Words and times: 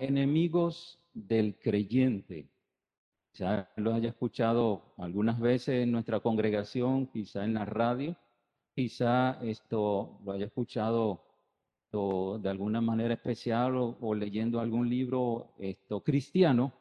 enemigos 0.00 0.98
del 1.12 1.58
creyente. 1.58 2.48
Ya 3.34 3.70
lo 3.76 3.94
haya 3.94 4.08
escuchado 4.10 4.94
algunas 4.98 5.40
veces 5.40 5.82
en 5.82 5.92
nuestra 5.92 6.20
congregación, 6.20 7.06
quizá 7.06 7.44
en 7.44 7.54
la 7.54 7.64
radio, 7.64 8.16
quizá 8.74 9.38
esto 9.42 10.20
lo 10.24 10.32
haya 10.32 10.46
escuchado 10.46 11.24
de 12.40 12.48
alguna 12.48 12.80
manera 12.80 13.14
especial 13.14 13.76
o, 13.76 14.14
leyendo 14.14 14.58
algún 14.58 14.88
libro 14.88 15.54
esto, 15.58 16.02
cristiano. 16.02 16.72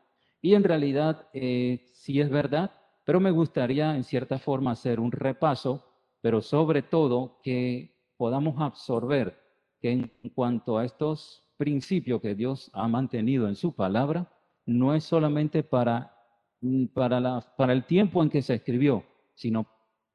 Y 0.41 0.55
en 0.55 0.63
realidad 0.63 1.27
eh, 1.33 1.85
sí 1.93 2.19
es 2.19 2.29
verdad, 2.29 2.71
pero 3.03 3.19
me 3.19 3.29
gustaría 3.29 3.95
en 3.95 4.03
cierta 4.03 4.39
forma 4.39 4.71
hacer 4.71 4.99
un 4.99 5.11
repaso, 5.11 5.85
pero 6.19 6.41
sobre 6.41 6.81
todo 6.81 7.39
que 7.43 7.93
podamos 8.17 8.59
absorber 8.59 9.39
que 9.79 9.91
en 9.91 10.11
cuanto 10.33 10.77
a 10.79 10.85
estos 10.85 11.42
principios 11.57 12.21
que 12.21 12.35
Dios 12.35 12.69
ha 12.73 12.87
mantenido 12.87 13.47
en 13.47 13.55
su 13.55 13.75
palabra, 13.75 14.31
no 14.65 14.93
es 14.93 15.03
solamente 15.03 15.63
para, 15.63 16.15
mm, 16.61 16.85
para, 16.87 17.19
la, 17.19 17.41
para 17.57 17.73
el 17.73 17.85
tiempo 17.85 18.23
en 18.23 18.29
que 18.29 18.41
se 18.41 18.55
escribió, 18.55 19.03
sino 19.35 19.67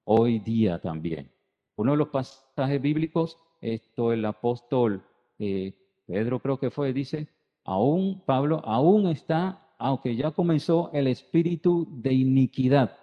hoy 0.05 0.38
día 0.38 0.80
también. 0.80 1.30
Uno 1.77 1.93
de 1.93 1.98
los 1.98 2.09
pasajes 2.09 2.80
bíblicos, 2.80 3.38
esto 3.60 4.12
el 4.12 4.24
apóstol 4.24 5.05
eh, 5.38 5.74
Pedro 6.06 6.41
creo 6.41 6.59
que 6.59 6.70
fue, 6.70 6.93
dice, 6.93 7.29
aún 7.65 8.23
Pablo, 8.24 8.62
aún 8.65 9.09
está, 9.09 9.74
aunque 9.79 10.16
ya 10.16 10.30
comenzó 10.30 10.91
el 10.93 11.07
espíritu 11.07 11.87
de 11.91 12.15
iniquidad. 12.15 12.96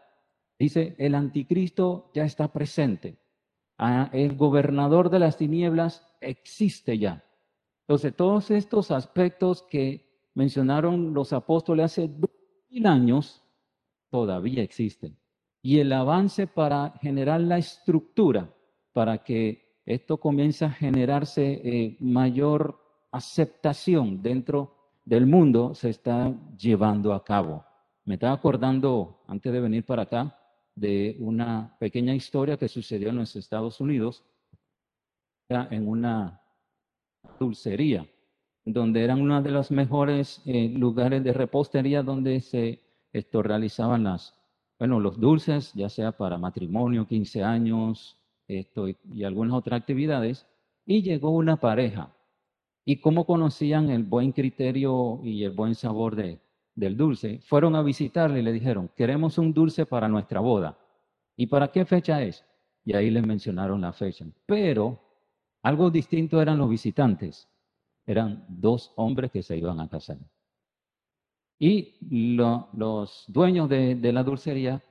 Dice, 0.57 0.95
el 0.97 1.15
anticristo 1.15 2.11
ya 2.15 2.25
está 2.25 2.51
presente. 2.51 3.19
Ah, 3.77 4.09
el 4.13 4.35
gobernador 4.35 5.09
de 5.09 5.19
las 5.19 5.37
tinieblas 5.37 6.15
existe 6.19 6.97
ya. 6.97 7.24
Entonces, 7.87 8.15
todos 8.15 8.49
estos 8.49 8.89
aspectos 8.89 9.61
que 9.69 10.29
mencionaron 10.33 11.13
los 11.13 11.33
apóstoles 11.33 11.85
hace 11.85 12.07
dos 12.07 12.31
mil 12.69 12.87
años 12.87 13.43
todavía 14.09 14.63
existen. 14.63 15.15
Y 15.61 15.79
el 15.79 15.93
avance 15.93 16.47
para 16.47 16.93
generar 17.01 17.41
la 17.41 17.59
estructura, 17.59 18.51
para 18.91 19.23
que 19.23 19.81
esto 19.85 20.17
comience 20.17 20.65
a 20.65 20.71
generarse 20.71 21.61
eh, 21.63 21.97
mayor 21.99 22.79
aceptación 23.11 24.21
dentro 24.21 24.73
del 25.05 25.27
mundo, 25.27 25.75
se 25.75 25.91
está 25.91 26.33
llevando 26.57 27.13
a 27.13 27.23
cabo. 27.23 27.63
Me 28.03 28.15
estaba 28.15 28.33
acordando, 28.33 29.23
antes 29.27 29.53
de 29.53 29.59
venir 29.59 29.85
para 29.85 30.03
acá, 30.03 30.39
de 30.73 31.17
una 31.19 31.77
pequeña 31.79 32.15
historia 32.15 32.57
que 32.57 32.67
sucedió 32.67 33.09
en 33.09 33.17
los 33.17 33.35
Estados 33.35 33.79
Unidos, 33.79 34.23
en 35.49 35.87
una 35.87 36.41
dulcería, 37.39 38.07
donde 38.63 39.03
eran 39.03 39.21
uno 39.21 39.41
de 39.41 39.51
los 39.51 39.71
mejores 39.71 40.41
eh, 40.45 40.69
lugares 40.69 41.23
de 41.23 41.33
repostería 41.33 42.03
donde 42.03 42.41
se 42.41 42.79
esto, 43.13 43.41
realizaban 43.41 44.03
las, 44.03 44.33
bueno, 44.77 44.99
los 44.99 45.19
dulces, 45.19 45.73
ya 45.73 45.89
sea 45.89 46.11
para 46.11 46.37
matrimonio, 46.37 47.07
15 47.07 47.43
años, 47.43 48.17
esto, 48.47 48.87
y, 48.89 49.23
algunas 49.23 49.55
otras 49.55 49.79
actividades, 49.79 50.45
y 50.85 51.01
llegó 51.01 51.31
una 51.31 51.57
pareja. 51.57 52.13
¿Y 52.83 52.97
cómo 52.97 53.25
conocían 53.25 53.89
el 53.89 54.03
buen 54.03 54.31
criterio 54.31 55.21
y 55.23 55.43
el 55.43 55.51
buen 55.51 55.75
sabor 55.75 56.15
de, 56.15 56.39
del 56.75 56.97
dulce, 56.97 57.39
fueron 57.39 57.75
a 57.75 57.81
visitarle 57.81 58.39
y 58.39 58.43
le 58.43 58.51
dijeron, 58.51 58.89
queremos 58.95 59.37
un 59.37 59.53
dulce 59.53 59.85
para 59.85 60.09
nuestra 60.09 60.41
boda. 60.41 60.77
¿Y 61.37 61.47
para 61.47 61.69
qué 61.69 61.85
fecha 61.85 62.21
es? 62.21 62.45
Y 62.83 62.93
ahí 62.93 63.09
le 63.09 63.21
mencionaron 63.21 63.81
la 63.81 63.93
fecha. 63.93 64.25
Pero 64.45 64.99
algo 65.65 65.89
distinto 65.89 66.39
eran 66.39 66.59
los 66.59 66.69
visitantes. 66.69 67.49
Eran 68.05 68.45
dos 68.47 68.93
hombres 68.97 69.31
que 69.31 69.41
se 69.41 69.57
iban 69.57 69.79
a 69.79 69.89
casar. 69.89 70.19
Y 71.57 71.95
los 72.07 73.25
dueños 73.27 73.67
de, 73.67 74.11
la 74.13 74.23
dulcería 74.23 74.83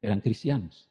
eran 0.00 0.20
cristianos. 0.20 0.88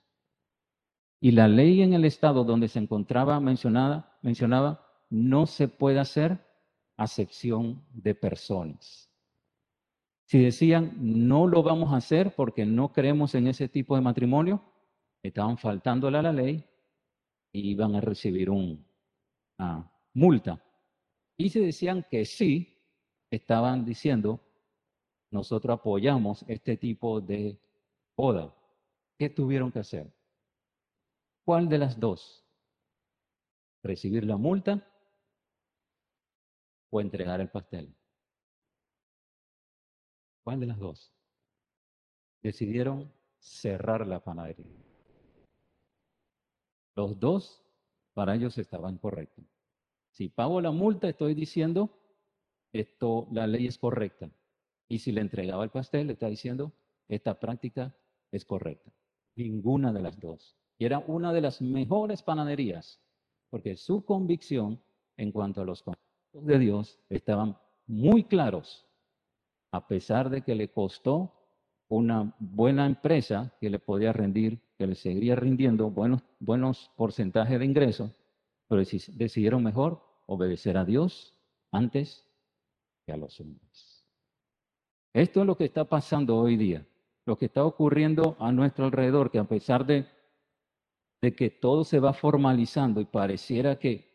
Y 1.21 1.31
la 1.31 1.47
ley 1.47 1.81
en 1.81 1.93
el 1.93 2.03
estado 2.03 2.43
donde 2.43 2.67
se 2.67 2.79
encontraba 2.79 3.39
mencionada, 3.39 4.19
mencionaba, 4.21 4.85
no 5.09 5.45
se 5.45 5.69
puede 5.69 5.99
hacer 5.99 6.45
acepción 6.97 7.81
de 7.93 8.15
personas. 8.15 9.09
Si 10.25 10.37
decían, 10.39 10.97
no 10.99 11.47
lo 11.47 11.63
vamos 11.63 11.93
a 11.93 11.97
hacer 11.97 12.35
porque 12.35 12.65
no 12.65 12.91
creemos 12.91 13.33
en 13.35 13.47
ese 13.47 13.69
tipo 13.69 13.95
de 13.95 14.01
matrimonio, 14.01 14.61
estaban 15.23 15.57
faltándole 15.57 16.17
a 16.17 16.23
la 16.23 16.33
ley 16.33 16.65
y 17.53 17.71
iban 17.71 17.95
a 17.95 18.01
recibir 18.01 18.49
multa. 20.13 20.63
Y 21.37 21.49
si 21.49 21.59
decían 21.59 22.05
que 22.09 22.25
sí, 22.25 22.77
estaban 23.29 23.85
diciendo, 23.85 24.39
nosotros 25.31 25.79
apoyamos 25.79 26.43
este 26.47 26.77
tipo 26.77 27.21
de 27.21 27.59
boda. 28.15 28.53
¿Qué 29.17 29.29
tuvieron 29.29 29.71
que 29.71 29.79
hacer? 29.79 30.11
¿Cuál 31.45 31.69
de 31.69 31.77
las 31.77 31.99
dos? 31.99 32.45
¿Recibir 33.83 34.25
la 34.25 34.37
multa 34.37 34.85
o 36.89 37.01
entregar 37.01 37.39
el 37.39 37.49
pastel? 37.49 37.95
¿Cuál 40.43 40.59
de 40.59 40.65
las 40.67 40.79
dos? 40.79 41.13
Decidieron 42.41 43.11
cerrar 43.37 44.05
la 44.07 44.23
panadería. 44.23 44.65
Los 46.95 47.19
dos, 47.19 47.63
para 48.19 48.35
ellos 48.35 48.57
estaban 48.57 48.97
correctos. 48.97 49.45
Si 50.11 50.27
pago 50.27 50.59
la 50.59 50.71
multa, 50.71 51.07
estoy 51.07 51.33
diciendo, 51.35 51.89
esto, 52.73 53.29
la 53.31 53.47
ley 53.47 53.65
es 53.65 53.77
correcta. 53.77 54.29
Y 54.89 54.99
si 54.99 55.13
le 55.13 55.21
entregaba 55.21 55.63
el 55.63 55.69
pastel, 55.69 56.07
le 56.07 56.13
está 56.13 56.27
diciendo, 56.27 56.73
esta 57.07 57.39
práctica 57.39 57.95
es 58.29 58.43
correcta. 58.43 58.91
Ninguna 59.37 59.93
de 59.93 60.01
las 60.01 60.19
dos. 60.19 60.57
Y 60.77 60.83
era 60.83 60.99
una 60.99 61.31
de 61.31 61.39
las 61.39 61.61
mejores 61.61 62.21
panaderías, 62.21 62.99
porque 63.49 63.77
su 63.77 64.03
convicción 64.03 64.83
en 65.15 65.31
cuanto 65.31 65.61
a 65.61 65.65
los 65.65 65.81
conceptos 65.81 66.45
de 66.45 66.59
Dios 66.59 66.99
estaban 67.07 67.57
muy 67.87 68.25
claros 68.25 68.85
a 69.71 69.87
pesar 69.87 70.29
de 70.29 70.41
que 70.41 70.55
le 70.55 70.67
costó 70.73 71.38
una 71.89 72.35
buena 72.39 72.85
empresa 72.85 73.53
que 73.59 73.69
le 73.69 73.79
podía 73.79 74.13
rendir, 74.13 74.61
que 74.77 74.87
le 74.87 74.95
seguiría 74.95 75.35
rindiendo 75.35 75.89
buenos, 75.89 76.21
buenos 76.39 76.91
porcentajes 76.95 77.59
de 77.59 77.65
ingresos, 77.65 78.11
pero 78.67 78.81
decidieron 78.81 79.63
mejor 79.63 80.01
obedecer 80.27 80.77
a 80.77 80.85
Dios 80.85 81.33
antes 81.71 82.25
que 83.05 83.11
a 83.11 83.17
los 83.17 83.39
hombres. 83.39 84.05
Esto 85.13 85.41
es 85.41 85.47
lo 85.47 85.57
que 85.57 85.65
está 85.65 85.85
pasando 85.85 86.37
hoy 86.37 86.55
día, 86.55 86.85
lo 87.25 87.35
que 87.37 87.45
está 87.45 87.65
ocurriendo 87.65 88.37
a 88.39 88.51
nuestro 88.51 88.85
alrededor, 88.85 89.31
que 89.31 89.39
a 89.39 89.43
pesar 89.45 89.85
de, 89.85 90.05
de 91.21 91.35
que 91.35 91.49
todo 91.49 91.83
se 91.83 91.99
va 91.99 92.13
formalizando 92.13 93.01
y 93.01 93.05
pareciera 93.05 93.79
que 93.79 94.07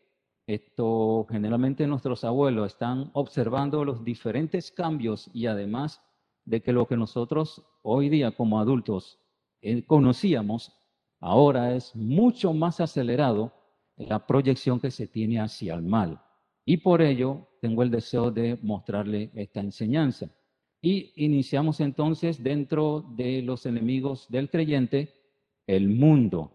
esto 0.47 1.25
generalmente 1.29 1.87
nuestros 1.87 2.23
abuelos 2.23 2.67
están 2.67 3.09
observando 3.13 3.83
los 3.83 4.05
diferentes 4.05 4.71
cambios 4.71 5.29
y 5.33 5.47
además 5.47 6.01
de 6.45 6.61
que 6.61 6.71
lo 6.71 6.87
que 6.87 6.95
nosotros 6.95 7.63
hoy 7.81 8.09
día 8.09 8.31
como 8.31 8.59
adultos 8.59 9.19
eh, 9.61 9.83
conocíamos, 9.83 10.71
ahora 11.19 11.75
es 11.75 11.95
mucho 11.95 12.53
más 12.53 12.79
acelerado 12.79 13.51
la 13.97 14.25
proyección 14.25 14.79
que 14.79 14.91
se 14.91 15.07
tiene 15.07 15.39
hacia 15.39 15.73
el 15.73 15.81
mal. 15.81 16.21
Y 16.65 16.77
por 16.77 17.01
ello 17.01 17.47
tengo 17.61 17.83
el 17.83 17.91
deseo 17.91 18.31
de 18.31 18.59
mostrarle 18.61 19.31
esta 19.33 19.59
enseñanza. 19.59 20.29
Y 20.81 21.13
iniciamos 21.15 21.79
entonces 21.79 22.43
dentro 22.43 23.05
de 23.15 23.41
los 23.41 23.65
enemigos 23.65 24.27
del 24.29 24.49
creyente, 24.49 25.13
el 25.65 25.89
mundo. 25.89 26.51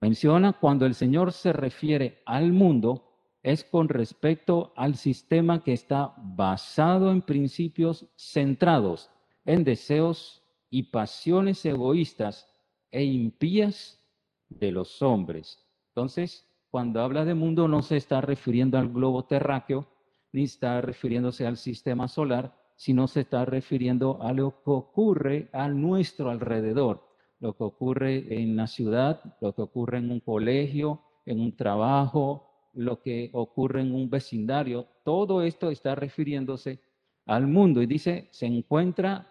Menciona 0.00 0.52
cuando 0.52 0.86
el 0.86 0.94
Señor 0.94 1.32
se 1.32 1.52
refiere 1.52 2.22
al 2.26 2.52
mundo, 2.52 3.06
es 3.42 3.64
con 3.64 3.88
respecto 3.88 4.72
al 4.76 4.96
sistema 4.96 5.62
que 5.62 5.72
está 5.72 6.14
basado 6.18 7.10
en 7.10 7.22
principios 7.22 8.06
centrados 8.16 9.10
en 9.52 9.64
deseos 9.64 10.44
y 10.70 10.84
pasiones 10.84 11.64
egoístas 11.64 12.48
e 12.92 13.02
impías 13.02 14.00
de 14.48 14.70
los 14.70 15.02
hombres. 15.02 15.66
Entonces, 15.88 16.46
cuando 16.70 17.00
habla 17.00 17.24
de 17.24 17.34
mundo 17.34 17.66
no 17.66 17.82
se 17.82 17.96
está 17.96 18.20
refiriendo 18.20 18.78
al 18.78 18.90
globo 18.90 19.24
terráqueo, 19.24 19.88
ni 20.32 20.44
está 20.44 20.80
refiriéndose 20.80 21.46
al 21.46 21.56
sistema 21.56 22.06
solar, 22.06 22.56
sino 22.76 23.08
se 23.08 23.22
está 23.22 23.44
refiriendo 23.44 24.22
a 24.22 24.32
lo 24.32 24.62
que 24.62 24.70
ocurre 24.70 25.50
a 25.52 25.68
nuestro 25.68 26.30
alrededor, 26.30 27.02
lo 27.40 27.56
que 27.56 27.64
ocurre 27.64 28.42
en 28.42 28.54
la 28.54 28.68
ciudad, 28.68 29.20
lo 29.40 29.52
que 29.52 29.62
ocurre 29.62 29.98
en 29.98 30.12
un 30.12 30.20
colegio, 30.20 31.02
en 31.26 31.40
un 31.40 31.56
trabajo, 31.56 32.70
lo 32.74 33.02
que 33.02 33.30
ocurre 33.32 33.80
en 33.80 33.92
un 33.96 34.08
vecindario, 34.08 34.86
todo 35.04 35.42
esto 35.42 35.72
está 35.72 35.96
refiriéndose 35.96 36.80
al 37.26 37.48
mundo 37.48 37.82
y 37.82 37.86
dice, 37.86 38.28
se 38.30 38.46
encuentra 38.46 39.29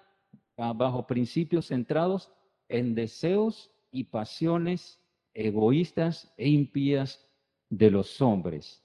bajo 0.74 1.08
principios 1.08 1.68
centrados 1.68 2.32
en 2.68 2.94
deseos 2.96 3.72
y 3.92 4.04
pasiones 4.06 5.00
egoístas 5.34 6.34
e 6.38 6.50
impías 6.50 7.28
de 7.70 7.92
los 7.92 8.22
hombres. 8.22 8.84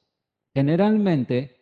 Generalmente, 0.54 1.56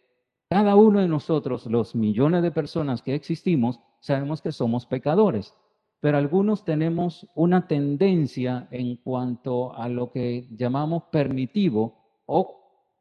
Cada 0.52 0.76
uno 0.76 1.00
de 1.00 1.08
nosotros, 1.08 1.64
los 1.64 1.94
millones 1.94 2.42
de 2.42 2.50
personas 2.50 3.00
que 3.00 3.14
existimos, 3.14 3.80
sabemos 4.00 4.42
que 4.42 4.52
somos 4.52 4.84
pecadores, 4.84 5.54
pero 5.98 6.18
algunos 6.18 6.62
tenemos 6.66 7.26
una 7.34 7.66
tendencia 7.66 8.68
en 8.70 8.96
cuanto 8.96 9.74
a 9.74 9.88
lo 9.88 10.12
que 10.12 10.46
llamamos 10.50 11.04
permitivo 11.04 12.20
o 12.26 12.60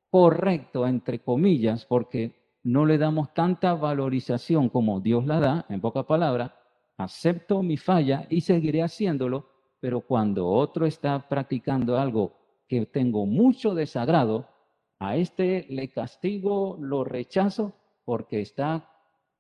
correcto, 0.09 0.87
entre 0.87 1.19
comillas, 1.19 1.85
porque 1.85 2.57
no 2.63 2.85
le 2.85 2.97
damos 2.97 3.33
tanta 3.33 3.73
valorización 3.73 4.69
como 4.69 5.01
Dios 5.01 5.25
la 5.25 5.41
da, 5.41 5.65
en 5.67 5.81
poca 5.81 6.03
palabra, 6.03 6.55
acepto 7.03 7.61
mi 7.63 7.77
falla 7.77 8.25
y 8.29 8.41
seguiré 8.41 8.83
haciéndolo, 8.83 9.49
pero 9.79 10.01
cuando 10.01 10.47
otro 10.47 10.85
está 10.85 11.27
practicando 11.27 11.97
algo 11.97 12.33
que 12.67 12.85
tengo 12.85 13.25
mucho 13.25 13.73
desagrado, 13.73 14.47
a 14.99 15.17
este 15.17 15.65
le 15.69 15.89
castigo, 15.89 16.77
lo 16.79 17.03
rechazo 17.03 17.73
porque 18.05 18.41
está 18.41 18.87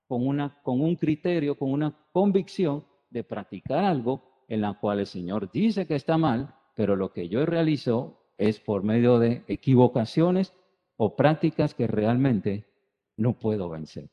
con, 0.07 0.27
una, 0.27 0.59
con 0.63 0.81
un 0.81 0.95
criterio, 0.95 1.55
con 1.55 1.71
una 1.71 1.95
convicción 2.11 2.83
de 3.11 3.23
practicar 3.23 3.83
algo 3.83 4.43
en 4.47 4.61
la 4.61 4.73
cual 4.73 4.99
el 4.99 5.05
Señor 5.05 5.51
dice 5.51 5.85
que 5.85 5.95
está 5.95 6.17
mal, 6.17 6.55
pero 6.75 6.95
lo 6.95 7.13
que 7.13 7.29
yo 7.29 7.45
realizo 7.45 8.33
es 8.37 8.59
por 8.59 8.83
medio 8.83 9.19
de 9.19 9.43
equivocaciones 9.47 10.53
o 10.97 11.15
prácticas 11.15 11.75
que 11.75 11.85
realmente 11.85 12.65
no 13.15 13.37
puedo 13.37 13.69
vencer. 13.69 14.09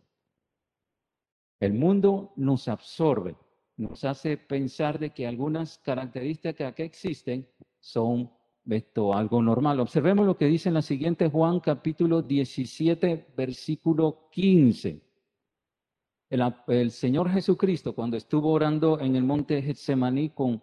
El 1.60 1.74
mundo 1.74 2.32
nos 2.36 2.68
absorbe, 2.68 3.36
nos 3.76 4.04
hace 4.04 4.36
pensar 4.36 4.98
de 4.98 5.10
que 5.10 5.26
algunas 5.26 5.78
características 5.78 6.74
que 6.74 6.84
existen 6.84 7.48
son 7.80 8.30
esto 8.68 9.14
algo 9.14 9.42
normal. 9.42 9.80
Observemos 9.80 10.26
lo 10.26 10.36
que 10.36 10.46
dice 10.46 10.68
en 10.68 10.74
la 10.74 10.82
siguiente 10.82 11.28
Juan 11.28 11.60
capítulo 11.60 12.22
17, 12.22 13.32
versículo 13.36 14.28
15. 14.30 15.00
El, 16.30 16.90
Señor 16.90 17.30
Jesucristo, 17.30 17.94
cuando 17.94 18.16
estuvo 18.16 18.52
orando 18.52 19.00
en 19.00 19.16
el 19.16 19.24
monte 19.24 19.62
Getsemaní 19.62 20.30
con, 20.30 20.62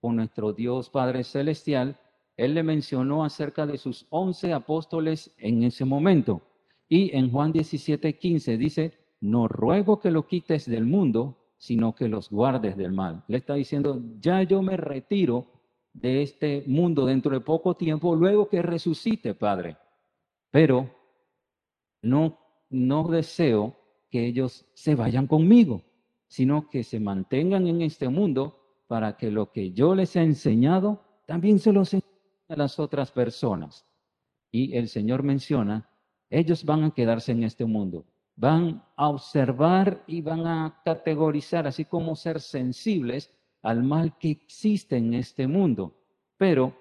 con 0.00 0.16
nuestro 0.16 0.52
Dios 0.52 0.88
Padre 0.88 1.22
Celestial, 1.22 1.98
Él 2.36 2.54
le 2.54 2.62
mencionó 2.62 3.22
acerca 3.24 3.66
de 3.66 3.76
sus 3.76 4.06
once 4.08 4.52
apóstoles 4.52 5.34
en 5.36 5.62
ese 5.64 5.84
momento. 5.84 6.40
Y 6.88 7.14
en 7.14 7.30
Juan 7.30 7.52
17, 7.52 8.18
15 8.18 8.56
dice, 8.56 9.01
no 9.22 9.48
ruego 9.48 10.00
que 10.00 10.10
lo 10.10 10.26
quites 10.26 10.66
del 10.66 10.84
mundo, 10.84 11.38
sino 11.56 11.94
que 11.94 12.08
los 12.08 12.28
guardes 12.28 12.76
del 12.76 12.92
mal. 12.92 13.24
Le 13.28 13.38
está 13.38 13.54
diciendo, 13.54 14.02
ya 14.20 14.42
yo 14.42 14.62
me 14.62 14.76
retiro 14.76 15.46
de 15.92 16.22
este 16.22 16.64
mundo 16.66 17.06
dentro 17.06 17.32
de 17.32 17.40
poco 17.40 17.76
tiempo, 17.76 18.16
luego 18.16 18.48
que 18.48 18.62
resucite, 18.62 19.34
Padre. 19.34 19.76
Pero 20.50 20.90
no, 22.02 22.38
no 22.68 23.08
deseo 23.08 23.76
que 24.10 24.26
ellos 24.26 24.66
se 24.74 24.96
vayan 24.96 25.28
conmigo, 25.28 25.82
sino 26.26 26.68
que 26.68 26.82
se 26.82 26.98
mantengan 26.98 27.68
en 27.68 27.82
este 27.82 28.08
mundo 28.08 28.58
para 28.88 29.16
que 29.16 29.30
lo 29.30 29.52
que 29.52 29.72
yo 29.72 29.94
les 29.94 30.16
he 30.16 30.22
enseñado 30.22 31.00
también 31.26 31.60
se 31.60 31.72
lo 31.72 31.80
enseñe 31.80 32.02
a 32.48 32.56
las 32.56 32.80
otras 32.80 33.12
personas. 33.12 33.86
Y 34.50 34.76
el 34.76 34.88
Señor 34.88 35.22
menciona, 35.22 35.88
ellos 36.28 36.64
van 36.64 36.82
a 36.84 36.90
quedarse 36.90 37.32
en 37.32 37.44
este 37.44 37.64
mundo, 37.64 38.04
van 38.36 38.82
a 38.96 39.08
observar 39.08 40.02
y 40.06 40.20
van 40.20 40.46
a 40.46 40.80
categorizar, 40.84 41.66
así 41.66 41.84
como 41.84 42.16
ser 42.16 42.40
sensibles 42.40 43.30
al 43.62 43.82
mal 43.82 44.16
que 44.18 44.30
existe 44.30 44.96
en 44.96 45.14
este 45.14 45.46
mundo. 45.46 45.94
Pero, 46.36 46.74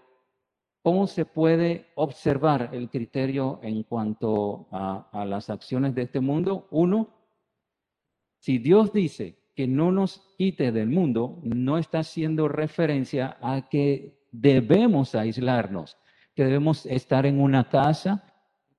¿cómo 0.81 1.07
se 1.07 1.25
puede 1.25 1.87
observar 1.95 2.69
el 2.73 2.89
criterio 2.89 3.59
en 3.61 3.83
cuanto 3.83 4.67
a, 4.71 5.25
las 5.25 5.49
acciones 5.49 5.93
de 5.93 6.03
este 6.03 6.19
mundo? 6.19 6.67
Uno, 6.71 7.09
si 8.39 8.57
Dios 8.57 8.91
dice 8.91 9.37
que 9.55 9.67
no 9.67 9.91
nos 9.91 10.33
quite 10.37 10.71
del 10.71 10.89
mundo, 10.89 11.39
no 11.43 11.77
está 11.77 11.99
haciendo 11.99 12.47
referencia 12.47 13.37
a 13.41 13.69
que 13.69 14.25
debemos 14.31 15.13
aislarnos, 15.13 15.97
que 16.33 16.45
debemos 16.45 16.85
estar 16.85 17.25
en 17.25 17.39
una 17.39 17.69
casa 17.69 18.23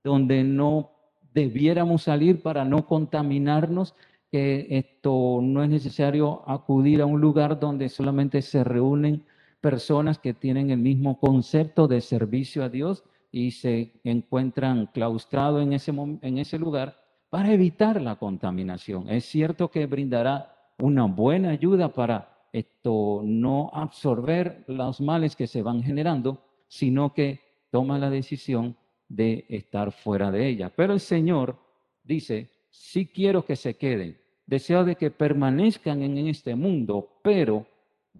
donde 0.03 0.43
no 0.43 0.92
debiéramos 1.33 2.03
salir 2.03 2.41
para 2.41 2.65
no 2.65 2.85
contaminarnos, 2.85 3.95
esto 4.31 5.39
no 5.43 5.63
es 5.63 5.69
necesario 5.69 6.41
acudir 6.47 7.01
a 7.01 7.05
un 7.05 7.21
lugar 7.21 7.59
donde 7.59 7.87
solamente 7.89 8.41
se 8.41 8.63
reúnen 8.63 9.23
personas 9.61 10.17
que 10.17 10.33
tienen 10.33 10.71
el 10.71 10.79
mismo 10.79 11.19
concepto 11.19 11.87
de 11.87 12.01
servicio 12.01 12.63
a 12.63 12.69
Dios 12.69 13.03
y 13.31 13.51
se 13.51 13.93
encuentran 14.03 14.87
claustrados 14.87 15.61
en 15.61 15.73
ese, 15.73 15.91
en 15.91 16.37
ese 16.37 16.57
lugar 16.57 16.97
para 17.29 17.53
evitar 17.53 18.01
la 18.01 18.15
contaminación. 18.15 19.09
Es 19.09 19.25
cierto 19.25 19.69
que 19.69 19.85
brindará 19.85 20.55
una 20.79 21.05
buena 21.05 21.49
ayuda 21.49 21.89
para 21.89 22.47
esto 22.51 23.21
no 23.23 23.71
absorber 23.73 24.63
los 24.67 24.99
males 25.01 25.35
que 25.35 25.47
se 25.47 25.61
van 25.61 25.81
generando, 25.83 26.43
sino 26.67 27.13
que 27.13 27.39
toma 27.71 27.97
la 27.97 28.09
decisión 28.09 28.75
de 29.07 29.45
estar 29.49 29.91
fuera 29.91 30.31
de 30.31 30.47
ella. 30.47 30.71
Pero 30.75 30.93
el 30.93 30.99
Señor 30.99 31.57
dice, 32.03 32.49
sí 32.69 33.07
quiero 33.07 33.45
que 33.45 33.55
se 33.55 33.77
queden, 33.77 34.17
deseo 34.45 34.83
de 34.83 34.95
que 34.95 35.11
permanezcan 35.11 36.01
en 36.01 36.17
este 36.27 36.55
mundo, 36.55 37.19
pero 37.23 37.65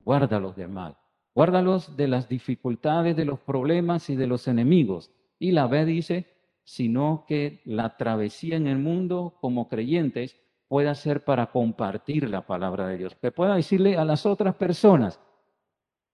guárdalos 0.03 0.55
del 0.55 0.69
mal, 0.69 0.97
guárdalos 1.33 1.95
de 1.95 2.07
las 2.07 2.29
dificultades, 2.29 3.15
de 3.15 3.25
los 3.25 3.39
problemas 3.39 4.09
y 4.09 4.15
de 4.15 4.27
los 4.27 4.47
enemigos. 4.47 5.11
Y 5.39 5.51
la 5.51 5.67
B 5.67 5.85
dice, 5.85 6.27
sino 6.63 7.25
que 7.27 7.61
la 7.65 7.97
travesía 7.97 8.55
en 8.55 8.67
el 8.67 8.77
mundo 8.77 9.37
como 9.41 9.67
creyentes 9.67 10.39
pueda 10.67 10.95
ser 10.95 11.23
para 11.23 11.51
compartir 11.51 12.29
la 12.29 12.47
palabra 12.47 12.87
de 12.87 12.97
Dios, 12.97 13.15
que 13.15 13.31
pueda 13.31 13.55
decirle 13.55 13.97
a 13.97 14.05
las 14.05 14.25
otras 14.25 14.55
personas, 14.55 15.19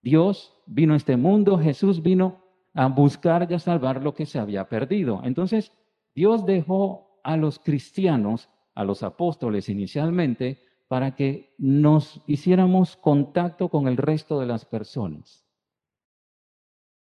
Dios 0.02 0.54
vino 0.66 0.94
a 0.94 0.98
este 0.98 1.18
mundo, 1.18 1.58
Jesús 1.58 2.02
vino 2.02 2.44
a 2.74 2.88
buscar 2.88 3.48
y 3.50 3.54
a 3.54 3.60
salvar 3.60 4.04
lo 4.04 4.14
que 4.14 4.26
se 4.26 4.40
había 4.40 4.70
perdido. 4.70 5.22
Entonces, 5.24 5.72
Dios 6.16 6.46
dejó 6.46 7.20
a 7.24 7.38
los 7.38 7.60
cristianos 7.60 8.50
a 8.80 8.86
los 8.86 9.04
apóstoles 9.04 9.68
inicialmente 9.68 10.64
para 10.88 11.14
que 11.16 11.54
nos 11.58 12.22
hiciéramos 12.28 12.96
contacto 12.96 13.68
con 13.68 13.88
el 13.88 13.98
resto 13.98 14.40
de 14.40 14.46
las 14.46 14.64
personas. 14.64 15.46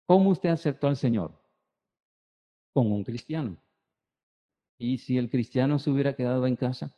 ¿Cómo 0.07 0.31
usted 0.31 0.49
aceptó 0.49 0.87
al 0.87 0.97
Señor? 0.97 1.39
Con 2.73 2.91
un 2.91 3.03
cristiano. 3.03 3.57
¿Y 4.79 4.97
si 4.97 5.17
el 5.17 5.29
cristiano 5.29 5.77
se 5.79 5.91
hubiera 5.91 6.15
quedado 6.15 6.47
en 6.47 6.55
casa? 6.55 6.95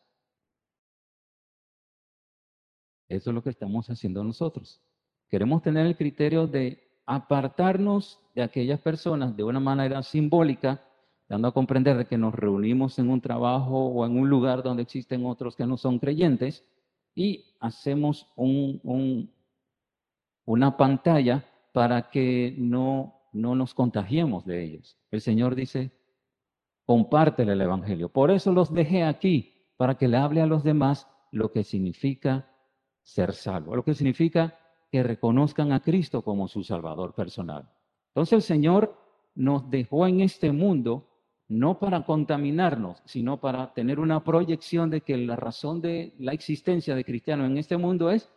Eso 3.09 3.31
es 3.31 3.33
lo 3.33 3.43
que 3.43 3.49
estamos 3.49 3.89
haciendo 3.89 4.23
nosotros. 4.23 4.81
Queremos 5.29 5.61
tener 5.61 5.85
el 5.85 5.97
criterio 5.97 6.47
de 6.47 6.88
apartarnos 7.09 8.19
de 8.35 8.43
aquellas 8.43 8.79
personas 8.79 9.35
de 9.35 9.43
una 9.43 9.59
manera 9.59 10.03
simbólica 10.03 10.85
dando 11.27 11.47
a 11.47 11.51
comprender 11.51 11.97
de 11.97 12.05
que 12.05 12.19
nos 12.19 12.35
reunimos 12.35 12.99
en 12.99 13.09
un 13.09 13.19
trabajo 13.19 13.87
o 13.87 14.05
en 14.05 14.15
un 14.15 14.29
lugar 14.29 14.61
donde 14.61 14.83
existen 14.83 15.25
otros 15.25 15.55
que 15.55 15.65
no 15.65 15.75
son 15.75 15.97
creyentes 15.97 16.63
y 17.15 17.55
hacemos 17.59 18.27
un, 18.35 19.33
una 20.45 20.77
pantalla 20.77 21.43
para 21.73 22.11
que 22.11 22.53
no, 22.59 23.15
no 23.33 23.55
nos 23.55 23.73
contagiemos 23.73 24.45
de 24.45 24.63
ellos. 24.63 24.95
El 25.09 25.21
Señor 25.21 25.55
dice, 25.55 25.91
compártele 26.85 27.53
el 27.53 27.61
Evangelio. 27.61 28.09
Por 28.09 28.29
eso 28.29 28.53
los 28.53 28.71
dejé 28.71 29.03
aquí, 29.03 29.65
para 29.77 29.95
que 29.95 30.07
le 30.07 30.17
hable 30.17 30.41
a 30.41 30.45
los 30.45 30.63
demás 30.63 31.07
lo 31.31 31.51
que 31.51 31.63
significa 31.63 32.51
ser 33.01 33.33
salvo, 33.33 33.75
lo 33.75 33.83
que 33.83 33.95
significa 33.95 34.58
que 34.91 35.03
reconozcan 35.03 35.71
a 35.71 35.81
Cristo 35.81 36.23
como 36.23 36.47
su 36.47 36.63
Salvador 36.63 37.13
personal. 37.13 37.69
Entonces 38.09 38.33
el 38.33 38.41
Señor 38.41 38.97
nos 39.35 39.69
dejó 39.69 40.07
en 40.07 40.21
este 40.21 40.51
mundo 40.51 41.05
no 41.47 41.79
para 41.79 42.03
contaminarnos, 42.05 43.01
sino 43.05 43.39
para 43.39 43.73
tener 43.73 43.99
una 43.99 44.23
proyección 44.23 44.89
de 44.89 45.01
que 45.01 45.17
la 45.17 45.35
razón 45.35 45.81
de 45.81 46.13
la 46.19 46.31
existencia 46.31 46.95
de 46.95 47.03
cristianos 47.03 47.49
en 47.49 47.57
este 47.57 47.77
mundo 47.77 48.11
es 48.11 48.31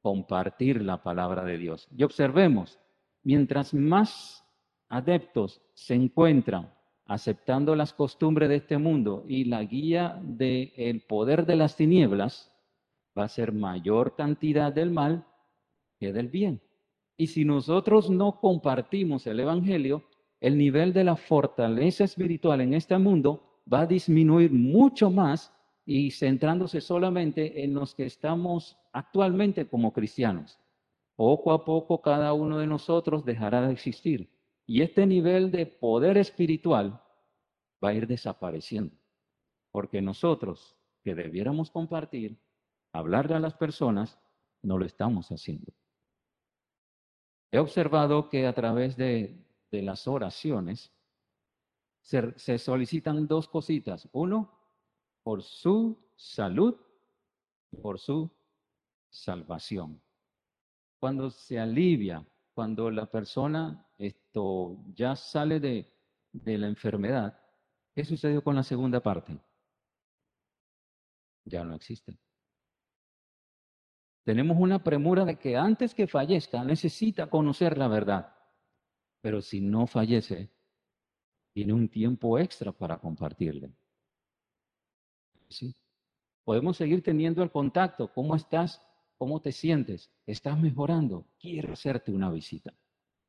compartir 0.00 0.82
la 0.82 1.02
palabra 1.02 1.44
de 1.44 1.58
Dios. 1.58 1.88
Y 1.94 2.02
observemos, 2.02 2.78
mientras 3.22 3.74
más 3.74 4.44
adeptos 4.88 5.60
se 5.74 5.94
encuentran 5.94 6.72
aceptando 7.06 7.76
las 7.76 7.92
costumbres 7.92 8.48
de 8.48 8.56
este 8.56 8.78
mundo 8.78 9.24
y 9.28 9.44
la 9.44 9.62
guía 9.62 10.18
del 10.22 11.02
poder 11.02 11.44
de 11.46 11.56
las 11.56 11.76
tinieblas, 11.76 12.52
va 13.16 13.24
a 13.24 13.28
ser 13.28 13.52
mayor 13.52 14.16
cantidad 14.16 14.72
del 14.72 14.90
mal 14.90 15.26
que 15.98 16.12
del 16.12 16.28
bien. 16.28 16.60
Y 17.16 17.28
si 17.28 17.44
nosotros 17.44 18.10
no 18.10 18.40
compartimos 18.40 19.26
el 19.26 19.40
Evangelio, 19.40 20.04
el 20.40 20.58
nivel 20.58 20.92
de 20.92 21.04
la 21.04 21.16
fortaleza 21.16 22.04
espiritual 22.04 22.60
en 22.60 22.74
este 22.74 22.98
mundo 22.98 23.62
va 23.72 23.80
a 23.80 23.86
disminuir 23.86 24.52
mucho 24.52 25.10
más 25.10 25.52
y 25.86 26.10
centrándose 26.10 26.80
solamente 26.80 27.64
en 27.64 27.74
los 27.74 27.94
que 27.94 28.04
estamos 28.04 28.76
actualmente 28.92 29.68
como 29.68 29.92
cristianos. 29.92 30.58
Poco 31.16 31.52
a 31.52 31.64
poco 31.64 32.02
cada 32.02 32.32
uno 32.34 32.58
de 32.58 32.66
nosotros 32.66 33.24
dejará 33.24 33.66
de 33.66 33.72
existir 33.72 34.30
y 34.66 34.82
este 34.82 35.06
nivel 35.06 35.50
de 35.50 35.66
poder 35.66 36.18
espiritual 36.18 37.00
va 37.82 37.90
a 37.90 37.94
ir 37.94 38.06
desapareciendo. 38.06 38.94
porque 39.72 40.00
nosotros 40.00 40.76
que 41.04 41.14
debiéramos 41.14 41.70
compartir, 41.70 42.40
hablarle 42.92 43.36
a 43.36 43.40
las 43.40 43.54
personas, 43.54 44.18
no 44.62 44.78
lo 44.78 44.86
estamos 44.86 45.28
haciendo. 45.28 45.72
He 47.50 47.58
observado 47.58 48.28
que 48.28 48.46
a 48.46 48.52
través 48.52 48.96
de, 48.96 49.42
las 49.70 50.06
oraciones 50.08 50.92
se, 52.00 52.38
se 52.38 52.58
solicitan 52.58 53.26
dos 53.26 53.48
cositas. 53.48 54.08
Uno, 54.12 54.50
por 55.22 55.42
su 55.42 55.98
salud, 56.16 56.76
por 57.82 57.98
su 57.98 58.30
salvación. 59.10 60.00
Cuando 60.98 61.30
se 61.30 61.58
alivia, 61.58 62.26
cuando 62.54 62.90
la 62.90 63.06
persona 63.06 63.86
esto 63.98 64.78
ya 64.94 65.14
sale 65.14 65.60
de, 65.60 65.92
de 66.32 66.58
la 66.58 66.66
enfermedad, 66.68 67.38
¿qué 67.94 68.04
sucedió 68.04 68.42
con 68.42 68.56
la 68.56 68.62
segunda 68.62 69.00
parte? 69.00 69.38
Ya 71.44 71.64
no 71.64 71.74
existe. 71.74 72.18
Tenemos 74.26 74.56
una 74.58 74.82
premura 74.82 75.24
de 75.24 75.36
que 75.36 75.56
antes 75.56 75.94
que 75.94 76.08
fallezca 76.08 76.64
necesita 76.64 77.28
conocer 77.30 77.78
la 77.78 77.86
verdad. 77.86 78.34
Pero 79.20 79.40
si 79.40 79.60
no 79.60 79.86
fallece, 79.86 80.50
tiene 81.52 81.72
un 81.72 81.88
tiempo 81.88 82.36
extra 82.36 82.72
para 82.72 82.98
compartirle. 82.98 83.70
¿Sí? 85.48 85.76
Podemos 86.42 86.76
seguir 86.76 87.04
teniendo 87.04 87.40
el 87.44 87.52
contacto. 87.52 88.12
¿Cómo 88.12 88.34
estás? 88.34 88.82
¿Cómo 89.16 89.40
te 89.40 89.52
sientes? 89.52 90.10
¿Estás 90.26 90.58
mejorando? 90.58 91.28
Quiero 91.38 91.72
hacerte 91.72 92.10
una 92.10 92.28
visita. 92.28 92.74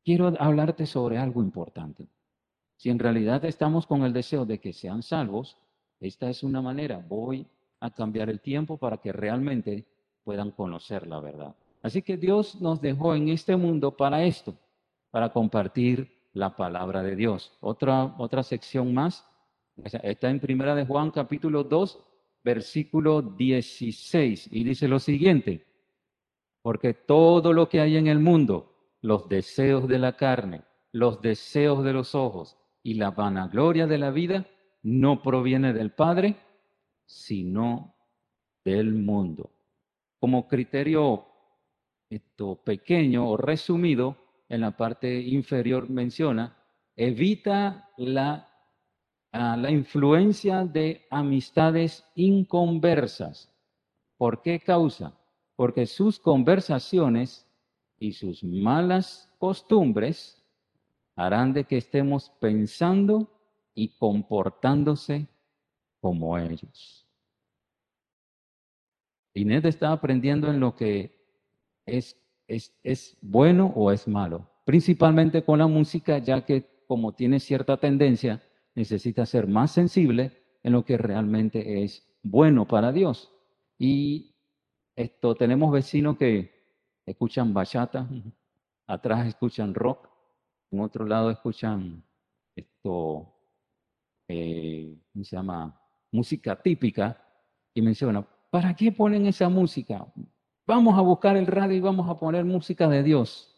Quiero 0.04 0.34
hablarte 0.40 0.88
sobre 0.88 1.20
algo 1.20 1.44
importante. 1.44 2.08
Si 2.76 2.90
en 2.90 2.98
realidad 2.98 3.46
estamos 3.46 3.86
con 3.86 4.02
el 4.02 4.14
deseo 4.14 4.48
de 4.48 4.60
que 4.60 4.74
sean 4.74 5.04
salvos, 5.04 5.60
esta 6.00 6.28
es 6.28 6.42
una 6.42 6.64
manera. 6.64 7.06
Voy 7.08 7.46
a 7.82 7.92
cambiar 7.92 8.32
el 8.32 8.42
tiempo 8.42 8.78
para 8.78 8.98
que 8.98 9.12
realmente 9.12 9.86
puedan 10.28 10.52
conocer 10.52 11.08
la 11.08 11.22
verdad. 11.22 11.56
Así 11.82 12.02
que 12.02 12.18
Dios 12.18 12.60
nos 12.60 12.82
dejó 12.82 13.16
en 13.16 13.30
este 13.30 13.56
mundo 13.56 13.96
para 13.96 14.26
esto, 14.26 14.54
para 15.10 15.32
compartir 15.32 16.28
la 16.34 16.54
palabra 16.54 17.02
de 17.02 17.16
Dios. 17.16 17.58
Otra, 17.62 18.14
otra 18.18 18.44
sección 18.44 18.94
más, 18.94 19.26
está 20.04 20.30
en 20.30 20.42
Primera 20.42 20.76
de 20.76 20.86
Juan 20.86 21.12
capítulo 21.12 21.64
2, 21.64 22.04
versículo 22.44 23.22
16, 23.22 24.50
y 24.52 24.66
dice 24.66 24.90
lo 24.90 25.00
siguiente, 25.00 25.66
porque 26.62 26.94
todo 26.94 27.54
lo 27.54 27.70
que 27.70 27.80
hay 27.80 27.96
en 27.96 28.08
el 28.08 28.20
mundo, 28.20 28.74
los 29.00 29.30
deseos 29.30 29.88
de 29.88 29.98
la 29.98 30.18
carne, 30.18 30.64
los 30.92 31.22
deseos 31.22 31.86
de 31.86 31.94
los 31.94 32.16
ojos 32.16 32.58
y 32.84 32.96
la 32.96 33.12
vanagloria 33.12 33.88
de 33.88 33.98
la 33.98 34.12
vida, 34.12 34.46
no 34.84 35.22
proviene 35.22 35.72
del 35.72 35.92
Padre, 35.92 36.36
sino 37.06 37.96
del 38.66 38.94
mundo. 38.94 39.52
Como 40.20 40.48
criterio 40.48 41.26
esto, 42.10 42.56
pequeño 42.64 43.30
o 43.30 43.38
resumido, 43.38 44.18
en 44.50 44.62
la 44.62 44.72
parte 44.72 45.20
inferior 45.20 45.90
menciona, 45.90 46.58
evita 46.96 47.90
la, 47.98 48.50
la 49.32 49.72
influencia 49.72 50.64
de 50.64 51.06
amistades 51.10 52.06
inconversas. 52.16 53.54
¿Por 54.18 54.42
qué 54.42 54.60
causa? 54.60 55.14
Porque 55.56 55.86
sus 55.86 56.20
conversaciones 56.20 57.46
y 58.00 58.14
sus 58.14 58.44
malas 58.44 59.30
costumbres 59.38 60.44
harán 61.16 61.52
de 61.52 61.66
que 61.66 61.78
estemos 61.78 62.30
pensando 62.40 63.28
y 63.74 63.90
comportándose 63.98 65.28
como 66.00 66.38
ellos. 66.38 67.07
Inés 69.38 69.66
está 69.66 69.92
aprendiendo 69.92 70.50
en 70.50 70.60
lo 70.60 70.76
que 70.76 71.16
es, 71.86 72.20
es, 72.48 72.78
es 72.84 73.18
bueno 73.22 73.72
o 73.76 73.92
es 73.92 74.08
malo, 74.08 74.50
principalmente 74.66 75.44
con 75.44 75.60
la 75.60 75.68
música, 75.68 76.18
ya 76.18 76.44
que 76.46 76.84
como 76.88 77.14
tiene 77.14 77.40
cierta 77.40 77.78
tendencia, 77.78 78.42
necesita 78.76 79.26
ser 79.26 79.48
más 79.48 79.72
sensible 79.72 80.32
en 80.64 80.74
lo 80.74 80.86
que 80.86 80.98
realmente 80.98 81.84
es 81.84 82.08
bueno 82.24 82.68
para 82.68 82.92
Dios. 82.92 83.32
Y 83.78 84.36
esto 84.96 85.36
tenemos 85.36 85.72
vecinos 85.72 86.18
que 86.18 86.52
escuchan 87.06 87.54
bachata, 87.54 88.08
atrás 88.88 89.28
escuchan 89.28 89.74
rock, 89.74 90.10
en 90.72 90.80
otro 90.80 91.06
lado 91.06 91.30
escuchan 91.30 92.04
esto, 92.56 93.34
eh, 94.28 94.98
¿cómo 95.14 95.24
se 95.24 95.36
llama? 95.36 95.80
Música 96.12 96.60
típica, 96.62 97.24
y 97.74 97.82
menciona, 97.82 98.26
¿para 98.50 98.76
qué 98.76 98.92
ponen 98.92 99.26
esa 99.26 99.50
música? 99.50 100.06
Vamos 100.66 100.98
a 100.98 101.02
buscar 101.02 101.38
el 101.38 101.48
radio 101.48 101.78
y 101.78 101.82
vamos 101.82 102.10
a 102.10 102.20
poner 102.20 102.44
música 102.46 102.88
de 102.88 103.04
Dios. 103.04 103.56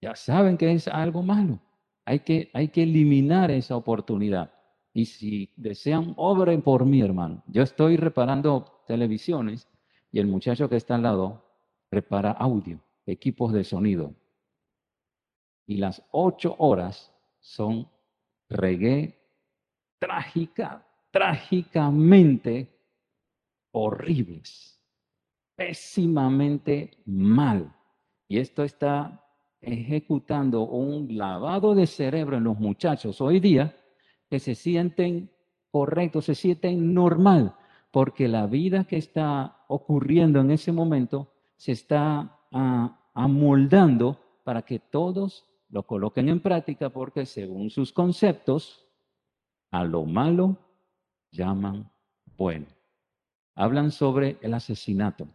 Ya 0.00 0.16
saben 0.16 0.56
que 0.56 0.72
es 0.72 0.88
algo 0.88 1.22
malo. 1.22 1.60
Hay 2.04 2.20
que, 2.20 2.50
hay 2.54 2.68
que 2.68 2.82
eliminar 2.82 3.50
esa 3.50 3.76
oportunidad. 3.76 4.52
Y 4.92 5.06
si 5.06 5.52
desean, 5.56 6.12
obren 6.16 6.60
por 6.60 6.84
mí, 6.84 7.00
hermano. 7.00 7.42
Yo 7.46 7.62
estoy 7.62 7.96
reparando 7.96 8.82
televisiones 8.86 9.68
y 10.10 10.18
el 10.18 10.26
muchacho 10.26 10.68
que 10.68 10.76
está 10.76 10.96
al 10.96 11.04
lado 11.04 11.44
repara 11.90 12.32
audio, 12.32 12.80
equipos 13.06 13.52
de 13.52 13.64
sonido. 13.64 14.14
Y 15.66 15.76
las 15.76 16.02
ocho 16.10 16.56
horas 16.58 17.12
son 17.40 17.88
reggae 18.48 19.18
trágica, 19.98 20.84
trágicamente 21.12 22.68
horribles, 23.72 24.80
pésimamente 25.56 27.02
mal. 27.04 27.74
Y 28.28 28.38
esto 28.38 28.62
está 28.62 29.24
ejecutando 29.60 30.62
un 30.62 31.16
lavado 31.16 31.74
de 31.74 31.86
cerebro 31.86 32.36
en 32.36 32.44
los 32.44 32.58
muchachos 32.58 33.20
hoy 33.20 33.40
día 33.40 33.76
que 34.28 34.40
se 34.40 34.54
sienten 34.54 35.30
correctos, 35.70 36.26
se 36.26 36.34
sienten 36.34 36.94
normal, 36.94 37.54
porque 37.90 38.28
la 38.28 38.46
vida 38.46 38.84
que 38.84 38.96
está 38.96 39.64
ocurriendo 39.68 40.40
en 40.40 40.50
ese 40.50 40.72
momento 40.72 41.32
se 41.56 41.72
está 41.72 42.40
ah, 42.50 43.10
amoldando 43.14 44.18
para 44.44 44.62
que 44.62 44.78
todos 44.78 45.48
lo 45.68 45.86
coloquen 45.86 46.28
en 46.28 46.40
práctica, 46.40 46.90
porque 46.90 47.24
según 47.24 47.70
sus 47.70 47.92
conceptos, 47.92 48.86
a 49.70 49.84
lo 49.84 50.04
malo 50.04 50.58
llaman 51.30 51.90
bueno 52.36 52.66
hablan 53.54 53.90
sobre 53.90 54.38
el 54.40 54.54
asesinato, 54.54 55.28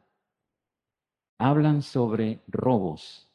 hablan 1.37 1.81
sobre 1.81 2.41
robos, 2.47 3.29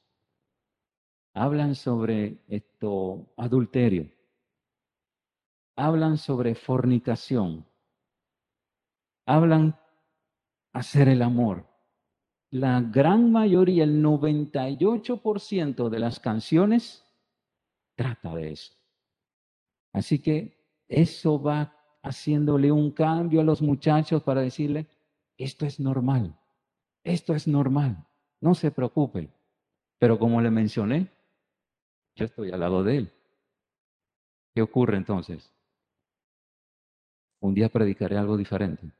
hablan 1.34 1.74
sobre 1.74 2.38
esto 2.48 3.32
adulterio, 3.36 4.10
hablan 5.76 6.18
sobre 6.18 6.54
fornicación, 6.54 7.66
hablan 9.26 9.78
hacer 10.72 11.08
el 11.08 11.22
amor. 11.22 11.66
La 12.50 12.80
gran 12.80 13.32
mayoría, 13.32 13.84
el 13.84 14.02
98% 14.02 15.88
de 15.88 15.98
las 15.98 16.20
canciones 16.20 17.02
trata 17.94 18.34
de 18.34 18.52
eso. 18.52 18.74
Así 19.92 20.20
que 20.20 20.62
eso 20.88 21.40
va 21.40 21.81
haciéndole 22.02 22.72
un 22.72 22.90
cambio 22.90 23.40
a 23.40 23.44
los 23.44 23.62
muchachos 23.62 24.22
para 24.22 24.40
decirle, 24.40 24.86
esto 25.36 25.64
es 25.64 25.80
normal, 25.80 26.36
esto 27.04 27.34
es 27.34 27.46
normal, 27.46 28.06
no 28.40 28.54
se 28.54 28.70
preocupe. 28.70 29.30
Pero 29.98 30.18
como 30.18 30.40
le 30.40 30.50
mencioné, 30.50 31.10
yo 32.16 32.24
estoy 32.24 32.50
al 32.50 32.60
lado 32.60 32.82
de 32.82 32.98
él. 32.98 33.12
¿Qué 34.54 34.62
ocurre 34.62 34.96
entonces? 34.96 35.50
Un 37.40 37.54
día 37.54 37.68
predicaré 37.68 38.16
algo 38.16 38.36
diferente. 38.36 38.92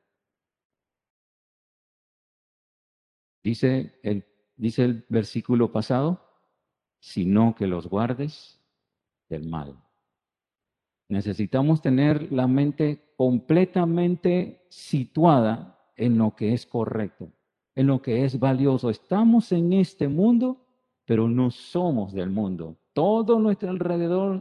Dice 3.43 3.99
el, 4.03 4.25
dice 4.57 4.85
el 4.85 5.05
versículo 5.09 5.73
pasado, 5.73 6.25
sino 7.01 7.55
que 7.57 7.67
los 7.67 7.89
guardes 7.89 8.61
del 9.29 9.49
mal. 9.49 9.77
Necesitamos 11.13 11.83
tener 11.83 12.33
la 12.33 12.47
mente 12.47 13.13
completamente 13.19 14.65
situada 14.71 15.79
en 15.95 16.17
lo 16.17 16.35
que 16.35 16.55
es 16.55 16.65
correcto, 16.65 17.31
en 17.75 17.89
lo 17.89 18.01
que 18.01 18.25
es 18.25 18.39
valioso. 18.39 18.89
Estamos 18.89 19.53
en 19.53 19.75
este 19.75 20.09
mundo, 20.09 20.65
pero 21.05 21.29
no 21.29 21.51
somos 21.51 22.15
del 22.15 22.31
mundo. 22.31 22.79
Todo 22.95 23.39
nuestro 23.39 23.69
alrededor 23.69 24.41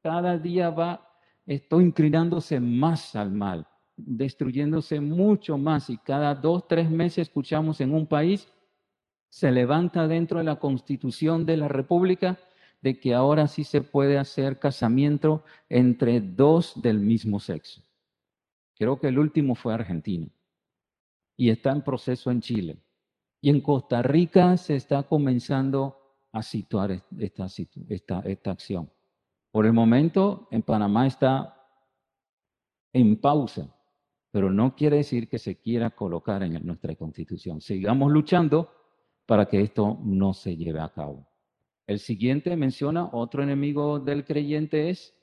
cada 0.00 0.38
día 0.38 0.70
va 0.70 1.08
esto 1.44 1.80
inclinándose 1.80 2.60
más 2.60 3.16
al 3.16 3.32
mal, 3.32 3.66
destruyéndose 3.96 5.00
mucho 5.00 5.58
más. 5.58 5.90
Y 5.90 5.98
cada 5.98 6.36
dos, 6.36 6.68
tres 6.68 6.88
meses 6.88 7.26
escuchamos 7.26 7.80
en 7.80 7.92
un 7.92 8.06
país, 8.06 8.46
se 9.28 9.50
levanta 9.50 10.06
dentro 10.06 10.38
de 10.38 10.44
la 10.44 10.60
constitución 10.60 11.44
de 11.44 11.56
la 11.56 11.66
República 11.66 12.38
de 12.86 13.00
que 13.00 13.14
ahora 13.14 13.48
sí 13.48 13.64
se 13.64 13.80
puede 13.80 14.16
hacer 14.16 14.60
casamiento 14.60 15.42
entre 15.68 16.20
dos 16.20 16.80
del 16.80 17.00
mismo 17.00 17.40
sexo. 17.40 17.82
Creo 18.76 19.00
que 19.00 19.08
el 19.08 19.18
último 19.18 19.56
fue 19.56 19.74
Argentina. 19.74 20.28
Y 21.36 21.50
está 21.50 21.72
en 21.72 21.82
proceso 21.82 22.30
en 22.30 22.40
Chile. 22.40 22.78
Y 23.40 23.50
en 23.50 23.60
Costa 23.60 24.02
Rica 24.02 24.56
se 24.56 24.76
está 24.76 25.02
comenzando 25.02 25.98
a 26.30 26.44
situar 26.44 26.92
esta, 27.18 27.48
esta, 27.88 28.20
esta 28.20 28.50
acción. 28.52 28.88
Por 29.50 29.66
el 29.66 29.72
momento, 29.72 30.46
en 30.52 30.62
Panamá 30.62 31.08
está 31.08 31.68
en 32.92 33.20
pausa, 33.20 33.68
pero 34.30 34.48
no 34.48 34.76
quiere 34.76 34.98
decir 34.98 35.28
que 35.28 35.40
se 35.40 35.56
quiera 35.56 35.90
colocar 35.90 36.40
en 36.44 36.64
nuestra 36.64 36.94
constitución. 36.94 37.60
Sigamos 37.60 38.12
luchando 38.12 38.70
para 39.26 39.46
que 39.46 39.60
esto 39.60 39.98
no 40.04 40.32
se 40.32 40.56
lleve 40.56 40.78
a 40.78 40.90
cabo. 40.90 41.26
El 41.86 42.00
siguiente 42.00 42.56
menciona 42.56 43.08
otro 43.12 43.44
enemigo 43.44 44.00
del 44.00 44.24
creyente 44.24 44.90
es 44.90 45.14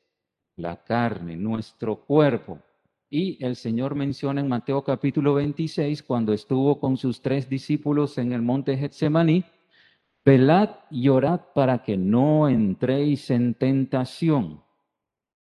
la 0.55 0.81
carne, 0.81 1.35
nuestro 1.35 1.97
cuerpo. 2.05 2.59
Y 3.09 3.43
el 3.43 3.57
Señor 3.57 3.95
menciona 3.95 4.39
en 4.39 4.47
Mateo 4.47 4.81
capítulo 4.83 5.33
26, 5.33 6.03
cuando 6.03 6.31
estuvo 6.31 6.79
con 6.79 6.95
sus 6.95 7.21
tres 7.21 7.49
discípulos 7.49 8.17
en 8.17 8.31
el 8.31 8.41
monte 8.41 8.77
Getsemaní, 8.77 9.43
velad 10.23 10.69
y 10.89 11.09
orad 11.09 11.41
para 11.53 11.83
que 11.83 11.97
no 11.97 12.47
entréis 12.47 13.29
en 13.29 13.55
tentación. 13.55 14.63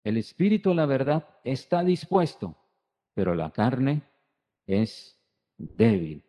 El 0.05 0.17
espíritu, 0.17 0.73
la 0.75 0.87
verdad, 0.87 1.29
está 1.43 1.83
dispuesto, 1.83 2.55
pero 3.15 3.35
la 3.35 3.51
carne 3.51 4.03
es 4.65 5.19
débil. 5.59 6.23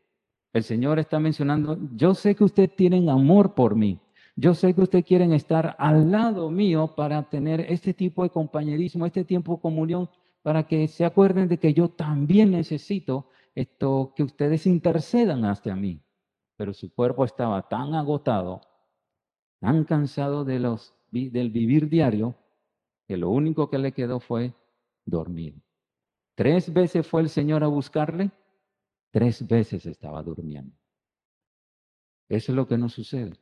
El 0.51 0.63
Señor 0.63 0.97
está 0.97 1.19
mencionando, 1.19 1.77
yo 1.95 2.15
sé 2.15 2.35
que 2.35 2.43
ustedes 2.43 2.75
tienen 2.75 3.09
amor 3.09 3.53
por 3.53 3.75
mí, 3.75 3.99
yo 4.41 4.55
sé 4.55 4.73
que 4.73 4.81
ustedes 4.81 5.05
quieren 5.05 5.33
estar 5.33 5.75
al 5.77 6.09
lado 6.09 6.49
mío 6.49 6.95
para 6.95 7.29
tener 7.29 7.61
este 7.71 7.93
tipo 7.93 8.23
de 8.23 8.31
compañerismo, 8.31 9.05
este 9.05 9.23
tiempo 9.23 9.53
de 9.53 9.61
comunión, 9.61 10.09
para 10.41 10.67
que 10.67 10.87
se 10.87 11.05
acuerden 11.05 11.47
de 11.47 11.59
que 11.59 11.75
yo 11.75 11.89
también 11.89 12.49
necesito 12.49 13.29
esto, 13.53 14.13
que 14.15 14.23
ustedes 14.23 14.65
intercedan 14.65 15.45
hasta 15.45 15.75
mí. 15.75 16.01
Pero 16.55 16.73
su 16.73 16.91
cuerpo 16.91 17.23
estaba 17.23 17.69
tan 17.69 17.93
agotado, 17.93 18.61
tan 19.59 19.83
cansado 19.83 20.43
de 20.43 20.57
los, 20.57 20.95
del 21.11 21.51
vivir 21.51 21.87
diario, 21.87 22.33
que 23.07 23.17
lo 23.17 23.29
único 23.29 23.69
que 23.69 23.77
le 23.77 23.91
quedó 23.91 24.19
fue 24.19 24.55
dormir. 25.05 25.61
Tres 26.33 26.73
veces 26.73 27.05
fue 27.05 27.21
el 27.21 27.29
Señor 27.29 27.63
a 27.63 27.67
buscarle, 27.67 28.31
tres 29.11 29.47
veces 29.47 29.85
estaba 29.85 30.23
durmiendo. 30.23 30.75
Eso 32.27 32.51
es 32.51 32.55
lo 32.55 32.65
que 32.65 32.79
nos 32.79 32.93
sucede. 32.93 33.33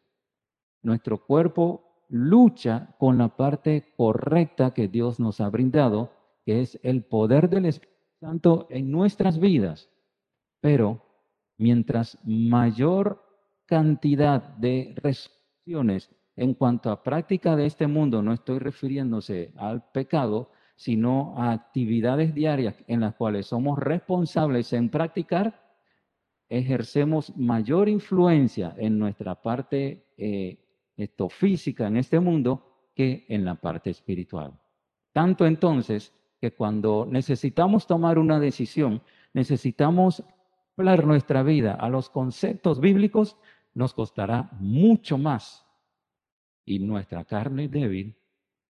Nuestro 0.82 1.26
cuerpo 1.26 2.06
lucha 2.10 2.96
con 2.98 3.18
la 3.18 3.36
parte 3.36 3.94
correcta 3.96 4.74
que 4.74 4.88
Dios 4.88 5.20
nos 5.20 5.42
ha 5.42 5.50
brindado, 5.50 6.12
que 6.46 6.62
es 6.62 6.80
el 6.84 7.04
poder 7.04 7.50
del 7.50 7.66
Espíritu 7.66 7.96
Santo 8.20 8.68
en 8.70 8.92
nuestras 8.92 9.40
vidas. 9.40 9.90
Pero 10.62 11.02
mientras 11.58 12.18
mayor 12.26 13.24
cantidad 13.66 14.42
de 14.58 14.96
resoluciones 14.98 16.10
en 16.36 16.54
cuanto 16.54 16.90
a 16.90 17.04
práctica 17.04 17.56
de 17.56 17.66
este 17.66 17.86
mundo, 17.86 18.22
no 18.22 18.34
estoy 18.34 18.60
refiriéndose 18.60 19.52
al 19.58 19.92
pecado, 19.92 20.50
sino 20.76 21.36
a 21.38 21.52
actividades 21.52 22.34
diarias 22.34 22.82
en 22.88 23.02
las 23.02 23.16
cuales 23.16 23.48
somos 23.48 23.78
responsables 23.78 24.72
en 24.72 24.90
practicar, 24.90 25.62
ejercemos 26.48 27.36
mayor 27.38 27.90
influencia 27.90 28.74
en 28.78 28.98
nuestra 28.98 29.36
parte 29.42 30.08
eh, 30.18 30.58
esto, 31.02 31.30
física 31.30 31.88
en 31.88 31.98
este 31.98 32.20
mundo 32.20 32.90
que 32.96 33.26
en 33.30 33.46
la 33.46 33.56
parte 33.56 33.90
espiritual. 33.90 34.60
Tanto 35.12 35.46
entonces 35.46 36.14
que 36.40 36.54
cuando 36.54 37.06
necesitamos 37.10 37.88
tomar 37.88 38.18
una 38.18 38.40
decisión, 38.40 39.02
necesitamos 39.34 40.24
hablar 40.78 41.06
nuestra 41.06 41.44
vida 41.44 41.74
a 41.74 41.90
los 41.90 42.10
conceptos 42.10 42.80
bíblicos, 42.80 43.38
nos 43.74 43.94
costará 43.94 44.50
mucho 44.60 45.18
más 45.18 45.66
y 46.66 46.80
nuestra 46.80 47.26
carne 47.26 47.68
débil, 47.68 48.18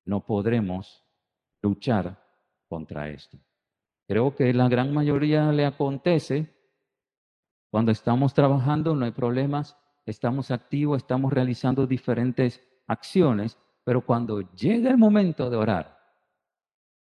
no 0.05 0.25
podremos 0.25 1.05
luchar 1.61 2.23
contra 2.67 3.09
esto. 3.09 3.37
Creo 4.07 4.35
que 4.35 4.53
la 4.53 4.67
gran 4.69 4.93
mayoría 4.93 5.51
le 5.51 5.65
acontece 5.65 6.55
cuando 7.69 7.91
estamos 7.91 8.33
trabajando, 8.33 8.95
no 8.95 9.05
hay 9.05 9.11
problemas, 9.11 9.77
estamos 10.09 10.51
activos, 10.51 10.97
estamos 10.97 11.31
realizando 11.31 11.87
diferentes 11.87 12.61
acciones, 12.87 13.57
pero 13.83 14.05
cuando 14.05 14.41
llega 14.53 14.89
el 14.89 14.97
momento 14.97 15.49
de 15.49 15.57
orar 15.57 15.99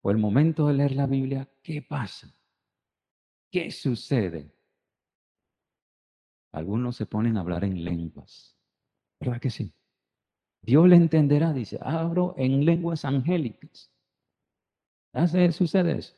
o 0.02 0.12
el 0.12 0.18
momento 0.18 0.68
de 0.68 0.74
leer 0.74 0.96
la 0.96 1.08
Biblia, 1.08 1.48
¿qué 1.62 1.82
pasa? 1.82 2.34
¿Qué 3.52 3.72
sucede? 3.72 4.56
Algunos 6.54 6.96
se 6.96 7.06
ponen 7.06 7.38
a 7.38 7.42
hablar 7.42 7.64
en 7.64 7.84
lenguas, 7.84 8.58
¿verdad 9.20 9.40
que 9.40 9.50
sí? 9.50 9.74
Dios 10.62 10.88
le 10.88 10.96
entenderá, 10.96 11.54
dice, 11.54 11.80
abro 11.82 12.36
en 12.38 12.66
lenguas 12.66 13.04
angélicas. 13.04 13.92
¿Hace, 15.14 15.52
sucede 15.52 15.98
eso? 15.98 16.16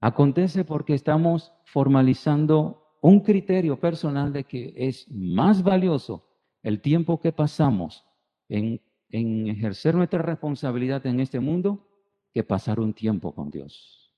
Acontece 0.00 0.64
porque 0.64 0.94
estamos 0.94 1.52
formalizando 1.64 2.89
un 3.00 3.20
criterio 3.20 3.78
personal 3.78 4.32
de 4.32 4.44
que 4.44 4.74
es 4.76 5.10
más 5.10 5.62
valioso 5.62 6.26
el 6.62 6.80
tiempo 6.80 7.20
que 7.20 7.32
pasamos 7.32 8.04
en, 8.48 8.80
en 9.08 9.48
ejercer 9.48 9.94
nuestra 9.94 10.22
responsabilidad 10.22 11.06
en 11.06 11.20
este 11.20 11.40
mundo 11.40 11.88
que 12.32 12.44
pasar 12.44 12.78
un 12.78 12.92
tiempo 12.92 13.34
con 13.34 13.50
Dios. 13.50 14.14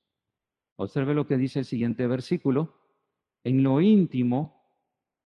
Observe 0.76 1.14
lo 1.14 1.26
que 1.26 1.36
dice 1.36 1.60
el 1.60 1.64
siguiente 1.64 2.06
versículo. 2.06 2.74
En 3.44 3.62
lo 3.62 3.80
íntimo 3.80 4.62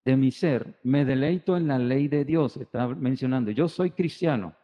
de 0.05 0.15
mi 0.15 0.31
ser, 0.31 0.79
me 0.83 1.03
deleito 1.03 1.57
en 1.57 1.67
la 1.67 1.77
ley 1.77 2.07
de 2.07 2.25
Dios. 2.25 2.57
Está 2.57 2.87
mencionando, 2.87 3.51
yo 3.51 3.67
soy 3.67 3.91
cristiano, 3.91 4.55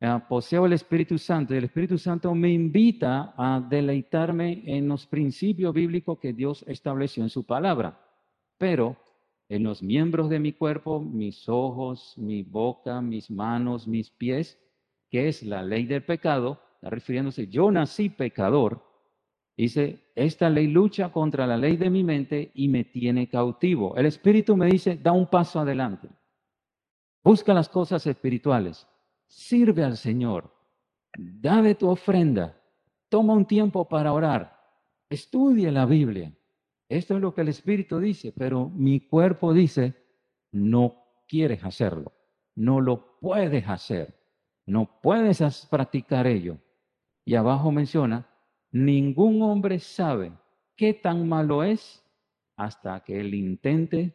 eh, 0.00 0.20
poseo 0.28 0.66
el 0.66 0.74
Espíritu 0.74 1.18
Santo 1.18 1.54
y 1.54 1.58
el 1.58 1.64
Espíritu 1.64 1.96
Santo 1.96 2.34
me 2.34 2.50
invita 2.50 3.34
a 3.36 3.60
deleitarme 3.60 4.62
en 4.66 4.88
los 4.88 5.06
principios 5.06 5.72
bíblicos 5.74 6.18
que 6.18 6.32
Dios 6.32 6.64
estableció 6.68 7.22
en 7.22 7.30
su 7.30 7.44
palabra. 7.44 8.05
Pero 8.58 8.96
en 9.48 9.62
los 9.62 9.82
miembros 9.82 10.28
de 10.28 10.38
mi 10.40 10.52
cuerpo, 10.52 11.00
mis 11.00 11.48
ojos, 11.48 12.14
mi 12.16 12.42
boca, 12.42 13.00
mis 13.00 13.30
manos, 13.30 13.86
mis 13.86 14.10
pies, 14.10 14.58
que 15.10 15.28
es 15.28 15.42
la 15.42 15.62
ley 15.62 15.86
del 15.86 16.04
pecado, 16.04 16.60
está 16.74 16.90
refiriéndose, 16.90 17.46
yo 17.48 17.70
nací 17.70 18.08
pecador, 18.08 18.86
Dice, 19.56 20.10
esta 20.14 20.50
ley 20.50 20.66
lucha 20.66 21.10
contra 21.10 21.46
la 21.46 21.56
ley 21.56 21.78
de 21.78 21.88
mi 21.88 22.04
mente 22.04 22.50
y 22.54 22.68
me 22.68 22.84
tiene 22.84 23.28
cautivo. 23.28 23.96
El 23.96 24.04
Espíritu 24.06 24.54
me 24.54 24.66
dice, 24.66 24.96
da 24.96 25.12
un 25.12 25.26
paso 25.26 25.60
adelante. 25.60 26.08
Busca 27.24 27.54
las 27.54 27.68
cosas 27.68 28.06
espirituales. 28.06 28.86
Sirve 29.26 29.82
al 29.82 29.96
Señor. 29.96 30.52
Da 31.16 31.62
de 31.62 31.74
tu 31.74 31.88
ofrenda. 31.88 32.60
Toma 33.08 33.32
un 33.32 33.46
tiempo 33.46 33.88
para 33.88 34.12
orar. 34.12 34.60
Estudie 35.08 35.72
la 35.72 35.86
Biblia. 35.86 36.30
Esto 36.88 37.16
es 37.16 37.20
lo 37.20 37.34
que 37.34 37.40
el 37.40 37.48
Espíritu 37.48 37.98
dice, 37.98 38.32
pero 38.36 38.68
mi 38.68 39.00
cuerpo 39.00 39.52
dice, 39.52 39.94
no 40.52 41.04
quieres 41.26 41.64
hacerlo. 41.64 42.12
No 42.54 42.80
lo 42.80 43.18
puedes 43.20 43.68
hacer. 43.68 44.14
No 44.64 45.00
puedes 45.02 45.66
practicar 45.70 46.26
ello. 46.26 46.58
Y 47.24 47.34
abajo 47.34 47.72
menciona, 47.72 48.26
Ningún 48.76 49.40
hombre 49.40 49.78
sabe 49.78 50.32
qué 50.76 50.92
tan 50.92 51.26
malo 51.26 51.62
es 51.62 52.04
hasta 52.56 53.00
que 53.00 53.20
él 53.20 53.34
intente 53.34 54.12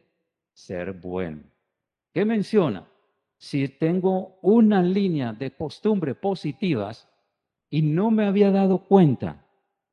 ser 0.54 0.94
bueno. 0.94 1.42
¿Qué 2.14 2.26
menciona? 2.26 2.88
Si 3.40 3.68
tengo 3.68 4.38
una 4.44 4.84
línea 4.84 5.34
de 5.34 5.50
costumbres 5.50 6.16
positivas 6.16 7.10
y 7.72 7.82
no 7.82 8.12
me 8.12 8.26
había 8.26 8.52
dado 8.52 8.86
cuenta 8.86 9.48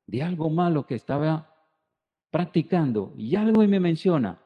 de 0.07 0.23
algo 0.23 0.51
malo 0.51 0.87
que 0.87 0.97
estaba 0.97 1.48
practicando 2.31 3.15
y 3.17 3.37
algo 3.37 3.67
me 3.67 3.81
menciona, 3.81 4.41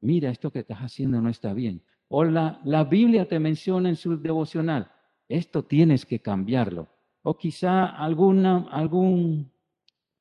mira, 0.00 0.30
esto 0.30 0.50
que 0.50 0.60
estás 0.60 0.78
haciendo 0.78 1.20
no 1.20 1.28
está 1.28 1.52
bien. 1.52 1.82
O 2.08 2.24
la, 2.24 2.60
la 2.64 2.84
Biblia 2.84 3.26
te 3.26 3.38
menciona 3.38 3.88
en 3.88 3.96
su 3.96 4.20
devocional, 4.20 4.90
esto 5.28 5.64
tienes 5.64 6.06
que 6.06 6.20
cambiarlo. 6.20 6.88
O 7.22 7.36
quizá 7.36 7.86
alguna, 7.86 8.66
algún 8.70 9.54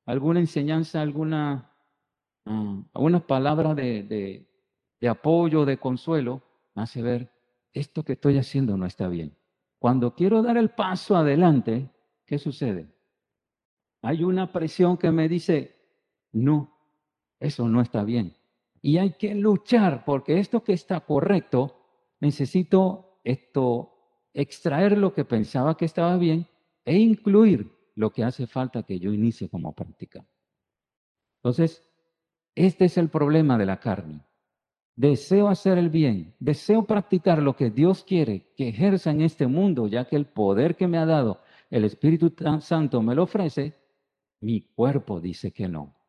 alguna 0.06 0.40
enseñanza, 0.40 1.02
alguna, 1.02 1.72
uh, 2.46 2.84
algunas 2.94 3.24
palabras 3.24 3.76
de, 3.76 4.04
de, 4.04 4.50
de 5.00 5.08
apoyo, 5.08 5.66
de 5.66 5.78
consuelo, 5.78 6.42
me 6.76 6.84
hace 6.84 7.02
ver, 7.02 7.32
esto 7.74 8.04
que 8.04 8.14
estoy 8.14 8.38
haciendo 8.38 8.78
no 8.78 8.86
está 8.86 9.08
bien. 9.08 9.36
Cuando 9.80 10.14
quiero 10.16 10.42
dar 10.42 10.58
el 10.58 10.70
paso 10.70 11.16
adelante, 11.16 11.90
¿qué 12.26 12.38
sucede? 12.38 12.88
Hay 14.02 14.24
una 14.24 14.52
presión 14.52 14.98
que 14.98 15.12
me 15.12 15.28
dice, 15.28 15.76
no, 16.32 16.73
eso 17.44 17.68
no 17.68 17.82
está 17.82 18.04
bien. 18.04 18.36
Y 18.82 18.98
hay 18.98 19.12
que 19.14 19.36
luchar 19.36 20.04
porque 20.06 20.40
esto 20.40 20.64
que 20.64 20.74
está 20.74 21.02
correcto, 21.02 21.76
necesito 22.20 23.20
esto, 23.24 23.92
extraer 24.34 24.98
lo 24.98 25.14
que 25.14 25.26
pensaba 25.26 25.78
que 25.78 25.86
estaba 25.86 26.18
bien 26.18 26.48
e 26.86 26.98
incluir 26.98 27.72
lo 27.96 28.12
que 28.12 28.24
hace 28.24 28.48
falta 28.48 28.84
que 28.84 28.98
yo 28.98 29.14
inicie 29.14 29.50
como 29.50 29.74
práctica. 29.74 30.26
Entonces, 31.38 31.88
este 32.56 32.86
es 32.86 32.98
el 32.98 33.10
problema 33.10 33.58
de 33.58 33.66
la 33.66 33.80
carne. 33.80 34.26
Deseo 34.96 35.50
hacer 35.50 35.78
el 35.78 35.90
bien, 35.90 36.36
deseo 36.40 36.86
practicar 36.86 37.42
lo 37.42 37.56
que 37.56 37.72
Dios 37.72 38.04
quiere 38.04 38.54
que 38.56 38.70
ejerza 38.70 39.12
en 39.12 39.22
este 39.22 39.48
mundo, 39.48 39.88
ya 39.88 40.06
que 40.06 40.16
el 40.16 40.28
poder 40.28 40.76
que 40.76 40.88
me 40.88 40.98
ha 40.98 41.06
dado 41.06 41.42
el 41.70 41.84
Espíritu 41.84 42.34
Santo 42.62 43.02
me 43.02 43.16
lo 43.16 43.24
ofrece, 43.24 43.74
mi 44.40 44.62
cuerpo 44.62 45.20
dice 45.20 45.52
que 45.52 45.68
no. 45.68 46.03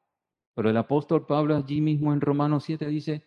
Pero 0.54 0.70
el 0.70 0.76
apóstol 0.76 1.26
Pablo 1.26 1.56
allí 1.56 1.80
mismo 1.80 2.12
en 2.12 2.20
Romanos 2.20 2.64
7 2.64 2.86
dice, 2.86 3.24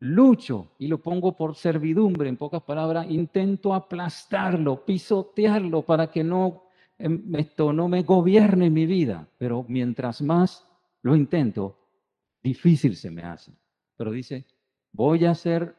lucho 0.00 0.72
y 0.78 0.88
lo 0.88 1.00
pongo 1.00 1.36
por 1.36 1.54
servidumbre, 1.54 2.28
en 2.28 2.36
pocas 2.36 2.62
palabras, 2.62 3.06
intento 3.08 3.72
aplastarlo, 3.72 4.84
pisotearlo 4.84 5.82
para 5.82 6.10
que 6.10 6.24
no, 6.24 6.64
em, 6.98 7.34
esto 7.36 7.72
no 7.72 7.88
me 7.88 8.02
gobierne 8.02 8.70
mi 8.70 8.86
vida. 8.86 9.28
Pero 9.38 9.64
mientras 9.68 10.20
más 10.20 10.66
lo 11.02 11.14
intento, 11.14 11.78
difícil 12.42 12.96
se 12.96 13.10
me 13.10 13.22
hace. 13.22 13.52
Pero 13.96 14.10
dice, 14.10 14.44
voy 14.92 15.24
a 15.24 15.30
hacer 15.30 15.76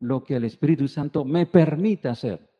lo 0.00 0.24
que 0.24 0.36
el 0.36 0.44
Espíritu 0.44 0.88
Santo 0.88 1.24
me 1.24 1.46
permita 1.46 2.10
hacer, 2.10 2.50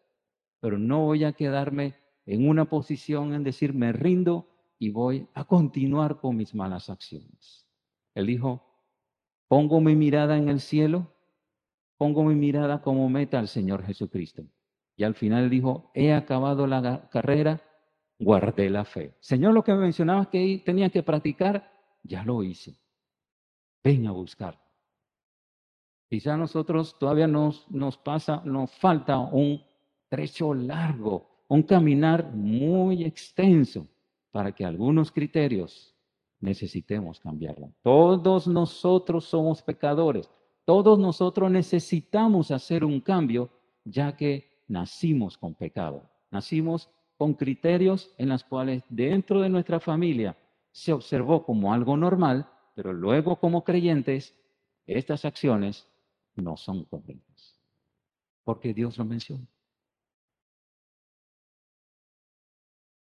pero 0.61 0.79
no 0.79 1.07
voy 1.07 1.25
a 1.25 1.33
quedarme 1.33 1.97
en 2.25 2.49
una 2.49 2.67
posición 2.67 3.35
en 3.35 3.43
decir 3.43 3.75
me 3.75 3.93
rindo 3.93 4.49
y 4.79 4.91
voy 4.91 5.27
a 5.35 5.45
continuar 5.45 6.21
con 6.21 6.37
mis 6.37 6.55
malas 6.55 6.89
acciones. 6.89 7.67
Él 8.15 8.27
dijo, 8.27 8.63
pongo 9.49 9.81
mi 9.81 9.95
mirada 9.97 10.37
en 10.37 10.49
el 10.49 10.61
cielo, 10.61 11.13
pongo 11.97 12.25
mi 12.25 12.35
mirada 12.35 12.83
como 12.83 13.09
meta 13.09 13.39
al 13.39 13.49
Señor 13.49 13.85
Jesucristo. 13.85 14.45
Y 14.97 15.05
al 15.05 15.15
final 15.15 15.49
dijo, 15.49 15.91
he 15.95 16.13
acabado 16.13 16.67
la 16.67 17.09
carrera, 17.11 17.63
guardé 18.19 18.71
la 18.71 18.85
fe. 18.85 19.17
Señor, 19.21 19.55
lo 19.55 19.65
que 19.65 19.73
me 19.73 19.81
mencionabas 19.81 20.29
que 20.29 20.63
tenía 20.65 20.91
que 20.91 21.03
practicar, 21.03 21.71
ya 22.03 22.25
lo 22.25 22.43
hice. 22.43 22.79
Ven 23.83 24.07
a 24.07 24.13
buscar. 24.13 24.61
Quizá 26.09 26.35
a 26.35 26.37
nosotros 26.37 26.99
todavía 26.99 27.27
nos, 27.27 27.71
nos 27.71 27.97
pasa, 27.97 28.43
nos 28.45 28.71
falta 28.73 29.19
un 29.19 29.65
trecho 30.09 30.53
largo, 30.53 31.45
un 31.49 31.63
caminar 31.63 32.33
muy 32.33 33.05
extenso 33.05 33.89
para 34.31 34.53
que 34.53 34.65
algunos 34.65 35.11
criterios 35.11 35.92
necesitemos 36.43 37.21
cambiarlo. 37.21 37.73
Todos 37.83 38.47
nosotros 38.47 39.25
somos 39.25 39.63
pecadores, 39.63 40.29
todos 40.65 40.99
nosotros 40.99 41.51
necesitamos 41.51 42.51
hacer 42.51 42.85
un 42.85 43.01
cambio 43.01 43.49
ya 43.85 44.17
que 44.17 44.65
nacimos 44.69 45.39
con 45.39 45.55
pecado, 45.55 46.11
nacimos 46.31 46.91
con 47.17 47.35
criterios 47.35 48.13
en 48.19 48.29
los 48.29 48.45
cuales 48.45 48.83
dentro 48.89 49.41
de 49.41 49.49
nuestra 49.49 49.81
familia 49.81 50.37
se 50.73 50.93
observó 50.93 51.45
como 51.45 51.73
algo 51.73 51.97
normal, 51.97 52.49
pero 52.75 52.93
luego 52.93 53.37
como 53.37 53.65
creyentes 53.65 54.35
estas 54.87 55.25
acciones 55.25 55.87
no 56.35 56.57
son 56.57 56.85
correctas. 56.85 57.61
Porque 58.45 58.75
Dios 58.75 58.99
lo 58.99 59.05
menciona. 59.05 59.47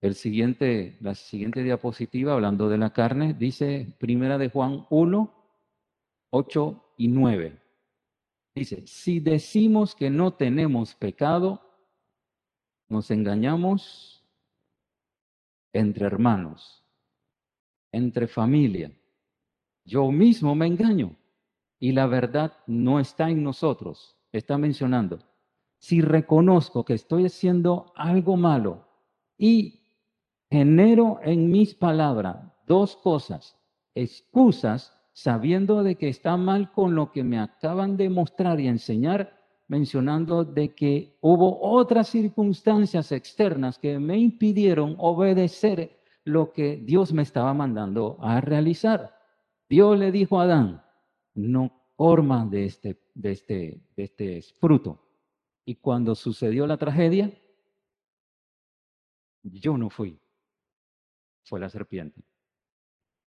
El 0.05 0.17
siguiente, 0.17 0.99
la 1.01 1.15
siguiente 1.15 1.63
diapositiva, 1.63 2.35
hablando 2.35 2.69
de 2.69 2.77
la 2.77 2.93
carne, 2.93 3.33
dice 3.33 3.97
Primera 3.99 4.37
de 4.37 4.51
Juan 4.51 4.87
1, 4.91 5.35
8 6.29 6.85
y 6.99 7.09
9. 7.09 7.59
Dice, 8.55 8.87
si 8.87 9.19
decimos 9.19 9.95
que 9.95 10.11
no 10.11 10.35
tenemos 10.35 10.95
pecado, 10.95 11.63
nos 12.87 13.11
engañamos 13.11 14.23
entre 15.73 16.05
hermanos, 16.05 16.85
entre 17.91 18.27
familia. 18.27 18.93
Yo 19.87 20.11
mismo 20.13 20.55
me 20.55 20.67
engaño 20.67 21.17
y 21.81 21.93
la 21.93 22.07
verdad 22.07 22.53
no 22.67 23.01
está 23.01 23.31
en 23.31 23.43
nosotros. 23.43 24.19
Está 24.33 24.59
mencionando, 24.59 25.27
si 25.79 26.03
reconozco 26.03 26.85
que 26.85 26.93
estoy 26.93 27.25
haciendo 27.25 27.91
algo 27.97 28.37
malo 28.37 28.87
y 29.39 29.81
genero 30.51 31.21
en 31.23 31.51
mis 31.51 31.75
palabras 31.75 32.37
dos 32.67 32.97
cosas, 32.97 33.57
excusas, 33.95 34.93
sabiendo 35.13 35.83
de 35.83 35.97
que 35.97 36.09
está 36.09 36.37
mal 36.37 36.73
con 36.73 36.95
lo 36.95 37.13
que 37.13 37.23
me 37.23 37.39
acaban 37.39 37.97
de 37.97 38.09
mostrar 38.09 38.61
y 38.61 38.69
enseñar, 38.69 39.41
mencionando 39.69 40.45
de 40.45 40.75
que 40.75 41.17
hubo 41.21 41.61
otras 41.63 42.09
circunstancias 42.09 43.13
externas 43.13 43.79
que 43.79 43.99
me 43.99 44.19
impidieron 44.19 44.97
obedecer 44.99 45.99
lo 46.25 46.53
que 46.53 46.77
Dios 46.77 47.13
me 47.13 47.23
estaba 47.23 47.55
mandando 47.55 48.19
a 48.21 48.41
realizar. 48.41 49.15
Dios 49.69 49.99
le 49.99 50.11
dijo 50.11 50.41
a 50.41 50.45
Adán, 50.45 50.85
no 51.35 51.73
coman 51.97 52.51
de 52.51 52.67
este, 52.67 53.01
de, 53.15 53.33
este, 53.33 53.87
de 53.97 54.03
este 54.05 54.43
fruto. 54.61 55.01
Y 55.65 55.77
cuando 55.77 56.15
sucedió 56.15 56.67
la 56.67 56.77
tragedia, 56.77 57.33
yo 59.43 59.79
no 59.79 59.91
fui, 59.91 60.19
fue 61.45 61.61
la 61.61 61.69
serpiente. 61.69 62.23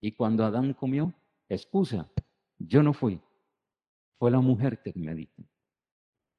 Y 0.01 0.13
cuando 0.13 0.45
Adán 0.45 0.75
comió, 0.75 1.13
excusa, 1.49 2.11
yo 2.59 2.83
no 2.83 2.93
fui, 2.93 3.21
fue 4.19 4.31
la 4.31 4.41
mujer 4.41 4.83
que 4.83 4.93
me 4.95 5.15
dijo. 5.15 5.43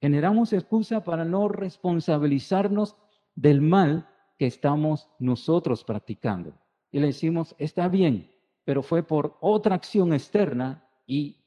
Generamos 0.01 0.53
excusa 0.53 1.03
para 1.03 1.25
no 1.25 1.47
responsabilizarnos 1.47 2.95
del 3.35 3.61
mal 3.61 4.07
que 4.37 4.47
estamos 4.47 5.09
nosotros 5.19 5.83
practicando. 5.83 6.53
Y 6.91 6.99
le 6.99 7.07
decimos, 7.07 7.55
está 7.57 7.87
bien, 7.89 8.31
pero 8.63 8.81
fue 8.81 9.03
por 9.03 9.37
otra 9.41 9.75
acción 9.75 10.13
externa 10.13 10.87
y 11.05 11.37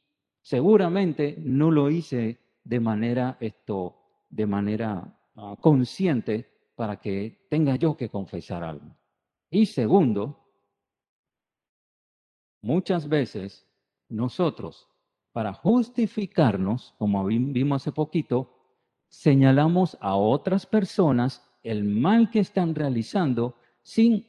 seguramente 0.41 1.37
no 1.39 1.71
lo 1.71 1.91
hice 1.91 2.39
de 2.65 2.81
manera 2.81 3.39
esto, 3.41 3.97
de 4.29 4.47
manera 4.47 5.19
ah, 5.37 5.57
consciente 5.61 6.49
para 6.75 7.01
que 7.01 7.47
tenga 7.49 7.77
yo 7.77 7.97
que 7.97 8.09
confesar 8.09 8.63
algo. 8.63 8.95
Y 9.55 9.67
segundo, 9.67 10.39
muchas 12.63 13.07
veces 13.07 13.67
nosotros, 14.09 14.89
para 15.33 15.53
justificarnos, 15.53 16.95
como 16.97 17.27
vimos 17.27 17.83
hace 17.83 17.93
poquito, 17.93 18.51
señalamos 19.11 19.99
a 20.01 20.17
otras 20.17 20.65
personas 20.65 21.47
el 21.63 21.85
mal 21.85 22.31
que 22.31 22.41
están 22.41 22.75
realizando 22.75 23.55
sin 23.83 24.27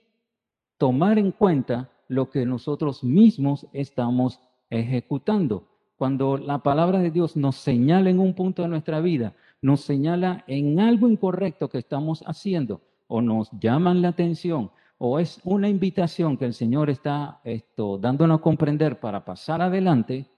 tomar 0.78 1.18
en 1.18 1.32
cuenta 1.32 1.90
lo 2.10 2.30
que 2.30 2.46
nosotros 2.46 3.02
mismos 3.02 3.66
estamos 3.72 4.42
ejecutando. 4.70 5.70
Cuando 5.96 6.38
la 6.38 6.58
palabra 6.64 7.00
de 7.00 7.12
Dios 7.12 7.38
nos 7.38 7.56
señala 7.56 8.10
en 8.10 8.20
un 8.20 8.34
punto 8.34 8.62
de 8.62 8.68
nuestra 8.68 9.00
vida, 9.00 9.34
nos 9.62 9.80
señala 9.80 10.44
en 10.48 10.82
algo 10.82 11.08
incorrecto 11.08 11.70
que 11.70 11.78
estamos 11.78 12.24
haciendo 12.28 12.82
o 13.08 13.22
nos 13.22 13.50
llaman 13.58 14.02
la 14.02 14.10
atención 14.10 14.70
o 15.06 15.20
es 15.20 15.42
una 15.44 15.68
invitación 15.68 16.38
que 16.38 16.46
el 16.46 16.54
Señor 16.54 16.90
está 16.90 17.42
esto, 17.44 17.98
dándonos 17.98 18.40
a 18.40 18.42
comprender 18.42 19.02
para 19.02 19.26
pasar 19.26 19.62
adelante, 19.62 20.32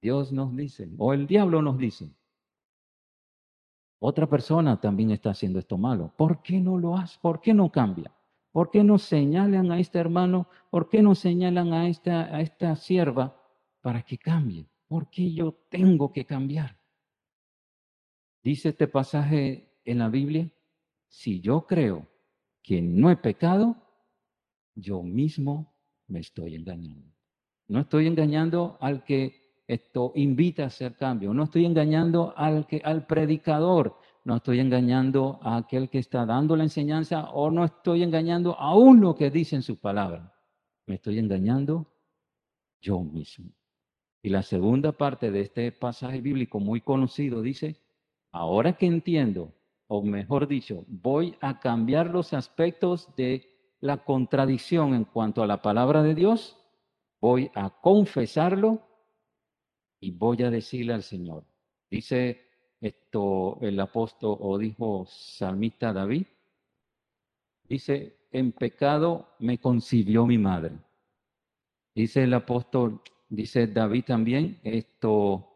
Dios 0.00 0.32
nos 0.32 0.54
dice, 0.54 0.88
o 0.98 1.12
el 1.12 1.26
diablo 1.26 1.62
nos 1.62 1.78
dice, 1.78 2.08
otra 3.98 4.28
persona 4.28 4.80
también 4.80 5.10
está 5.10 5.30
haciendo 5.30 5.58
esto 5.58 5.76
malo. 5.76 6.12
¿Por 6.16 6.42
qué 6.42 6.60
no 6.60 6.78
lo 6.78 6.96
hace? 6.96 7.18
¿Por 7.20 7.40
qué 7.40 7.52
no 7.52 7.72
cambia? 7.72 8.14
¿Por 8.52 8.70
qué 8.70 8.84
no 8.84 8.98
señalan 8.98 9.72
a 9.72 9.80
este 9.80 9.98
hermano? 9.98 10.48
¿Por 10.70 10.88
qué 10.88 11.02
no 11.02 11.16
señalan 11.16 11.72
a 11.72 11.88
esta, 11.88 12.32
a 12.32 12.40
esta 12.40 12.76
sierva 12.76 13.36
para 13.80 14.02
que 14.02 14.16
cambie? 14.16 14.68
¿Por 14.86 15.10
qué 15.10 15.32
yo 15.32 15.54
tengo 15.68 16.12
que 16.12 16.24
cambiar? 16.24 16.78
Dice 18.44 18.68
este 18.68 18.86
pasaje 18.86 19.80
en 19.84 19.98
la 19.98 20.08
Biblia, 20.08 20.48
si 21.08 21.40
yo 21.40 21.66
creo 21.66 22.06
que 22.62 22.80
no 22.80 23.10
he 23.10 23.16
pecado, 23.16 23.87
yo 24.78 25.02
mismo 25.02 25.74
me 26.06 26.20
estoy 26.20 26.54
engañando. 26.54 27.12
No 27.66 27.80
estoy 27.80 28.06
engañando 28.06 28.78
al 28.80 29.04
que 29.04 29.62
esto 29.66 30.12
invita 30.14 30.64
a 30.64 30.66
hacer 30.66 30.96
cambio, 30.96 31.34
no 31.34 31.44
estoy 31.44 31.66
engañando 31.66 32.32
al 32.36 32.66
que 32.66 32.80
al 32.82 33.06
predicador, 33.06 33.98
no 34.24 34.36
estoy 34.36 34.60
engañando 34.60 35.38
a 35.42 35.58
aquel 35.58 35.90
que 35.90 35.98
está 35.98 36.24
dando 36.24 36.56
la 36.56 36.64
enseñanza 36.64 37.30
o 37.30 37.50
no 37.50 37.64
estoy 37.64 38.02
engañando 38.02 38.58
a 38.58 38.74
uno 38.74 39.14
que 39.14 39.30
dice 39.30 39.56
en 39.56 39.62
su 39.62 39.78
palabra. 39.78 40.32
Me 40.86 40.94
estoy 40.94 41.18
engañando 41.18 41.86
yo 42.80 43.00
mismo. 43.00 43.50
Y 44.22 44.30
la 44.30 44.42
segunda 44.42 44.92
parte 44.92 45.30
de 45.30 45.42
este 45.42 45.72
pasaje 45.72 46.20
bíblico 46.20 46.60
muy 46.60 46.80
conocido 46.80 47.42
dice, 47.42 47.80
ahora 48.32 48.74
que 48.74 48.86
entiendo, 48.86 49.54
o 49.86 50.02
mejor 50.02 50.48
dicho, 50.48 50.84
voy 50.88 51.36
a 51.40 51.60
cambiar 51.60 52.10
los 52.10 52.32
aspectos 52.32 53.14
de 53.16 53.57
la 53.80 54.04
contradicción 54.04 54.94
en 54.94 55.04
cuanto 55.04 55.42
a 55.42 55.46
la 55.46 55.62
palabra 55.62 56.02
de 56.02 56.14
Dios, 56.14 56.56
voy 57.20 57.50
a 57.54 57.70
confesarlo 57.70 58.82
y 60.00 60.10
voy 60.10 60.42
a 60.42 60.50
decirle 60.50 60.94
al 60.94 61.02
Señor. 61.02 61.44
Dice 61.90 62.46
esto 62.80 63.58
el 63.60 63.78
apóstol 63.80 64.36
o 64.40 64.58
dijo 64.58 65.06
salmista 65.06 65.92
David, 65.92 66.26
dice, 67.64 68.16
en 68.30 68.52
pecado 68.52 69.28
me 69.38 69.58
concibió 69.58 70.26
mi 70.26 70.38
madre. 70.38 70.72
Dice 71.94 72.24
el 72.24 72.34
apóstol, 72.34 73.00
dice 73.28 73.66
David 73.66 74.04
también, 74.04 74.60
esto 74.62 75.48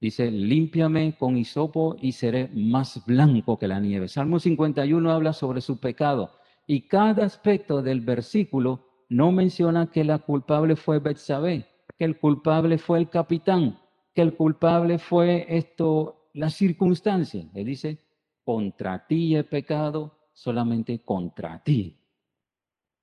dice, 0.00 0.30
límpiame 0.30 1.16
con 1.16 1.36
hisopo 1.36 1.96
y 2.00 2.12
seré 2.12 2.48
más 2.48 3.04
blanco 3.06 3.58
que 3.58 3.68
la 3.68 3.80
nieve. 3.80 4.08
Salmo 4.08 4.38
51 4.38 5.10
habla 5.10 5.32
sobre 5.32 5.60
su 5.60 5.78
pecado 5.80 6.41
y 6.66 6.82
cada 6.82 7.24
aspecto 7.24 7.82
del 7.82 8.00
versículo 8.00 8.86
no 9.08 9.32
menciona 9.32 9.90
que 9.90 10.04
la 10.04 10.18
culpable 10.18 10.76
fue 10.76 10.98
Betsabé, 10.98 11.66
que 11.98 12.04
el 12.04 12.18
culpable 12.18 12.78
fue 12.78 12.98
el 12.98 13.10
capitán, 13.10 13.78
que 14.14 14.22
el 14.22 14.34
culpable 14.34 14.98
fue 14.98 15.46
esto, 15.48 16.28
la 16.34 16.50
circunstancia. 16.50 17.44
Le 17.52 17.64
dice, 17.64 17.98
contra 18.44 19.06
ti 19.06 19.36
he 19.36 19.44
pecado, 19.44 20.18
solamente 20.32 21.02
contra 21.02 21.62
ti. 21.62 21.98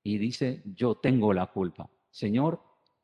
Y 0.03 0.17
dice, 0.17 0.63
yo 0.75 0.95
tengo 0.95 1.33
la 1.33 1.47
culpa. 1.47 1.89
Señor, 2.09 2.61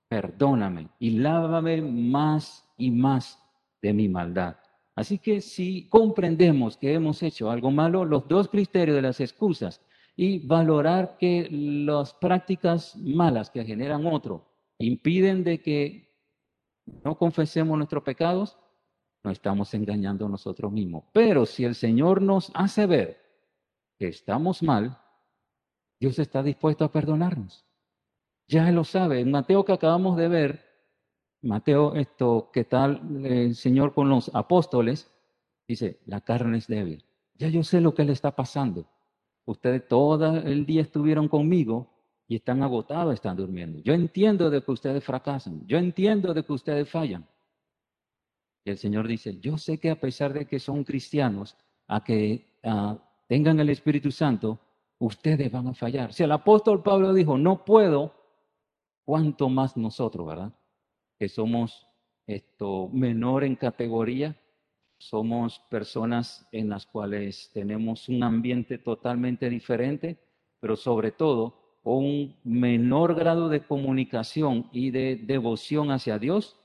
perdóname 0.08 0.90
y 1.00 1.12
lávame 1.12 1.82
más 1.82 2.68
y 2.78 2.90
más 2.90 3.40
de 3.82 3.94
mi 3.94 4.10
maldad. 4.10 4.56
Así 4.96 5.20
que 5.20 5.42
si 5.42 5.88
comprendemos 5.90 6.78
que 6.78 6.94
hemos 6.94 7.22
hecho 7.22 7.52
algo 7.52 7.70
malo, 7.70 8.06
los 8.06 8.28
dos 8.28 8.48
criterios 8.48 8.96
de 8.96 9.02
las 9.02 9.20
excusas 9.20 9.82
y 10.16 10.40
valorar 10.40 11.18
que 11.18 11.48
las 11.52 12.14
prácticas 12.14 12.96
malas 12.96 13.50
que 13.50 13.66
generan 13.66 14.06
otro 14.06 14.46
impiden 14.80 15.44
de 15.44 15.62
que 15.62 16.06
no 17.04 17.18
confesemos 17.18 17.78
nuestros 17.78 18.04
pecados, 18.04 18.58
no 19.24 19.32
estamos 19.32 19.74
engañando 19.74 20.26
a 20.26 20.30
nosotros 20.30 20.72
mismos. 20.72 21.06
Pero 21.12 21.46
si 21.46 21.66
el 21.66 21.76
Señor 21.76 22.22
nos 22.22 22.52
hace 22.54 22.86
ver 22.86 23.20
que 23.98 24.08
estamos 24.08 24.62
mal, 24.62 24.98
Dios 26.00 26.20
está 26.20 26.44
dispuesto 26.44 26.86
a 26.86 26.92
perdonarnos. 26.92 27.66
Ya 28.48 28.72
lo 28.72 28.84
sabe. 28.84 29.22
En 29.22 29.32
Mateo 29.32 29.66
que 29.66 29.74
acabamos 29.74 30.18
de 30.18 30.28
ver, 30.28 30.66
Mateo, 31.42 31.96
esto, 31.96 32.52
¿qué 32.54 32.64
tal 32.64 33.26
el 33.26 33.56
Señor 33.56 33.94
con 33.94 34.10
los 34.10 34.34
apóstoles? 34.36 35.12
Dice, 35.68 36.00
la 36.06 36.22
carne 36.22 36.60
es 36.60 36.68
débil. 36.68 37.04
Ya 37.34 37.50
yo 37.50 37.64
sé 37.64 37.82
lo 37.82 37.94
que 37.94 38.06
le 38.06 38.14
está 38.14 38.36
pasando. 38.36 38.88
Ustedes 39.46 39.88
todo 39.88 40.38
el 40.38 40.66
día 40.66 40.82
estuvieron 40.82 41.28
conmigo 41.28 41.88
y 42.28 42.36
están 42.36 42.64
agotados, 42.64 43.14
están 43.14 43.38
durmiendo. 43.38 43.80
Yo 43.80 43.94
entiendo 43.94 44.50
de 44.50 44.64
que 44.64 44.72
ustedes 44.72 45.04
fracasan. 45.04 45.66
Yo 45.68 45.78
entiendo 45.78 46.34
de 46.34 46.44
que 46.44 46.54
ustedes 46.54 46.90
fallan. 46.90 47.28
Y 48.64 48.72
el 48.72 48.78
Señor 48.78 49.08
dice, 49.08 49.40
yo 49.40 49.58
sé 49.58 49.78
que 49.78 49.92
a 49.92 50.00
pesar 50.00 50.34
de 50.34 50.48
que 50.48 50.60
son 50.60 50.84
cristianos, 50.84 51.56
a 51.88 52.04
que 52.04 52.48
tengan 53.28 53.60
el 53.60 53.70
Espíritu 53.70 54.12
Santo, 54.12 54.60
ustedes 54.98 55.52
van 55.52 55.68
a 55.68 55.76
fallar. 55.76 56.14
Si 56.14 56.24
el 56.24 56.32
apóstol 56.32 56.82
Pablo 56.82 57.14
dijo, 57.14 57.38
no 57.38 57.64
puedo, 57.64 58.14
¿cuánto 59.04 59.50
más 59.50 59.78
nosotros, 59.78 60.26
verdad? 60.26 60.52
Que 61.20 61.30
somos 61.30 61.88
esto 62.26 62.90
menor 62.92 63.44
en 63.44 63.56
categoría, 63.56 64.36
somos 64.98 65.60
personas 65.70 66.48
en 66.52 66.70
las 66.70 66.86
cuales 66.86 67.52
tenemos 67.54 68.10
un 68.10 68.24
ambiente 68.24 68.78
totalmente 68.78 69.50
diferente, 69.50 70.18
pero 70.60 70.76
sobre 70.76 71.12
todo 71.12 71.80
un 71.84 72.36
menor 72.44 73.14
grado 73.14 73.48
de 73.48 73.62
comunicación 73.62 74.70
y 74.72 74.90
de 74.90 75.18
devoción 75.18 75.92
hacia 75.92 76.18
Dios, 76.18 76.60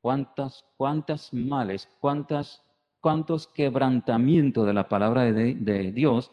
cuántas, 0.00 0.64
cuántas 0.76 1.32
males, 1.32 1.88
cuántas, 2.00 2.64
cuántos 3.00 3.46
quebrantamientos 3.46 4.66
de 4.66 4.74
la 4.74 4.88
palabra 4.88 5.22
de, 5.24 5.54
de 5.54 5.92
Dios 5.92 6.32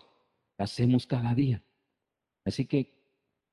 hacemos 0.58 1.06
cada 1.06 1.36
día. 1.36 1.62
Así 2.46 2.66
que 2.66 2.92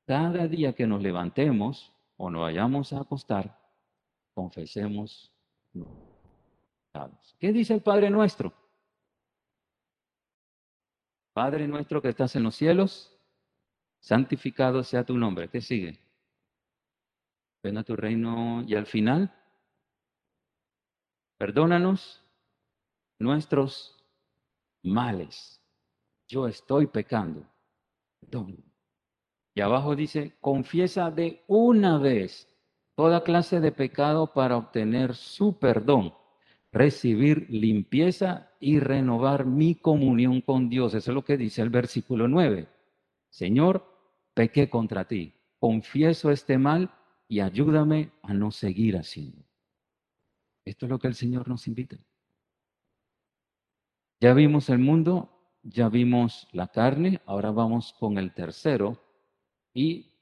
cada 0.07 0.49
día 0.49 0.73
que 0.73 0.87
nos 0.87 1.03
levantemos 1.03 1.93
o 2.17 2.31
nos 2.31 2.43
vayamos 2.43 2.93
a 2.93 3.01
acostar, 3.01 3.59
confesemos 4.35 5.31
¿Qué 7.39 7.53
dice 7.53 7.75
el 7.75 7.83
Padre 7.83 8.11
nuestro? 8.11 8.53
Padre 11.33 11.67
nuestro 11.69 12.03
que 12.03 12.09
estás 12.09 12.35
en 12.37 12.43
los 12.43 12.55
cielos, 12.55 13.17
santificado 14.01 14.83
sea 14.83 15.05
tu 15.05 15.17
nombre. 15.17 15.49
¿Qué 15.49 15.61
sigue? 15.61 15.99
Ven 17.63 17.79
a 17.79 17.85
tu 17.85 17.95
reino 17.97 18.63
y 18.67 18.75
al 18.75 18.87
final, 18.87 19.33
perdónanos 21.39 22.23
nuestros 23.19 24.05
males. 24.83 25.63
Yo 26.27 26.47
estoy 26.47 26.87
pecando. 26.87 27.47
Y 29.55 29.61
abajo 29.61 29.97
dice, 29.97 30.37
confiesa 30.41 31.11
de 31.11 31.45
una 31.47 31.99
vez 31.99 32.49
toda 32.97 33.25
clase 33.25 33.61
de 33.61 33.73
pecado 33.73 34.33
para 34.33 34.57
obtener 34.57 35.15
su 35.15 35.59
perdón 35.59 36.20
recibir 36.73 37.49
limpieza 37.51 38.53
y 38.61 38.79
renovar 38.79 39.47
mi 39.47 39.75
comunión 39.75 40.41
con 40.41 40.69
Dios. 40.69 40.95
Eso 40.95 41.11
es 41.11 41.15
lo 41.15 41.25
que 41.25 41.37
dice 41.37 41.63
el 41.63 41.71
versículo 41.71 42.29
9. 42.29 42.69
Señor, 43.29 43.87
pequé 44.35 44.69
contra 44.69 45.07
ti, 45.07 45.35
confieso 45.59 46.31
este 46.31 46.59
mal 46.59 46.93
y 47.29 47.41
ayúdame 47.41 48.13
a 48.23 48.35
no 48.35 48.51
seguir 48.51 48.97
haciendo. 48.97 49.45
Esto 50.65 50.87
es 50.87 50.91
lo 50.91 50.99
que 50.99 51.09
el 51.09 51.15
Señor 51.15 51.49
nos 51.49 51.67
invita. 51.67 51.97
Ya 54.21 54.35
vimos 54.35 54.69
el 54.69 54.79
mundo, 54.79 55.31
ya 55.63 55.89
vimos 55.89 56.49
la 56.53 56.69
carne, 56.69 57.21
ahora 57.27 57.51
vamos 57.51 57.95
con 57.99 58.19
el 58.19 58.35
tercero 58.35 59.03
y 59.73 60.13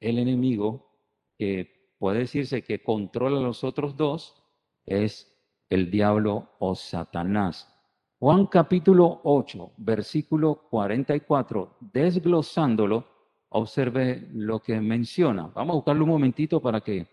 el 0.00 0.18
enemigo 0.18 0.88
que 1.36 1.94
puede 1.98 2.20
decirse 2.20 2.62
que 2.62 2.82
controla 2.82 3.38
a 3.38 3.42
los 3.42 3.64
otros 3.64 3.96
dos 3.96 4.42
es 4.84 5.37
el 5.68 5.90
diablo 5.90 6.50
o 6.58 6.74
Satanás. 6.74 7.74
Juan 8.18 8.46
capítulo 8.46 9.20
8, 9.24 9.72
versículo 9.76 10.66
44, 10.70 11.76
desglosándolo, 11.80 13.06
observe 13.50 14.28
lo 14.32 14.60
que 14.60 14.80
menciona. 14.80 15.46
Vamos 15.54 15.74
a 15.74 15.76
buscarlo 15.76 16.04
un 16.04 16.10
momentito 16.10 16.60
para 16.60 16.80
que 16.80 17.06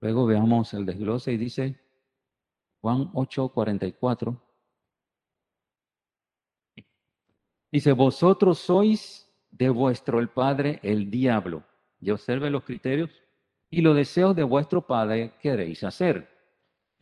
luego 0.00 0.26
veamos 0.26 0.72
el 0.74 0.86
desglose 0.86 1.32
y 1.32 1.36
dice 1.36 1.78
Juan 2.80 3.10
8, 3.12 3.50
44. 3.50 4.36
Dice, 7.70 7.92
vosotros 7.92 8.58
sois 8.58 9.30
de 9.50 9.68
vuestro 9.70 10.18
el 10.18 10.28
Padre 10.28 10.80
el 10.82 11.10
diablo. 11.10 11.64
Y 12.00 12.10
observe 12.10 12.50
los 12.50 12.64
criterios 12.64 13.10
y 13.70 13.80
los 13.80 13.94
deseos 13.94 14.34
de 14.34 14.42
vuestro 14.42 14.86
Padre 14.86 15.34
queréis 15.40 15.84
hacer. 15.84 16.31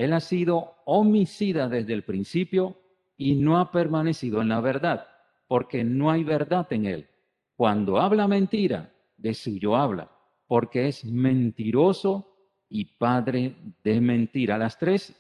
Él 0.01 0.15
ha 0.15 0.21
sido 0.21 0.77
homicida 0.87 1.69
desde 1.69 1.93
el 1.93 2.05
principio 2.05 2.75
y 3.19 3.35
no 3.35 3.59
ha 3.59 3.71
permanecido 3.71 4.41
en 4.41 4.49
la 4.49 4.63
verdad, 4.63 5.07
porque 5.47 5.85
no 5.85 6.11
hay 6.11 6.25
verdad 6.25 6.67
en 6.71 6.87
él. 6.87 7.11
Cuando 7.55 8.01
habla 8.01 8.27
mentira, 8.27 8.95
de 9.19 9.35
suyo 9.35 9.77
habla, 9.77 10.11
porque 10.47 10.89
es 10.89 11.05
mentiroso 11.05 12.35
y 12.71 12.87
padre 12.97 13.55
de 13.85 14.01
mentira. 14.01 14.57
Las 14.57 14.79
tres 14.79 15.15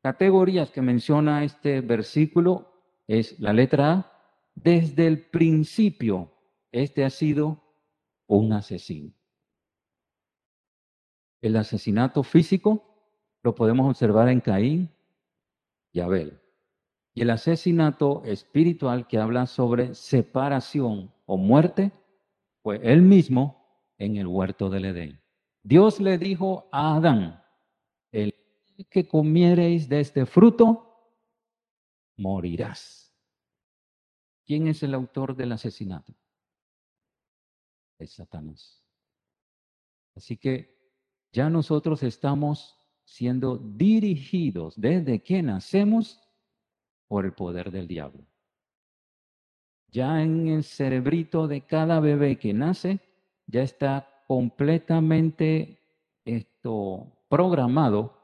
categorías 0.00 0.70
que 0.70 0.80
menciona 0.80 1.44
este 1.44 1.82
versículo 1.82 2.72
es 3.06 3.38
la 3.40 3.52
letra 3.52 3.92
A. 3.92 4.12
Desde 4.54 5.06
el 5.06 5.20
principio, 5.26 6.32
este 6.72 7.04
ha 7.04 7.10
sido 7.10 7.62
un 8.26 8.54
asesino. 8.54 9.12
El 11.42 11.56
asesinato 11.56 12.22
físico 12.22 12.93
lo 13.44 13.54
podemos 13.54 13.88
observar 13.88 14.30
en 14.30 14.40
Caín 14.40 14.90
y 15.92 16.00
Abel. 16.00 16.40
Y 17.12 17.20
el 17.20 17.30
asesinato 17.30 18.22
espiritual 18.24 19.06
que 19.06 19.18
habla 19.18 19.46
sobre 19.46 19.94
separación 19.94 21.12
o 21.26 21.36
muerte 21.36 21.92
fue 22.62 22.80
él 22.82 23.02
mismo 23.02 23.92
en 23.98 24.16
el 24.16 24.26
huerto 24.26 24.70
del 24.70 24.86
Edén. 24.86 25.20
Dios 25.62 26.00
le 26.00 26.16
dijo 26.16 26.68
a 26.72 26.96
Adán, 26.96 27.44
el 28.12 28.34
que 28.90 29.06
comiereis 29.06 29.90
de 29.90 30.00
este 30.00 30.24
fruto, 30.24 31.12
morirás. 32.16 33.14
¿Quién 34.46 34.68
es 34.68 34.82
el 34.82 34.94
autor 34.94 35.36
del 35.36 35.52
asesinato? 35.52 36.14
Es 37.98 38.14
Satanás. 38.14 38.82
Así 40.16 40.38
que 40.38 40.74
ya 41.30 41.50
nosotros 41.50 42.02
estamos 42.02 42.83
siendo 43.04 43.58
dirigidos 43.58 44.80
desde 44.80 45.22
que 45.22 45.42
nacemos 45.42 46.20
por 47.08 47.24
el 47.24 47.32
poder 47.32 47.70
del 47.70 47.86
diablo. 47.86 48.24
Ya 49.88 50.22
en 50.22 50.48
el 50.48 50.64
cerebrito 50.64 51.46
de 51.46 51.60
cada 51.60 52.00
bebé 52.00 52.36
que 52.36 52.52
nace, 52.52 52.98
ya 53.46 53.62
está 53.62 54.08
completamente 54.26 55.78
esto 56.24 57.12
programado 57.28 58.18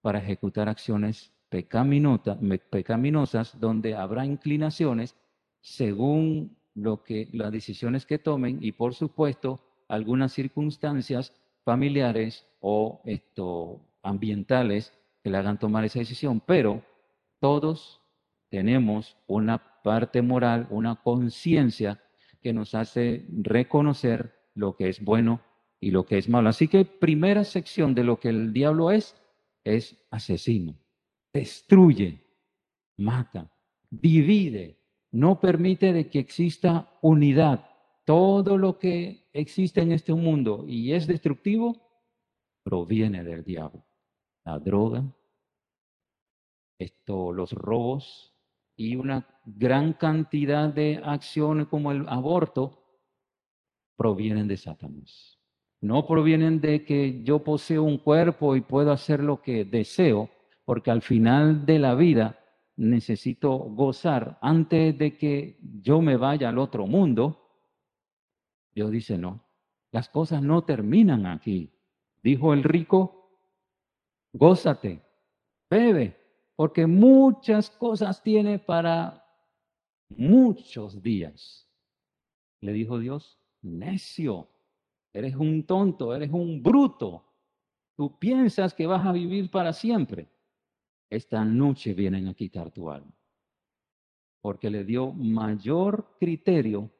para 0.00 0.18
ejecutar 0.18 0.68
acciones 0.68 1.32
pecaminosas 1.48 3.58
donde 3.58 3.94
habrá 3.94 4.24
inclinaciones 4.24 5.16
según 5.60 6.56
lo 6.74 7.02
que 7.02 7.28
las 7.32 7.52
decisiones 7.52 8.06
que 8.06 8.18
tomen 8.18 8.58
y 8.62 8.72
por 8.72 8.94
supuesto 8.94 9.60
algunas 9.88 10.32
circunstancias 10.32 11.32
familiares 11.64 12.46
o 12.60 13.00
esto, 13.04 13.80
ambientales 14.02 14.92
que 15.22 15.30
le 15.30 15.38
hagan 15.38 15.58
tomar 15.58 15.84
esa 15.84 16.00
decisión, 16.00 16.40
pero 16.40 16.84
todos 17.40 18.00
tenemos 18.48 19.16
una 19.26 19.82
parte 19.82 20.22
moral, 20.22 20.66
una 20.70 20.96
conciencia 20.96 22.02
que 22.40 22.52
nos 22.52 22.74
hace 22.74 23.26
reconocer 23.30 24.34
lo 24.54 24.76
que 24.76 24.88
es 24.88 25.02
bueno 25.02 25.40
y 25.80 25.90
lo 25.90 26.04
que 26.04 26.18
es 26.18 26.28
malo. 26.28 26.48
Así 26.48 26.68
que 26.68 26.84
primera 26.84 27.44
sección 27.44 27.94
de 27.94 28.04
lo 28.04 28.20
que 28.20 28.28
el 28.28 28.52
diablo 28.52 28.90
es, 28.90 29.16
es 29.64 29.96
asesino, 30.10 30.76
destruye, 31.32 32.20
mata, 32.96 33.50
divide, 33.90 34.78
no 35.10 35.40
permite 35.40 35.92
de 35.92 36.08
que 36.08 36.18
exista 36.18 36.98
unidad. 37.00 37.68
Todo 38.04 38.58
lo 38.58 38.78
que 38.78 39.28
existe 39.32 39.80
en 39.80 39.92
este 39.92 40.12
mundo 40.12 40.64
y 40.66 40.92
es 40.92 41.06
destructivo 41.06 41.76
proviene 42.64 43.22
del 43.22 43.44
diablo. 43.44 43.84
La 44.44 44.58
droga, 44.58 45.04
esto, 46.78 47.32
los 47.32 47.52
robos 47.52 48.34
y 48.76 48.96
una 48.96 49.26
gran 49.44 49.92
cantidad 49.92 50.68
de 50.68 51.00
acciones 51.04 51.68
como 51.68 51.92
el 51.92 52.08
aborto 52.08 52.82
provienen 53.96 54.48
de 54.48 54.56
Satanás. 54.56 55.38
No 55.80 56.06
provienen 56.06 56.60
de 56.60 56.84
que 56.84 57.22
yo 57.22 57.40
poseo 57.40 57.82
un 57.82 57.98
cuerpo 57.98 58.56
y 58.56 58.60
puedo 58.60 58.92
hacer 58.92 59.22
lo 59.22 59.42
que 59.42 59.64
deseo, 59.64 60.30
porque 60.64 60.90
al 60.90 61.02
final 61.02 61.66
de 61.66 61.78
la 61.78 61.94
vida 61.94 62.38
necesito 62.76 63.50
gozar 63.50 64.38
antes 64.40 64.96
de 64.96 65.16
que 65.16 65.58
yo 65.82 66.00
me 66.00 66.16
vaya 66.16 66.48
al 66.48 66.58
otro 66.58 66.86
mundo. 66.86 67.48
Dios 68.74 68.90
dice, 68.90 69.18
no, 69.18 69.44
las 69.90 70.08
cosas 70.08 70.42
no 70.42 70.62
terminan 70.62 71.26
aquí. 71.26 71.70
Dijo 72.22 72.54
el 72.54 72.62
rico, 72.62 73.21
gózate, 74.32 75.00
bebe, 75.70 76.16
porque 76.56 76.86
muchas 76.86 77.70
cosas 77.70 78.22
tiene 78.22 78.58
para 78.58 79.24
muchos 80.08 81.02
días. 81.02 81.68
Le 82.60 82.72
dijo 82.72 82.98
Dios, 82.98 83.38
necio, 83.62 84.48
eres 85.12 85.34
un 85.36 85.64
tonto, 85.64 86.14
eres 86.14 86.30
un 86.30 86.62
bruto. 86.62 87.24
Tú 87.96 88.18
piensas 88.18 88.74
que 88.74 88.86
vas 88.86 89.04
a 89.06 89.12
vivir 89.12 89.50
para 89.50 89.72
siempre. 89.72 90.28
Esta 91.10 91.44
noche 91.44 91.92
vienen 91.92 92.28
a 92.28 92.34
quitar 92.34 92.70
tu 92.70 92.90
alma. 92.90 93.12
Porque 94.40 94.70
le 94.70 94.84
dio 94.84 95.12
mayor 95.12 96.16
criterio 96.18 96.90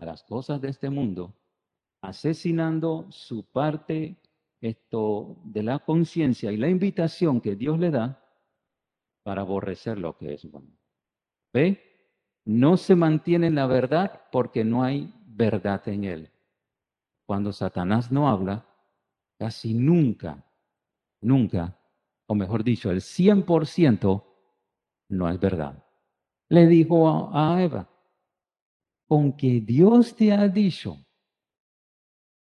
a 0.00 0.04
las 0.04 0.22
cosas 0.24 0.60
de 0.60 0.68
este 0.68 0.90
mundo, 0.90 1.34
asesinando 2.02 3.06
su 3.10 3.44
parte 3.44 4.16
esto 4.68 5.36
de 5.44 5.62
la 5.62 5.78
conciencia 5.80 6.50
y 6.50 6.56
la 6.56 6.68
invitación 6.68 7.40
que 7.40 7.54
Dios 7.54 7.78
le 7.78 7.90
da 7.90 8.24
para 9.22 9.42
aborrecer 9.42 9.98
lo 9.98 10.16
que 10.16 10.34
es 10.34 10.50
bueno. 10.50 10.76
¿Ve? 11.52 11.80
No 12.46 12.76
se 12.76 12.94
mantiene 12.94 13.48
en 13.48 13.54
la 13.54 13.66
verdad 13.66 14.22
porque 14.32 14.64
no 14.64 14.82
hay 14.82 15.12
verdad 15.26 15.86
en 15.88 16.04
él. 16.04 16.30
Cuando 17.26 17.52
Satanás 17.52 18.10
no 18.10 18.28
habla, 18.28 18.66
casi 19.38 19.74
nunca, 19.74 20.44
nunca, 21.20 21.78
o 22.26 22.34
mejor 22.34 22.64
dicho, 22.64 22.90
el 22.90 23.00
100% 23.00 24.24
no 25.10 25.28
es 25.28 25.40
verdad. 25.40 25.84
Le 26.48 26.66
dijo 26.66 27.30
a 27.34 27.62
Eva, 27.62 27.88
con 29.06 29.36
que 29.36 29.60
Dios 29.60 30.16
te 30.16 30.32
ha 30.32 30.48
dicho 30.48 30.96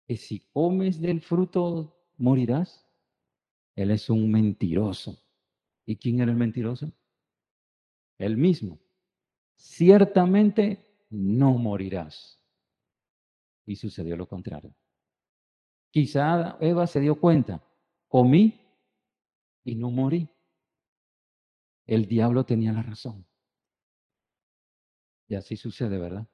que 0.08 0.18
si 0.18 0.40
comes 0.52 1.00
del 1.00 1.22
fruto 1.22 1.93
morirás, 2.18 2.86
Él 3.76 3.92
es 3.92 4.10
un 4.10 4.32
mentiroso. 4.32 5.20
¿Y 5.86 5.98
quién 5.98 6.22
era 6.22 6.32
el 6.32 6.38
mentiroso? 6.38 6.92
Él 8.18 8.38
mismo. 8.38 8.80
Ciertamente 9.56 11.06
no 11.10 11.54
morirás. 11.54 12.40
Y 13.66 13.76
sucedió 13.76 14.16
lo 14.18 14.28
contrario. 14.28 14.76
Quizá 15.92 16.58
Eva 16.60 16.88
se 16.88 17.00
dio 17.00 17.20
cuenta, 17.20 17.64
comí 18.08 18.60
y 19.64 19.76
no 19.76 19.92
morí. 19.92 20.28
El 21.86 22.08
diablo 22.08 22.46
tenía 22.46 22.74
la 22.74 22.82
razón. 22.82 23.26
Y 25.28 25.36
así 25.36 25.56
sucede, 25.56 25.98
¿verdad? 25.98 26.28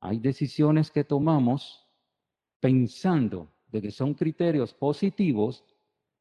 Hay 0.00 0.18
decisiones 0.18 0.90
que 0.90 1.04
tomamos 1.04 1.88
pensando 2.60 3.55
de 3.68 3.82
que 3.82 3.90
son 3.90 4.14
criterios 4.14 4.74
positivos, 4.74 5.64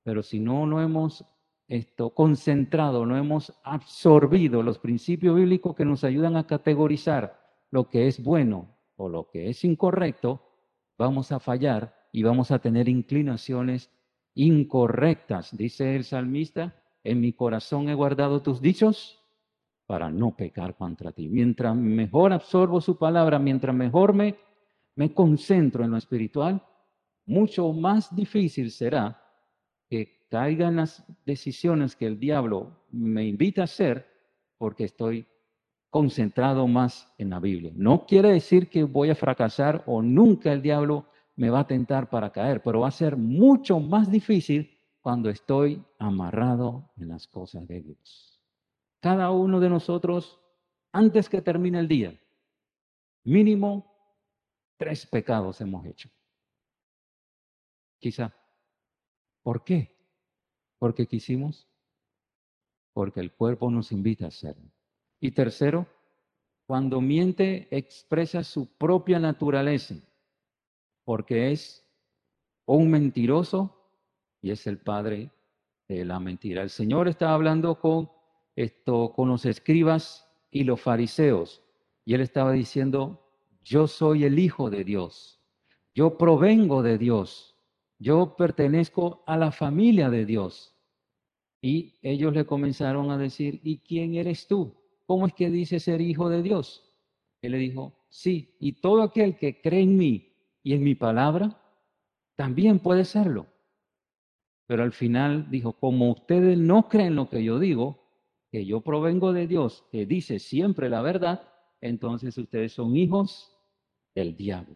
pero 0.04 0.24
si 0.24 0.40
no, 0.40 0.66
no 0.66 0.82
hemos 0.82 1.26
esto 1.68 2.12
concentrado, 2.12 3.06
no 3.06 3.18
hemos 3.18 3.54
absorbido 3.64 4.62
los 4.62 4.78
principios 4.78 5.36
bíblicos 5.36 5.76
que 5.76 5.86
nos 5.86 6.04
ayudan 6.04 6.38
a 6.38 6.46
categorizar 6.46 7.40
lo 7.72 7.90
que 7.90 8.08
es 8.08 8.24
bueno 8.24 8.78
o 8.96 9.10
lo 9.10 9.30
que 9.30 9.50
es 9.50 9.64
incorrecto, 9.64 10.42
vamos 10.98 11.32
a 11.32 11.40
fallar 11.40 11.96
y 12.12 12.24
vamos 12.24 12.52
a 12.52 12.60
tener 12.60 12.88
inclinaciones 12.88 13.92
incorrectas. 14.36 15.56
Dice 15.58 15.96
el 15.96 16.04
salmista, 16.04 16.76
en 17.04 17.20
mi 17.20 17.34
corazón 17.34 17.90
he 17.90 17.96
guardado 17.96 18.42
tus 18.42 18.62
dichos 18.62 19.22
para 19.86 20.10
no 20.10 20.36
pecar 20.36 20.76
contra 20.76 21.12
ti. 21.12 21.28
Mientras 21.28 21.76
mejor 21.76 22.34
absorbo 22.34 22.82
su 22.82 22.98
palabra, 22.98 23.40
mientras 23.40 23.76
mejor 23.76 24.14
me, 24.14 24.36
me 24.96 25.14
concentro 25.14 25.84
en 25.84 25.92
lo 25.92 25.98
espiritual, 25.98 26.64
mucho 27.26 27.72
más 27.74 28.16
difícil 28.16 28.72
será 28.72 29.22
que 29.90 30.28
caigan 30.30 30.78
las 30.78 31.06
decisiones 31.26 31.96
que 31.96 32.08
el 32.08 32.20
diablo 32.20 32.86
me 32.92 33.26
invita 33.26 33.62
a 33.62 33.66
hacer 33.66 34.08
porque 34.58 34.86
estoy 34.86 35.28
concentrado 35.90 36.68
más 36.68 37.14
en 37.18 37.30
la 37.30 37.40
Biblia. 37.40 37.72
No 37.76 38.06
quiere 38.06 38.32
decir 38.32 38.70
que 38.70 38.84
voy 38.84 39.10
a 39.10 39.16
fracasar 39.16 39.84
o 39.86 40.02
nunca 40.02 40.52
el 40.52 40.62
diablo 40.62 41.06
me 41.36 41.50
va 41.50 41.62
a 41.62 41.68
tentar 41.68 42.10
para 42.10 42.32
caer, 42.32 42.62
pero 42.62 42.82
va 42.82 42.90
a 42.90 42.92
ser 42.92 43.18
mucho 43.18 43.80
más 43.80 44.12
difícil 44.12 44.78
cuando 45.02 45.30
estoy 45.30 45.84
amarrado 46.00 46.92
en 46.98 47.10
las 47.10 47.28
cosas 47.28 47.68
de 47.68 47.82
Dios. 47.82 48.42
Cada 49.00 49.32
uno 49.32 49.60
de 49.60 49.70
nosotros, 49.70 50.40
antes 50.92 51.30
que 51.30 51.42
termine 51.42 51.80
el 51.80 51.88
día, 51.88 52.20
mínimo 53.24 53.94
tres 54.78 55.06
pecados 55.06 55.62
hemos 55.62 55.86
hecho. 55.86 56.10
Quizá. 58.06 58.32
¿Por 59.42 59.64
qué? 59.64 59.98
Porque 60.78 61.08
quisimos. 61.08 61.68
Porque 62.94 63.20
el 63.20 63.34
cuerpo 63.34 63.72
nos 63.72 63.92
invita 63.92 64.26
a 64.26 64.28
hacerlo. 64.28 64.70
Y 65.20 65.32
tercero, 65.32 65.88
cuando 66.68 67.02
miente 67.02 67.68
expresa 67.76 68.44
su 68.44 68.68
propia 68.78 69.18
naturaleza, 69.18 69.96
porque 71.04 71.52
es 71.52 71.84
un 72.68 72.92
mentiroso 72.92 73.90
y 74.40 74.52
es 74.52 74.68
el 74.68 74.78
padre 74.78 75.32
de 75.88 76.06
la 76.06 76.20
mentira. 76.20 76.62
El 76.62 76.70
Señor 76.70 77.08
estaba 77.08 77.34
hablando 77.34 77.80
con 77.80 78.12
esto 78.56 79.14
con 79.14 79.30
los 79.30 79.48
escribas 79.48 80.32
y 80.52 80.64
los 80.64 80.80
fariseos 80.80 81.64
y 82.06 82.14
él 82.14 82.22
estaba 82.22 82.52
diciendo, 82.52 83.34
"Yo 83.64 83.88
soy 83.88 84.26
el 84.26 84.38
hijo 84.38 84.70
de 84.70 84.84
Dios. 84.84 85.42
Yo 85.96 86.20
provengo 86.20 86.84
de 86.84 87.00
Dios. 87.00 87.55
Yo 88.00 88.36
pertenezco 88.36 89.24
a 89.26 89.38
la 89.38 89.52
familia 89.52 90.10
de 90.10 90.26
Dios." 90.26 90.76
Y 91.62 92.00
ellos 92.02 92.34
le 92.34 92.46
comenzaron 92.46 93.12
a 93.12 93.18
decir, 93.18 93.60
"¿Y 93.64 93.80
quién 93.80 94.16
eres 94.16 94.48
tú?" 94.48 94.86
¿cómo 95.06 95.28
es 95.28 95.34
que 95.34 95.50
dice 95.50 95.80
ser 95.80 96.02
hijo 96.02 96.30
de 96.30 96.42
Dios? 96.42 96.84
Él 97.42 97.54
le 97.54 97.58
dijo, 97.60 98.08
sí, 98.10 98.56
y 98.60 98.74
todo 98.74 99.04
aquel 99.04 99.38
que 99.38 99.62
cree 99.62 99.82
en 99.82 99.98
mí 99.98 100.34
y 100.64 100.74
en 100.74 100.84
mi 100.84 100.96
palabra, 100.96 101.62
también 102.36 102.80
puede 102.80 103.06
serlo. 103.06 103.48
Pero 104.68 104.84
al 104.84 104.92
final 104.92 105.50
dijo, 105.52 105.74
como 105.74 106.12
ustedes 106.12 106.58
no 106.58 106.90
creen 106.90 107.16
lo 107.16 107.30
que 107.30 107.44
yo 107.44 107.60
digo, 107.60 108.02
que 108.52 108.66
yo 108.66 108.82
provengo 108.82 109.32
de 109.32 109.48
Dios, 109.48 109.86
que 109.92 110.06
dice 110.06 110.40
siempre 110.40 110.90
la 110.90 111.02
verdad, 111.02 111.48
entonces 111.82 112.38
ustedes 112.38 112.74
son 112.74 112.96
hijos 112.96 113.52
del 114.16 114.36
diablo. 114.36 114.76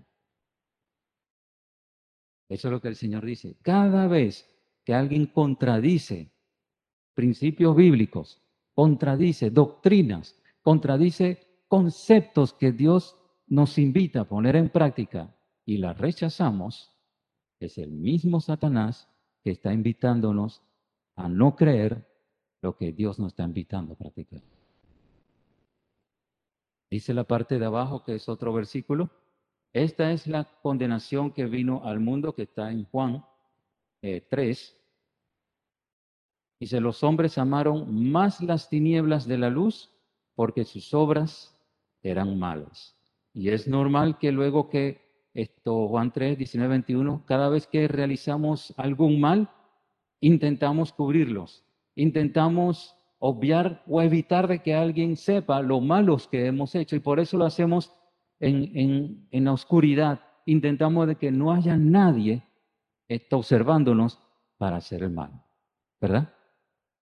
Eso 2.49 2.67
es 2.67 2.71
lo 2.71 2.81
que 2.81 2.87
el 2.87 2.95
Señor 2.95 3.25
dice. 3.25 3.55
Cada 3.61 4.07
vez 4.07 4.49
que 4.83 4.93
alguien 4.93 5.27
contradice 5.27 6.33
principios 7.13 7.75
bíblicos, 7.75 8.41
contradice 8.73 9.51
doctrinas, 9.51 10.35
contradice 10.61 11.63
conceptos 11.67 12.53
que 12.53 12.71
Dios 12.71 13.15
nos 13.47 13.77
invita 13.77 14.21
a 14.21 14.27
poner 14.27 14.55
en 14.55 14.69
práctica 14.69 15.35
y 15.65 15.77
las 15.77 15.97
rechazamos, 15.97 16.91
es 17.59 17.77
el 17.77 17.91
mismo 17.91 18.41
Satanás 18.41 19.07
que 19.43 19.51
está 19.51 19.71
invitándonos 19.71 20.63
a 21.15 21.29
no 21.29 21.55
creer 21.55 22.07
lo 22.61 22.75
que 22.75 22.91
Dios 22.91 23.19
nos 23.19 23.33
está 23.33 23.43
invitando 23.43 23.93
a 23.93 23.97
practicar. 23.97 24.41
Dice 26.89 27.13
la 27.13 27.25
parte 27.25 27.59
de 27.59 27.65
abajo 27.65 28.03
que 28.03 28.15
es 28.15 28.27
otro 28.27 28.51
versículo, 28.53 29.11
Esta 29.73 30.11
es 30.11 30.25
la 30.27 30.45
condenación 30.61 31.31
que 31.31 31.45
vino 31.45 31.81
al 31.83 31.99
mundo 31.99 32.33
que 32.33 32.43
está 32.43 32.71
en 32.71 32.85
Juan 32.85 33.23
3. 34.01 34.01
Eh, 34.01 34.75
Dice, 36.59 36.81
los 36.81 37.03
hombres 37.03 37.37
amaron 37.37 38.11
más 38.11 38.41
las 38.41 38.67
tinieblas 38.67 39.25
de 39.25 39.37
la 39.37 39.49
luz 39.49 39.89
porque 40.35 40.65
sus 40.65 40.93
obras 40.93 41.57
eran 42.03 42.37
malas. 42.37 42.97
Y 43.33 43.49
es 43.49 43.67
normal 43.67 44.17
que 44.17 44.33
luego 44.33 44.69
que 44.69 44.99
esto, 45.33 45.87
Juan 45.87 46.11
3, 46.11 46.37
19, 46.37 46.69
21, 46.69 47.23
cada 47.25 47.47
vez 47.47 47.65
que 47.65 47.87
realizamos 47.87 48.73
algún 48.75 49.21
mal, 49.21 49.49
intentamos 50.19 50.91
cubrirlos, 50.91 51.63
intentamos 51.95 52.95
obviar 53.19 53.83
o 53.87 54.01
evitar 54.01 54.47
de 54.47 54.61
que 54.61 54.75
alguien 54.75 55.15
sepa 55.15 55.61
lo 55.61 55.79
malos 55.79 56.27
que 56.27 56.45
hemos 56.45 56.75
hecho 56.75 56.95
y 56.97 56.99
por 56.99 57.19
eso 57.19 57.37
lo 57.37 57.45
hacemos 57.45 57.93
en, 58.39 59.27
en, 59.31 59.45
la 59.45 59.53
oscuridad. 59.53 60.21
Intentamos 60.45 61.07
de 61.07 61.15
que 61.15 61.31
no 61.31 61.51
haya 61.51 61.77
nadie 61.77 62.43
está 63.07 63.37
observándonos 63.37 64.19
para 64.57 64.77
hacer 64.77 65.03
el 65.03 65.11
mal, 65.11 65.43
¿verdad? 65.99 66.33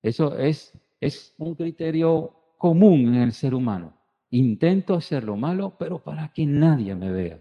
Eso 0.02 0.38
es, 0.38 0.74
es 1.00 1.34
un 1.38 1.56
criterio 1.56 2.34
común 2.58 3.14
en 3.14 3.22
el 3.22 3.34
ser 3.34 3.54
humano. 3.54 3.94
Intento 4.30 4.96
hacer 4.96 5.24
lo 5.24 5.38
malo, 5.38 5.76
pero 5.78 6.04
para 6.04 6.34
que 6.34 6.46
nadie 6.46 6.96
me 6.96 7.12
vea. 7.12 7.40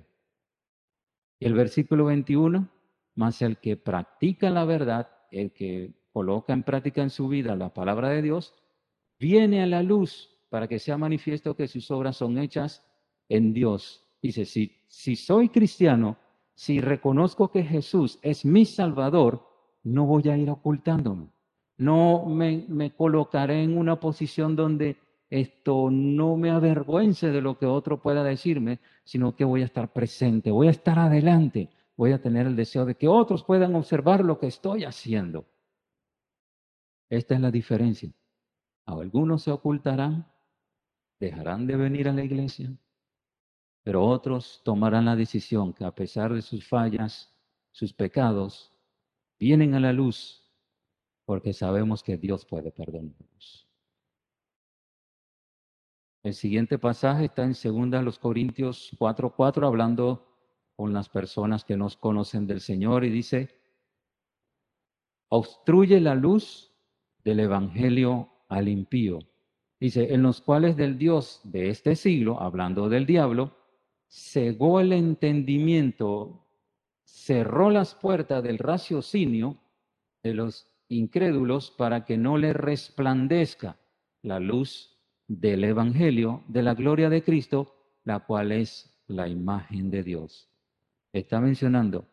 Y 1.39 1.47
el 1.47 1.55
versículo 1.55 2.07
21, 2.07 2.69
más 3.15 3.43
el 3.43 3.59
que 3.59 3.77
practica 3.77 4.51
la 4.51 4.65
verdad, 4.65 5.11
el 5.31 5.53
que 5.53 5.95
coloca 6.13 6.53
en 6.53 6.63
práctica 6.63 7.03
en 7.03 7.11
su 7.11 7.29
vida 7.29 7.57
la 7.57 7.75
palabra 7.75 8.09
de 8.09 8.23
Dios, 8.23 8.55
viene 9.19 9.63
a 9.63 9.67
la 9.67 9.83
luz 9.83 10.31
para 10.49 10.69
que 10.69 10.79
sea 10.79 10.97
manifiesto 10.97 11.57
que 11.57 11.69
sus 11.69 11.91
obras 11.91 12.17
son 12.17 12.39
hechas 12.39 12.85
en 13.29 13.53
Dios. 13.53 14.07
Dice, 14.23 14.45
si, 14.45 15.17
soy 15.17 15.49
cristiano, 15.49 16.17
si 16.55 16.81
reconozco 16.81 17.51
que 17.51 17.63
Jesús 17.63 18.19
es 18.23 18.45
mi 18.45 18.65
Salvador, 18.65 19.47
no 19.83 20.07
voy 20.07 20.29
a 20.29 20.37
ir 20.37 20.51
ocultándome. 20.51 21.29
No 21.79 22.25
me, 22.27 22.65
me 22.69 22.95
colocaré 22.95 23.63
en 23.63 23.77
una 23.77 24.01
posición 24.01 24.57
donde 24.57 24.97
esto 25.29 25.91
no 25.91 26.37
me 26.37 26.51
avergüence 26.51 27.31
de 27.31 27.43
lo 27.43 27.59
que 27.59 27.67
otro 27.67 28.01
pueda 28.01 28.23
decirme, 28.25 28.81
sino 29.05 29.35
que 29.35 29.45
voy 29.45 29.63
a 29.63 29.67
estar 29.67 29.93
presente, 29.93 30.51
voy 30.51 30.69
a 30.69 30.71
estar 30.71 30.99
adelante, 30.99 31.69
voy 31.97 32.13
a 32.13 32.21
tener 32.23 32.47
el 32.47 32.57
deseo 32.57 32.85
de 32.85 32.95
que 32.95 33.09
otros 33.09 33.45
puedan 33.45 33.75
observar 33.75 34.25
lo 34.25 34.39
que 34.39 34.47
estoy 34.47 34.85
haciendo. 34.85 35.47
Esta 37.09 37.35
es 37.35 37.41
la 37.41 37.51
diferencia. 37.51 38.11
Algunos 38.85 39.43
se 39.43 39.51
ocultarán, 39.51 40.27
dejarán 41.19 41.67
de 41.67 41.77
venir 41.77 42.09
a 42.09 42.13
la 42.13 42.25
iglesia, 42.25 42.73
pero 43.87 44.05
otros 44.05 44.63
tomarán 44.65 45.05
la 45.05 45.15
decisión 45.15 45.73
que 45.73 45.85
a 45.85 45.95
pesar 45.95 46.35
de 46.35 46.43
sus 46.43 46.67
fallas, 46.67 47.33
sus 47.71 47.93
pecados, 47.93 48.73
vienen 49.39 49.75
a 49.75 49.81
la 49.81 49.93
luz 49.93 50.43
porque 51.25 51.53
sabemos 51.53 52.03
que 52.03 52.17
Dios 52.17 52.45
puede 52.45 52.73
perdonarnos. 52.73 53.69
El 56.25 56.35
siguiente 56.35 56.81
pasaje 56.81 57.27
está 57.27 57.45
en 57.45 57.53
2 57.53 58.19
Corintios 58.19 58.91
4:4 58.99 59.69
hablando 59.69 60.35
con 60.75 60.93
las 60.93 61.09
personas 61.09 61.65
que 61.65 61.77
nos 61.77 61.97
conocen 61.97 62.49
del 62.49 62.61
Señor 62.61 63.05
y 63.05 63.11
dice, 63.11 63.55
obstruye 65.29 66.01
la 66.01 66.17
luz 66.17 66.73
del 67.23 67.39
Evangelio 67.39 68.33
al 68.49 68.67
impío. 68.67 69.21
Dice, 69.79 70.13
en 70.13 70.25
los 70.25 70.41
cuales 70.41 70.77
del 70.77 70.99
Dios 70.99 71.41
de 71.45 71.69
este 71.69 71.95
siglo, 71.95 72.41
hablando 72.41 72.89
del 72.89 73.07
diablo, 73.07 73.66
cegó 74.09 74.81
el 74.81 74.93
entendimiento, 74.93 76.47
cerró 77.05 77.71
las 77.71 77.95
puertas 77.95 78.43
del 78.43 78.59
raciocinio 78.59 79.59
de 80.23 80.35
los 80.35 80.71
incrédulos 80.89 81.71
para 81.71 82.05
que 82.05 82.17
no 82.17 82.39
le 82.39 82.53
resplandezca 82.53 83.77
la 84.23 84.41
luz 84.41 84.97
del 85.29 85.65
Evangelio 85.65 86.45
de 86.49 86.63
la 86.63 86.75
gloria 86.75 87.09
de 87.09 87.23
Cristo, 87.23 87.75
la 88.05 88.21
cual 88.21 88.53
es 88.53 88.97
la 89.09 89.29
imagen 89.29 89.91
de 89.91 90.03
Dios. 90.03 90.49
Está 91.13 91.41
mencionando, 91.41 92.07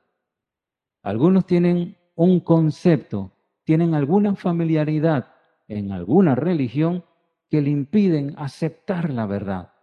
algunos 1.04 1.46
tienen 1.46 1.98
un 2.16 2.40
concepto, 2.40 3.32
tienen 3.64 3.94
alguna 3.94 4.36
familiaridad 4.36 5.34
en 5.68 5.92
alguna 5.92 6.36
religión 6.36 7.04
que 7.50 7.62
le 7.62 7.70
impiden 7.70 8.34
aceptar 8.38 9.10
la 9.10 9.26
verdad, 9.26 9.74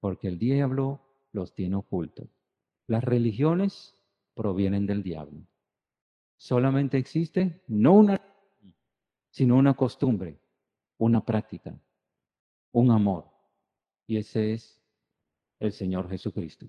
porque 0.00 0.28
el 0.28 0.38
diablo 0.38 1.00
los 1.32 1.54
tiene 1.54 1.76
ocultos. 1.76 2.28
Las 2.86 3.04
religiones 3.04 3.94
provienen 4.34 4.86
del 4.86 5.02
diablo. 5.02 5.46
Solamente 6.36 6.98
existe 6.98 7.62
no 7.68 7.92
una, 7.94 8.20
sino 9.30 9.56
una 9.56 9.74
costumbre, 9.74 10.40
una 10.98 11.24
práctica, 11.24 11.78
un 12.72 12.90
amor. 12.90 13.26
Y 14.06 14.16
ese 14.16 14.54
es 14.54 14.82
el 15.58 15.72
Señor 15.72 16.08
Jesucristo. 16.08 16.66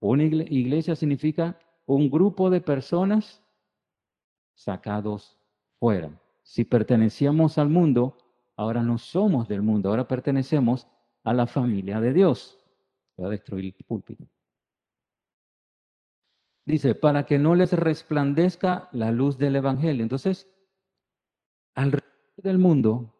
Una 0.00 0.24
iglesia 0.24 0.94
significa 0.94 1.58
un 1.86 2.10
grupo 2.10 2.50
de 2.50 2.60
personas 2.60 3.42
sacados 4.54 5.38
fuera. 5.78 6.10
Si 6.42 6.64
pertenecíamos 6.64 7.58
al 7.58 7.68
mundo, 7.68 8.18
ahora 8.56 8.82
no 8.82 8.98
somos 8.98 9.48
del 9.48 9.62
mundo, 9.62 9.88
ahora 9.88 10.06
pertenecemos 10.06 10.86
a 11.24 11.32
la 11.32 11.46
familia 11.46 12.00
de 12.00 12.12
Dios. 12.12 12.58
Voy 13.16 13.26
a 13.26 13.30
destruir 13.30 13.74
el 13.78 13.84
púlpito. 13.84 14.26
Dice, 16.66 16.94
para 16.96 17.24
que 17.24 17.38
no 17.38 17.54
les 17.54 17.72
resplandezca 17.72 18.88
la 18.92 19.12
luz 19.12 19.38
del 19.38 19.56
Evangelio. 19.56 20.02
Entonces, 20.02 20.48
alrededor 21.74 22.12
del 22.36 22.58
mundo, 22.58 23.14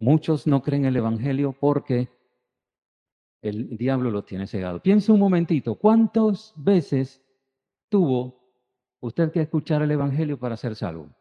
muchos 0.00 0.46
no 0.46 0.60
creen 0.60 0.86
el 0.86 0.96
Evangelio 0.96 1.52
porque 1.52 2.08
el 3.42 3.76
diablo 3.78 4.10
lo 4.10 4.24
tiene 4.24 4.48
cegado. 4.48 4.82
Piensa 4.82 5.12
un 5.12 5.20
momentito, 5.20 5.76
¿cuántas 5.76 6.52
veces 6.56 7.24
tuvo 7.88 8.40
usted 9.00 9.30
que 9.30 9.42
escuchar 9.42 9.82
el 9.82 9.92
Evangelio 9.92 10.38
para 10.38 10.56
ser 10.56 10.74
salvo? 10.74 11.14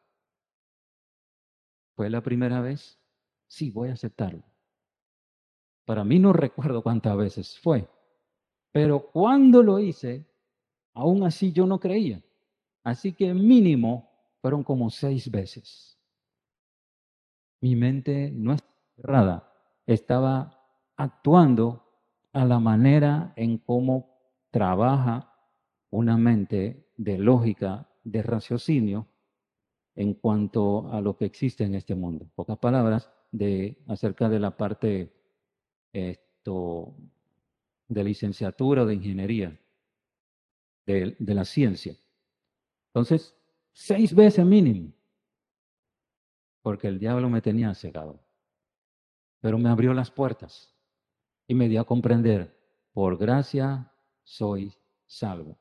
¿Fue 1.96 2.10
la 2.10 2.22
primera 2.22 2.62
vez? 2.62 3.00
Sí, 3.48 3.70
voy 3.70 3.90
a 3.90 3.94
aceptarlo. 3.94 4.49
Para 5.90 6.04
mí 6.04 6.20
no 6.20 6.34
recuerdo 6.34 6.84
cuántas 6.84 7.18
veces 7.18 7.58
fue, 7.58 7.90
pero 8.72 9.10
cuando 9.10 9.64
lo 9.64 9.80
hice, 9.80 10.24
aún 10.94 11.24
así 11.24 11.52
yo 11.52 11.66
no 11.66 11.80
creía. 11.80 12.24
Así 12.84 13.14
que 13.14 13.34
mínimo 13.34 14.08
fueron 14.40 14.64
como 14.64 14.92
seis 14.92 15.32
veces. 15.32 16.00
Mi 17.60 17.76
mente 17.76 18.30
no 18.32 18.54
es 18.54 18.64
cerrada, 18.98 19.52
estaba 19.88 20.64
actuando 20.96 21.84
a 22.34 22.46
la 22.46 22.60
manera 22.60 23.34
en 23.36 23.58
cómo 23.58 24.16
trabaja 24.52 25.34
una 25.90 26.18
mente 26.18 26.88
de 26.98 27.18
lógica, 27.18 27.90
de 28.04 28.22
raciocinio 28.22 29.08
en 29.96 30.14
cuanto 30.14 30.94
a 30.94 31.02
lo 31.02 31.18
que 31.18 31.26
existe 31.26 31.64
en 31.64 31.74
este 31.74 31.96
mundo. 31.96 32.30
Pocas 32.36 32.60
palabras 32.60 33.12
de 33.32 33.82
acerca 33.88 34.30
de 34.30 34.40
la 34.40 34.56
parte 34.56 35.19
esto, 35.94 36.96
de 37.88 38.04
licenciatura 38.04 38.84
o 38.84 38.86
de 38.86 38.96
ingeniería, 38.96 39.60
de, 40.86 41.16
de 41.18 41.34
la 41.34 41.46
ciencia. 41.46 41.96
Entonces, 42.88 43.36
seis 43.72 44.14
veces 44.14 44.46
mínimo, 44.46 44.92
porque 46.62 46.88
el 46.88 47.00
diablo 47.00 47.30
me 47.30 47.42
tenía 47.42 47.74
cegado, 47.74 48.20
pero 49.40 49.58
me 49.58 49.70
abrió 49.70 49.94
las 49.94 50.12
puertas 50.12 50.76
y 51.48 51.56
me 51.56 51.70
dio 51.70 51.82
a 51.82 51.86
comprender, 51.86 52.56
por 52.94 53.18
gracia 53.18 53.92
soy 54.24 54.74
salvo. 55.08 55.58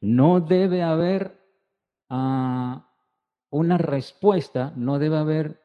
No 0.00 0.40
debe 0.40 0.82
haber 0.82 1.40
uh, 2.10 2.80
una 3.50 3.78
respuesta, 3.78 4.72
no 4.76 4.98
debe 4.98 5.16
haber 5.16 5.62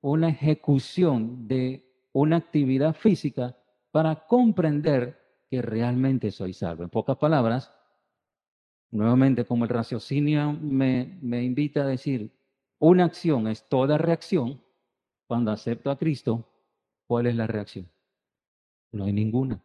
una 0.00 0.28
ejecución 0.28 1.48
de 1.48 1.84
una 2.12 2.36
actividad 2.36 2.94
física 2.94 3.57
para 3.90 4.26
comprender 4.26 5.44
que 5.50 5.62
realmente 5.62 6.30
soy 6.30 6.52
salvo. 6.52 6.82
En 6.82 6.90
pocas 6.90 7.16
palabras, 7.16 7.72
nuevamente 8.90 9.44
como 9.44 9.64
el 9.64 9.70
raciocinio 9.70 10.52
me, 10.52 11.18
me 11.22 11.42
invita 11.42 11.82
a 11.82 11.86
decir, 11.86 12.30
una 12.78 13.04
acción 13.04 13.48
es 13.48 13.68
toda 13.68 13.98
reacción, 13.98 14.62
cuando 15.26 15.50
acepto 15.50 15.90
a 15.90 15.98
Cristo, 15.98 16.44
¿cuál 17.06 17.26
es 17.26 17.36
la 17.36 17.46
reacción? 17.46 17.90
No 18.92 19.04
hay 19.04 19.12
ninguna. 19.12 19.62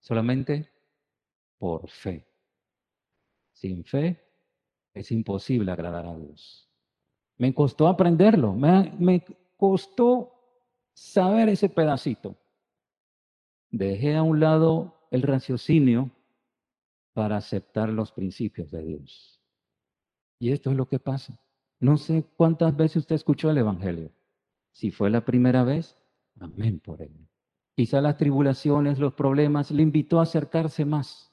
Solamente 0.00 0.68
por 1.58 1.88
fe. 1.88 2.26
Sin 3.52 3.84
fe 3.84 4.20
es 4.92 5.10
imposible 5.10 5.72
agradar 5.72 6.06
a 6.06 6.16
Dios. 6.16 6.68
Me 7.38 7.54
costó 7.54 7.88
aprenderlo, 7.88 8.52
me, 8.52 8.92
me 8.98 9.24
costó 9.56 10.32
saber 10.92 11.48
ese 11.48 11.68
pedacito. 11.68 12.36
Dejé 13.72 14.16
a 14.16 14.22
un 14.22 14.38
lado 14.38 14.94
el 15.10 15.22
raciocinio 15.22 16.10
para 17.14 17.38
aceptar 17.38 17.88
los 17.88 18.12
principios 18.12 18.70
de 18.70 18.84
Dios. 18.84 19.40
Y 20.38 20.52
esto 20.52 20.70
es 20.70 20.76
lo 20.76 20.86
que 20.86 20.98
pasa. 20.98 21.40
No 21.80 21.96
sé 21.96 22.24
cuántas 22.36 22.76
veces 22.76 22.98
usted 22.98 23.16
escuchó 23.16 23.50
el 23.50 23.58
Evangelio. 23.58 24.12
Si 24.72 24.90
fue 24.90 25.08
la 25.08 25.24
primera 25.24 25.64
vez, 25.64 25.96
amén 26.38 26.80
por 26.80 27.00
él. 27.00 27.12
Quizá 27.74 28.02
las 28.02 28.18
tribulaciones, 28.18 28.98
los 28.98 29.14
problemas 29.14 29.70
le 29.70 29.82
invitó 29.82 30.20
a 30.20 30.24
acercarse 30.24 30.84
más. 30.84 31.32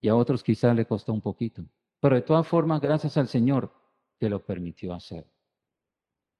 Y 0.00 0.08
a 0.08 0.16
otros 0.16 0.42
quizá 0.42 0.72
le 0.72 0.86
costó 0.86 1.12
un 1.12 1.20
poquito. 1.20 1.64
Pero 2.00 2.16
de 2.16 2.22
todas 2.22 2.46
formas, 2.46 2.80
gracias 2.80 3.18
al 3.18 3.28
Señor 3.28 3.72
que 4.18 4.30
lo 4.30 4.44
permitió 4.44 4.94
hacer. 4.94 5.30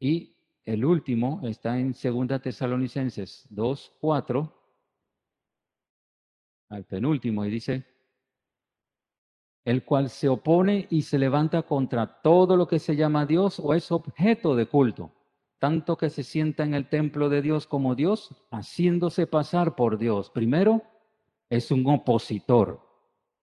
Y 0.01 0.36
el 0.67 0.85
último 0.85 1.41
está 1.45 1.79
en 1.79 1.93
2 1.93 2.43
Tesalonicenses 2.43 3.47
2, 3.51 3.93
4, 4.01 4.53
al 6.71 6.85
penúltimo, 6.85 7.45
y 7.45 7.51
dice, 7.51 7.87
el 9.65 9.85
cual 9.85 10.11
se 10.11 10.29
opone 10.29 10.89
y 10.91 11.03
se 11.03 11.19
levanta 11.19 11.63
contra 11.63 12.21
todo 12.21 12.57
lo 12.57 12.67
que 12.67 12.81
se 12.81 12.97
llama 12.97 13.27
Dios 13.27 13.61
o 13.61 13.75
es 13.75 13.93
objeto 13.93 14.57
de 14.57 14.67
culto, 14.67 15.13
tanto 15.59 15.97
que 15.97 16.11
se 16.11 16.25
sienta 16.25 16.65
en 16.65 16.75
el 16.75 16.89
templo 16.89 17.29
de 17.29 17.43
Dios 17.43 17.69
como 17.69 17.95
Dios, 17.95 18.35
haciéndose 18.51 19.29
pasar 19.29 19.77
por 19.77 19.99
Dios. 19.99 20.31
Primero, 20.31 20.83
es 21.49 21.71
un 21.71 21.87
opositor. 21.87 22.81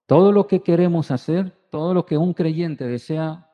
Todo 0.07 0.33
lo 0.33 0.45
que 0.45 0.61
queremos 0.61 1.09
hacer, 1.09 1.51
todo 1.69 1.93
lo 1.93 2.05
que 2.05 2.17
un 2.17 2.33
creyente 2.33 2.85
desea 2.85 3.49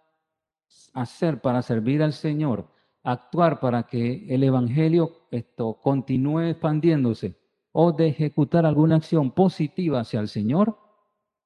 hacer 0.93 1.39
para 1.39 1.61
servir 1.61 2.01
al 2.01 2.13
Señor, 2.13 2.67
actuar 3.03 3.59
para 3.59 3.83
que 3.83 4.25
el 4.33 4.43
Evangelio 4.43 5.27
esto 5.31 5.79
continúe 5.81 6.41
expandiéndose 6.41 7.35
o 7.71 7.91
de 7.91 8.07
ejecutar 8.07 8.65
alguna 8.65 8.95
acción 8.97 9.31
positiva 9.31 10.01
hacia 10.01 10.19
el 10.19 10.27
Señor, 10.27 10.77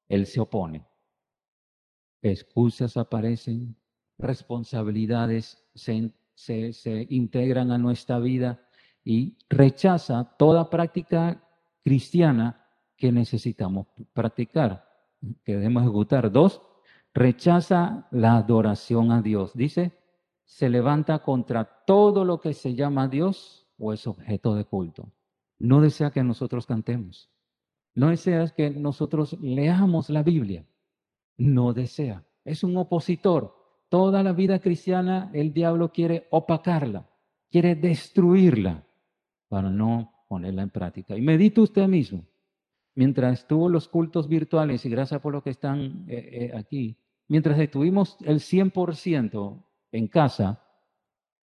Él 0.08 0.26
se 0.26 0.40
opone. 0.40 0.86
Excusas 2.22 2.98
aparecen, 2.98 3.76
responsabilidades 4.18 5.64
se, 5.76 6.12
se 6.36 7.08
integran 7.10 7.72
a 7.72 7.78
nuestra 7.78 8.20
vida 8.20 8.66
y 9.04 9.38
rechaza 9.50 10.36
toda 10.38 10.70
práctica 10.70 11.44
cristiana 11.84 12.66
que 12.96 13.12
necesitamos 13.12 13.88
practicar, 14.14 14.88
que 15.44 15.54
debemos 15.58 15.84
ejecutar. 15.84 16.32
Dos, 16.32 16.62
rechaza 17.14 18.08
la 18.12 18.38
adoración 18.38 19.12
a 19.12 19.22
Dios. 19.22 19.52
Dice, 19.54 20.03
se 20.46 20.70
levanta 20.70 21.20
contra 21.20 21.84
todo 21.86 22.26
lo 22.26 22.40
que 22.40 22.54
se 22.54 22.76
llama 22.76 23.08
Dios 23.08 23.68
o 23.78 23.94
es 23.94 24.08
objeto 24.08 24.56
de 24.56 24.66
culto. 24.66 25.12
No 25.60 25.82
desea 25.82 26.12
que 26.12 26.24
nosotros 26.24 26.66
cantemos. 26.66 27.30
No 27.96 28.10
desea 28.10 28.48
que 28.50 28.70
nosotros 28.70 29.38
leamos 29.40 30.10
la 30.10 30.24
Biblia. 30.24 30.66
No 31.38 31.74
desea. 31.74 32.24
Es 32.44 32.64
un 32.64 32.76
opositor. 32.78 33.56
Toda 33.90 34.24
la 34.24 34.34
vida 34.34 34.60
cristiana 34.60 35.30
el 35.34 35.54
diablo 35.54 35.92
quiere 35.92 36.28
opacarla, 36.32 37.08
quiere 37.52 37.76
destruirla 37.76 38.84
para 39.48 39.70
no 39.70 40.26
ponerla 40.28 40.64
en 40.64 40.72
práctica. 40.72 41.16
Y 41.16 41.22
medite 41.22 41.62
usted 41.62 41.88
mismo. 41.88 42.26
Mientras 42.96 43.40
estuvo 43.40 43.70
los 43.70 43.88
cultos 43.88 44.28
virtuales, 44.28 44.86
y 44.86 44.90
gracias 44.90 45.22
por 45.22 45.34
lo 45.34 45.44
que 45.44 45.52
están 45.52 46.06
eh, 46.08 46.30
eh, 46.32 46.58
aquí, 46.58 46.98
mientras 47.28 47.60
estuvimos 47.60 48.18
el 48.22 48.40
100% 48.40 49.64
en 49.94 50.08
casa 50.08 50.62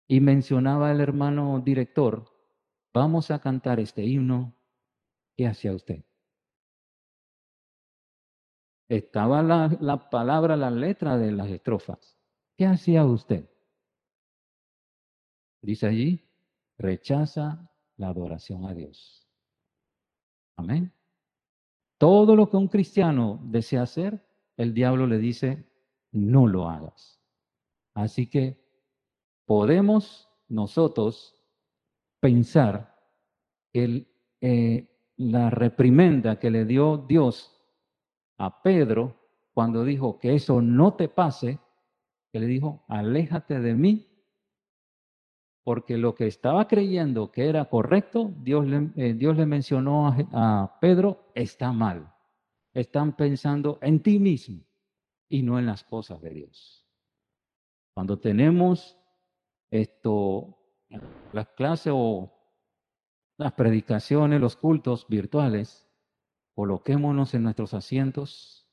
y 0.08 0.20
mencionaba 0.20 0.90
el 0.90 1.00
hermano 1.00 1.60
director, 1.60 2.24
vamos 2.92 3.30
a 3.30 3.38
cantar 3.40 3.78
este 3.78 4.04
himno, 4.04 4.56
¿qué 5.36 5.46
hacía 5.46 5.74
usted? 5.74 6.04
Estaba 8.88 9.42
la, 9.42 9.76
la 9.80 10.08
palabra, 10.08 10.56
la 10.56 10.70
letra 10.70 11.18
de 11.18 11.30
las 11.30 11.50
estrofas. 11.50 12.18
¿Qué 12.56 12.64
hacía 12.64 13.04
usted? 13.04 13.48
Dice 15.60 15.86
allí, 15.86 16.26
rechaza 16.78 17.70
la 17.96 18.08
adoración 18.08 18.64
a 18.64 18.72
Dios. 18.72 19.28
Amén. 20.56 20.90
Todo 21.98 22.34
lo 22.34 22.48
que 22.48 22.56
un 22.56 22.68
cristiano 22.68 23.40
desea 23.44 23.82
hacer, 23.82 24.26
el 24.56 24.72
diablo 24.72 25.06
le 25.06 25.18
dice, 25.18 25.68
no 26.12 26.46
lo 26.46 26.68
hagas. 26.68 27.17
Así 27.98 28.28
que 28.28 28.56
podemos 29.44 30.30
nosotros 30.46 31.34
pensar 32.20 32.96
que 33.72 34.06
eh, 34.40 34.88
la 35.16 35.50
reprimenda 35.50 36.38
que 36.38 36.48
le 36.48 36.64
dio 36.64 36.96
Dios 36.96 37.60
a 38.38 38.62
Pedro 38.62 39.16
cuando 39.52 39.82
dijo 39.82 40.16
que 40.20 40.36
eso 40.36 40.62
no 40.62 40.94
te 40.94 41.08
pase, 41.08 41.58
que 42.30 42.38
le 42.38 42.46
dijo, 42.46 42.84
aléjate 42.86 43.58
de 43.58 43.74
mí, 43.74 44.06
porque 45.64 45.98
lo 45.98 46.14
que 46.14 46.28
estaba 46.28 46.68
creyendo 46.68 47.32
que 47.32 47.48
era 47.48 47.64
correcto, 47.64 48.32
Dios 48.42 48.64
le, 48.64 48.92
eh, 48.94 49.44
mencionó 49.44 50.14
a 50.32 50.78
Pedro, 50.80 51.32
está 51.34 51.72
mal. 51.72 52.14
Están 52.72 53.16
pensando 53.16 53.80
en 53.82 54.00
ti 54.00 54.20
mismo 54.20 54.62
y 55.28 55.42
no 55.42 55.58
en 55.58 55.66
las 55.66 55.82
cosas 55.82 56.20
de 56.20 56.30
Dios. 56.30 56.77
Cuando 57.98 58.20
tenemos 58.20 58.96
esto, 59.72 60.56
las 61.32 61.48
clases 61.48 61.92
o 61.96 62.32
las 63.36 63.54
predicaciones, 63.54 64.40
los 64.40 64.54
cultos 64.54 65.08
virtuales, 65.08 65.90
coloquémonos 66.54 67.34
en 67.34 67.42
nuestros 67.42 67.74
asientos, 67.74 68.68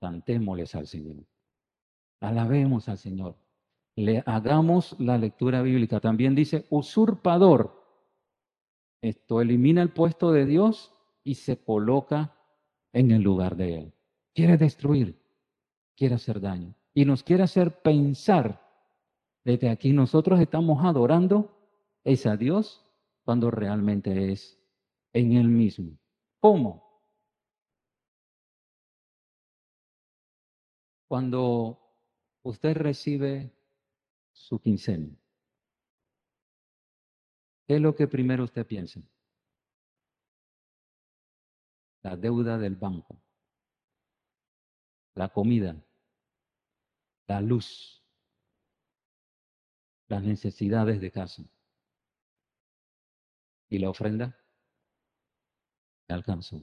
cantémosles 0.00 0.74
al 0.74 0.86
Señor, 0.86 1.26
alabemos 2.20 2.88
al 2.88 2.96
Señor, 2.96 3.36
le 3.96 4.22
hagamos 4.24 4.98
la 4.98 5.18
lectura 5.18 5.60
bíblica. 5.60 6.00
También 6.00 6.34
dice 6.34 6.64
usurpador. 6.70 7.84
Esto 9.02 9.42
elimina 9.42 9.82
el 9.82 9.92
puesto 9.92 10.32
de 10.32 10.46
Dios 10.46 10.94
y 11.22 11.34
se 11.34 11.62
coloca 11.62 12.34
en 12.94 13.10
el 13.10 13.20
lugar 13.20 13.56
de 13.56 13.74
Él. 13.74 13.94
Quiere 14.34 14.56
destruir, 14.56 15.22
quiere 15.94 16.14
hacer 16.14 16.40
daño 16.40 16.74
y 16.94 17.04
nos 17.04 17.22
quiere 17.22 17.42
hacer 17.42 17.82
pensar 17.82 18.62
desde 19.44 19.70
aquí 19.70 19.92
nosotros 19.92 20.40
estamos 20.40 20.84
adorando 20.84 21.58
es 22.04 22.26
a 22.26 22.36
Dios 22.36 22.84
cuando 23.24 23.50
realmente 23.50 24.32
es 24.32 24.58
en 25.12 25.32
Él 25.32 25.48
mismo. 25.48 25.98
¿Cómo? 26.40 26.82
Cuando 31.08 31.78
usted 32.42 32.76
recibe 32.76 33.52
su 34.32 34.58
quincena, 34.60 35.14
¿qué 37.66 37.76
es 37.76 37.80
lo 37.80 37.94
que 37.94 38.08
primero 38.08 38.44
usted 38.44 38.66
piensa? 38.66 39.00
La 42.02 42.16
deuda 42.16 42.58
del 42.58 42.76
banco, 42.76 43.20
la 45.14 45.28
comida, 45.28 45.76
la 47.26 47.40
luz, 47.40 48.02
las 50.08 50.22
necesidades 50.22 51.00
de 51.00 51.10
casa. 51.10 51.42
¿Y 53.68 53.78
la 53.78 53.88
ofrenda? 53.88 54.36
Alcanzó. 56.08 56.62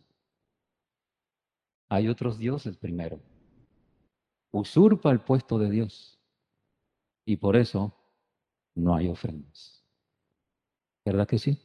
Hay 1.90 2.08
otros 2.08 2.38
dioses 2.38 2.78
primero. 2.78 3.20
Usurpa 4.52 5.12
el 5.12 5.22
puesto 5.22 5.58
de 5.58 5.72
Dios. 5.72 6.20
Y 7.26 7.38
por 7.38 7.56
eso 7.56 7.96
no 8.76 8.96
hay 8.96 9.08
ofrendas. 9.08 9.84
¿Verdad 11.04 11.28
que 11.28 11.40
sí? 11.40 11.58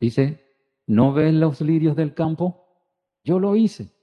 Dice, 0.00 0.56
¿no 0.86 1.12
ven 1.12 1.40
los 1.40 1.60
lirios 1.60 1.94
del 1.94 2.14
campo? 2.14 2.66
Yo 3.22 3.38
lo 3.38 3.54
hice. 3.54 3.94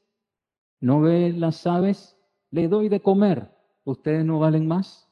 ¿No 0.79 1.01
ven 1.01 1.39
las 1.39 1.65
aves? 1.65 2.16
Le 2.51 2.67
doy 2.67 2.89
de 2.89 3.01
comer. 3.01 3.51
¿Ustedes 3.83 4.25
no 4.25 4.39
valen 4.39 4.67
más? 4.67 5.07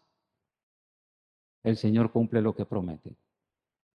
el 1.65 1.77
Señor 1.77 2.11
cumple 2.11 2.41
lo 2.41 2.55
que 2.55 2.65
promete. 2.65 3.17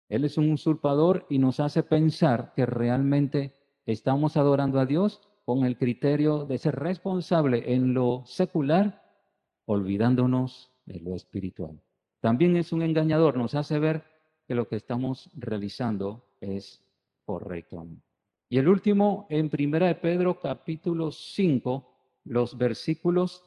Él 0.08 0.24
es 0.24 0.38
un 0.38 0.52
usurpador 0.52 1.26
y 1.28 1.38
nos 1.38 1.58
hace 1.58 1.82
pensar 1.82 2.52
que 2.54 2.64
realmente 2.64 3.56
estamos 3.84 4.36
adorando 4.36 4.78
a 4.78 4.86
Dios 4.86 5.20
con 5.44 5.64
el 5.64 5.76
criterio 5.76 6.44
de 6.46 6.58
ser 6.58 6.76
responsable 6.76 7.74
en 7.74 7.92
lo 7.92 8.22
secular, 8.24 9.02
olvidándonos 9.64 10.70
de 10.84 11.00
lo 11.00 11.16
espiritual. 11.16 11.80
También 12.20 12.56
es 12.56 12.72
un 12.72 12.82
engañador, 12.82 13.36
nos 13.36 13.56
hace 13.56 13.80
ver 13.80 14.04
que 14.46 14.54
lo 14.54 14.68
que 14.68 14.76
estamos 14.76 15.28
realizando 15.34 16.24
es 16.40 16.84
correcto. 17.24 17.84
Y 18.48 18.58
el 18.58 18.68
último, 18.68 19.26
en 19.28 19.50
Primera 19.50 19.88
de 19.88 19.96
Pedro 19.96 20.40
capítulo 20.40 21.10
5, 21.10 21.95
los 22.26 22.58
versículos, 22.58 23.42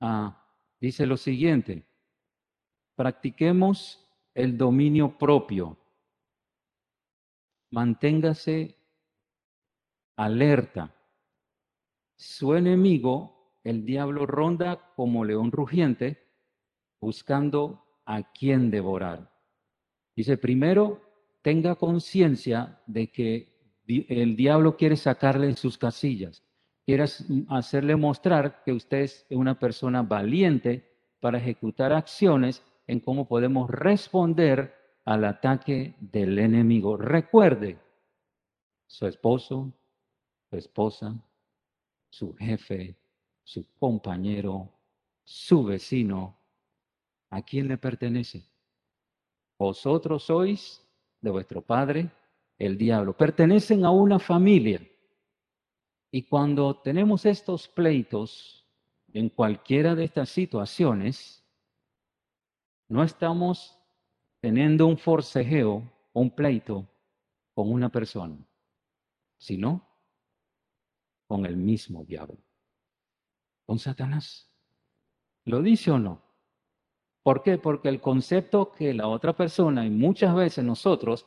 ah, 0.00 0.44
dice 0.80 1.06
lo 1.06 1.16
siguiente, 1.16 1.86
practiquemos 2.94 4.06
el 4.34 4.58
dominio 4.58 5.16
propio. 5.16 5.78
manténgase 7.70 8.76
alerta. 10.16 10.94
Su 12.16 12.54
enemigo, 12.54 13.58
el 13.64 13.84
diablo, 13.84 14.24
ronda 14.24 14.92
como 14.94 15.24
león 15.24 15.52
rugiente, 15.52 16.32
buscando 17.00 18.00
a 18.06 18.32
quien 18.32 18.70
devorar. 18.70 19.30
Dice, 20.14 20.38
primero, 20.38 21.02
tenga 21.42 21.74
conciencia 21.74 22.80
de 22.86 23.10
que 23.12 23.56
el 23.86 24.36
diablo 24.36 24.76
quiere 24.76 24.96
sacarle 24.96 25.54
sus 25.56 25.76
casillas, 25.76 26.42
quiere 26.86 27.04
hacerle 27.48 27.96
mostrar 27.96 28.62
que 28.62 28.72
usted 28.72 29.00
es 29.00 29.26
una 29.30 29.58
persona 29.58 30.02
valiente 30.02 30.88
para 31.18 31.38
ejecutar 31.38 31.92
acciones 31.92 32.62
en 32.86 33.00
cómo 33.00 33.26
podemos 33.26 33.68
responder 33.68 34.72
al 35.04 35.24
ataque 35.24 35.96
del 35.98 36.38
enemigo. 36.38 36.96
Recuerde, 36.96 37.76
su 38.86 39.06
esposo, 39.08 39.72
su 40.48 40.56
esposa, 40.56 41.12
su 42.08 42.34
jefe, 42.36 42.96
su 43.42 43.66
compañero, 43.80 44.70
su 45.24 45.64
vecino, 45.64 46.38
¿a 47.30 47.42
quién 47.42 47.66
le 47.66 47.78
pertenece? 47.78 48.44
Vosotros 49.58 50.22
sois 50.22 50.86
de 51.20 51.30
vuestro 51.30 51.62
padre, 51.62 52.08
el 52.58 52.78
diablo. 52.78 53.16
Pertenecen 53.16 53.84
a 53.84 53.90
una 53.90 54.20
familia. 54.20 54.80
Y 56.10 56.22
cuando 56.22 56.80
tenemos 56.80 57.26
estos 57.26 57.68
pleitos 57.68 58.66
en 59.12 59.28
cualquiera 59.28 59.94
de 59.94 60.04
estas 60.04 60.28
situaciones, 60.28 61.44
no 62.88 63.02
estamos 63.02 63.78
teniendo 64.40 64.86
un 64.86 64.96
forcejeo, 64.96 65.82
un 66.12 66.30
pleito 66.30 66.86
con 67.54 67.72
una 67.72 67.88
persona, 67.88 68.36
sino 69.38 69.86
con 71.26 71.44
el 71.46 71.56
mismo 71.56 72.04
diablo, 72.04 72.38
con 73.64 73.78
Satanás. 73.78 74.52
¿Lo 75.44 75.62
dice 75.62 75.90
o 75.90 75.98
no? 75.98 76.22
¿Por 77.22 77.42
qué? 77.42 77.58
Porque 77.58 77.88
el 77.88 78.00
concepto 78.00 78.70
que 78.70 78.94
la 78.94 79.08
otra 79.08 79.34
persona 79.34 79.84
y 79.84 79.90
muchas 79.90 80.34
veces 80.34 80.64
nosotros 80.64 81.26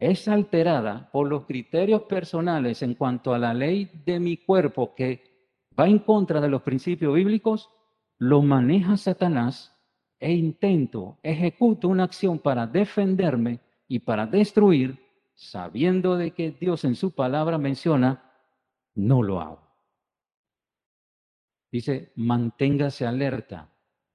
es 0.00 0.26
alterada 0.28 1.10
por 1.12 1.28
los 1.28 1.44
criterios 1.44 2.02
personales 2.02 2.82
en 2.82 2.94
cuanto 2.94 3.34
a 3.34 3.38
la 3.38 3.52
ley 3.52 3.90
de 4.06 4.18
mi 4.18 4.38
cuerpo 4.38 4.94
que 4.94 5.22
va 5.78 5.86
en 5.86 5.98
contra 5.98 6.40
de 6.40 6.48
los 6.48 6.62
principios 6.62 7.14
bíblicos, 7.14 7.70
lo 8.18 8.40
maneja 8.40 8.96
Satanás 8.96 9.76
e 10.18 10.32
intento, 10.32 11.18
ejecuto 11.22 11.88
una 11.88 12.04
acción 12.04 12.38
para 12.38 12.66
defenderme 12.66 13.60
y 13.88 13.98
para 13.98 14.26
destruir, 14.26 14.98
sabiendo 15.34 16.16
de 16.16 16.30
que 16.30 16.50
Dios 16.50 16.84
en 16.84 16.94
su 16.94 17.14
palabra 17.14 17.58
menciona, 17.58 18.32
no 18.94 19.22
lo 19.22 19.40
hago. 19.40 19.60
Dice, 21.70 22.12
manténgase 22.16 23.06
alerta. 23.06 23.70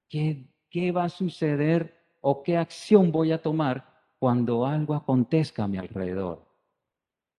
¿Qué, 0.09 0.51
qué 0.69 0.91
va 0.91 1.05
a 1.05 1.09
suceder 1.09 1.95
o 2.21 2.41
qué 2.43 2.57
acción 2.57 3.11
voy 3.11 3.31
a 3.31 3.41
tomar 3.41 3.94
cuando 4.25 4.65
algo 4.65 4.95
acontezca 4.95 5.65
a 5.65 5.67
mi 5.67 5.77
alrededor. 5.77 6.51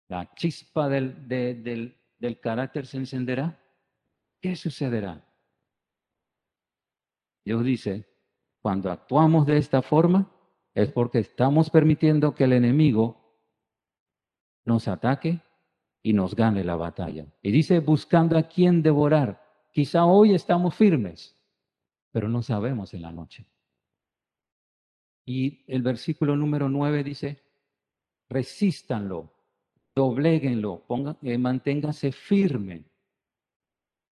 La 0.06 0.32
chispa 0.36 0.88
del, 0.88 1.26
del, 1.26 1.96
del 2.16 2.38
carácter 2.38 2.86
se 2.86 2.96
encenderá. 2.96 3.60
¿Qué 4.40 4.54
sucederá? 4.54 5.20
Dios 7.44 7.64
dice, 7.64 8.08
cuando 8.60 8.92
actuamos 8.92 9.46
de 9.46 9.56
esta 9.56 9.82
forma 9.82 10.30
es 10.74 10.92
porque 10.92 11.18
estamos 11.18 11.70
permitiendo 11.70 12.36
que 12.36 12.44
el 12.44 12.52
enemigo 12.52 13.36
nos 14.64 14.86
ataque 14.86 15.40
y 16.04 16.12
nos 16.12 16.36
gane 16.36 16.62
la 16.62 16.76
batalla. 16.76 17.26
Y 17.42 17.50
dice, 17.50 17.80
buscando 17.80 18.38
a 18.38 18.44
quién 18.44 18.80
devorar. 18.80 19.44
Quizá 19.72 20.04
hoy 20.04 20.36
estamos 20.36 20.76
firmes, 20.76 21.34
pero 22.12 22.28
no 22.28 22.42
sabemos 22.42 22.94
en 22.94 23.02
la 23.02 23.10
noche. 23.10 23.44
Y 25.26 25.64
el 25.66 25.82
versículo 25.82 26.36
número 26.36 26.68
9 26.68 27.02
dice, 27.02 27.42
resístanlo, 28.28 29.32
dobléguenlo, 29.94 30.84
pongan, 30.86 31.18
eh, 31.22 31.36
manténgase 31.36 32.12
firme 32.12 32.84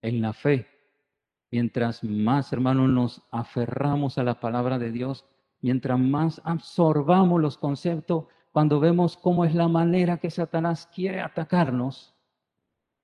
en 0.03 0.21
la 0.21 0.33
fe. 0.33 0.67
Mientras 1.53 2.03
más, 2.03 2.53
hermanos, 2.53 2.91
nos 2.91 3.23
aferramos 3.31 4.19
a 4.19 4.25
la 4.25 4.41
palabra 4.41 4.77
de 4.77 4.91
Dios, 4.91 5.25
mientras 5.61 6.01
más 6.01 6.43
absorbamos 6.45 7.41
los 7.41 7.59
conceptos, 7.59 8.25
cuando 8.51 8.81
vemos 8.81 9.17
cómo 9.17 9.45
es 9.45 9.55
la 9.55 9.69
manera 9.69 10.19
que 10.19 10.31
Satanás 10.31 10.89
quiere 10.93 11.21
atacarnos, 11.21 12.13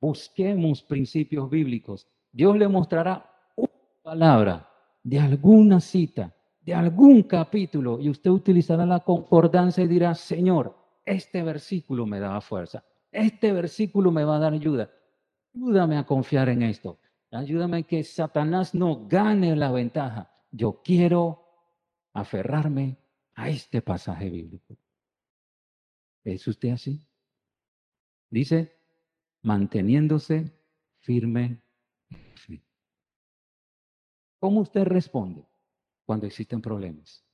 busquemos 0.01 0.83
principios 0.83 1.49
bíblicos. 1.49 2.09
Dios 2.33 2.57
le 2.57 2.67
mostrará 2.67 3.31
una 3.55 3.71
palabra 4.03 4.69
de 5.05 5.21
alguna 5.21 5.79
cita 5.79 6.35
de 6.61 6.75
algún 6.75 7.23
capítulo 7.23 7.99
y 8.01 8.09
usted 8.09 8.31
utilizará 8.31 8.85
la 8.87 9.01
concordancia 9.01 9.83
y 9.85 9.89
dirá, 9.89 10.15
Señor, 10.15 10.77
este 11.05 11.43
versículo 11.43 12.07
me 12.07 12.21
da 12.21 12.41
fuerza, 12.41 12.85
este 13.11 13.53
versículo 13.53 14.11
me 14.11 14.25
va 14.25 14.37
a 14.37 14.41
dar 14.41 14.53
ayuda. 14.53 14.91
Ayúdame 15.55 15.97
a 15.97 16.05
confiar 16.05 16.49
en 16.49 16.63
esto. 16.63 16.99
Ayúdame 17.33 17.79
a 17.79 17.83
que 17.83 18.05
Satanás 18.05 18.75
no 18.75 19.07
gane 19.07 19.55
la 19.57 19.71
ventaja. 19.73 20.31
Yo 20.51 20.81
quiero 20.83 21.45
aferrarme 22.13 22.99
a 23.35 23.49
este 23.49 23.83
pasaje 23.83 24.29
bíblico. 24.29 24.77
¿Es 26.25 26.47
usted 26.47 26.71
así? 26.71 27.07
Dice, 28.29 28.77
manteniéndose 29.43 30.53
firme. 31.01 31.63
¿Cómo 34.39 34.61
usted 34.61 34.85
responde? 34.85 35.50
Cuando 36.11 36.27
existen 36.27 36.61
problemas. 36.61 37.25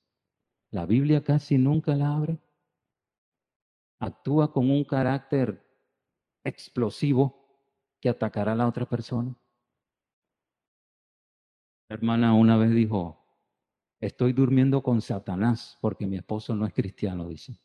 La 0.70 0.84
Biblia 0.84 1.24
casi 1.24 1.56
nunca 1.56 1.96
la 1.96 2.14
abre. 2.14 2.38
Actúa 3.98 4.52
con 4.52 4.70
un 4.70 4.84
carácter 4.84 5.66
explosivo 6.44 7.22
que 7.98 8.10
atacará 8.10 8.52
a 8.52 8.54
la 8.54 8.68
otra 8.68 8.84
persona. 8.84 9.34
hermana 11.88 12.34
una 12.34 12.58
vez 12.58 12.70
dijo, 12.72 13.24
estoy 13.98 14.34
durmiendo 14.34 14.82
con 14.82 15.00
Satanás 15.00 15.78
porque 15.80 16.06
mi 16.06 16.18
esposo 16.18 16.54
no 16.54 16.66
es 16.66 16.74
cristiano, 16.74 17.28
dice. 17.28 17.58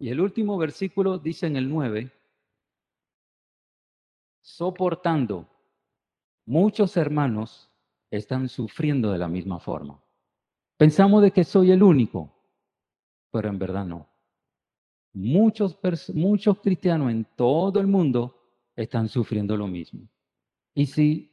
Y 0.00 0.08
el 0.08 0.20
último 0.20 0.58
versículo 0.58 1.16
dice 1.16 1.46
en 1.46 1.54
el 1.54 1.68
9, 1.68 2.12
soportando 4.40 5.49
Muchos 6.46 6.96
hermanos 6.96 7.70
están 8.10 8.48
sufriendo 8.48 9.12
de 9.12 9.18
la 9.18 9.28
misma 9.28 9.60
forma. 9.60 10.02
Pensamos 10.76 11.22
de 11.22 11.30
que 11.30 11.44
soy 11.44 11.70
el 11.70 11.82
único, 11.82 12.32
pero 13.30 13.48
en 13.48 13.58
verdad 13.58 13.84
no. 13.84 14.08
Muchos, 15.12 15.78
muchos 16.14 16.60
cristianos 16.60 17.10
en 17.10 17.26
todo 17.36 17.80
el 17.80 17.86
mundo 17.86 18.40
están 18.76 19.08
sufriendo 19.08 19.56
lo 19.56 19.66
mismo. 19.66 20.08
Y 20.74 20.86
si 20.86 21.30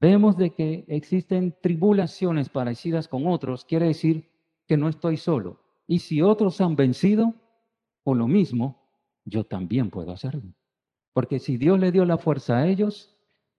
vemos 0.00 0.36
de 0.36 0.50
que 0.50 0.84
existen 0.88 1.56
tribulaciones 1.62 2.48
parecidas 2.48 3.06
con 3.06 3.26
otros, 3.26 3.64
quiere 3.64 3.86
decir 3.86 4.28
que 4.66 4.76
no 4.76 4.88
estoy 4.88 5.16
solo. 5.16 5.60
Y 5.86 6.00
si 6.00 6.22
otros 6.22 6.60
han 6.60 6.74
vencido 6.74 7.34
por 8.02 8.16
lo 8.16 8.26
mismo, 8.26 8.88
yo 9.24 9.44
también 9.44 9.90
puedo 9.90 10.12
hacerlo. 10.12 10.42
Porque 11.12 11.38
si 11.38 11.56
Dios 11.56 11.78
le 11.78 11.92
dio 11.92 12.04
la 12.04 12.18
fuerza 12.18 12.58
a 12.58 12.66
ellos, 12.66 13.11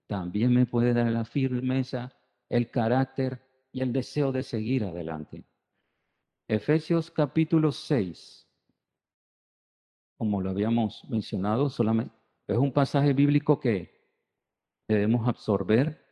también 0.06 0.52
me 0.52 0.66
puede 0.66 0.92
dar 0.92 1.10
la 1.10 1.24
firmeza, 1.24 2.12
el 2.48 2.70
carácter 2.70 3.42
y 3.72 3.80
el 3.80 3.92
deseo 3.92 4.32
de 4.32 4.42
seguir 4.42 4.84
adelante. 4.84 5.44
Efesios 6.48 7.10
capítulo 7.10 7.72
6, 7.72 8.46
como 10.16 10.40
lo 10.40 10.50
habíamos 10.50 11.04
mencionado, 11.08 11.68
solamente 11.68 12.14
es 12.46 12.58
un 12.58 12.72
pasaje 12.72 13.14
bíblico 13.14 13.58
que 13.58 13.94
debemos 14.86 15.26
absorber, 15.26 16.04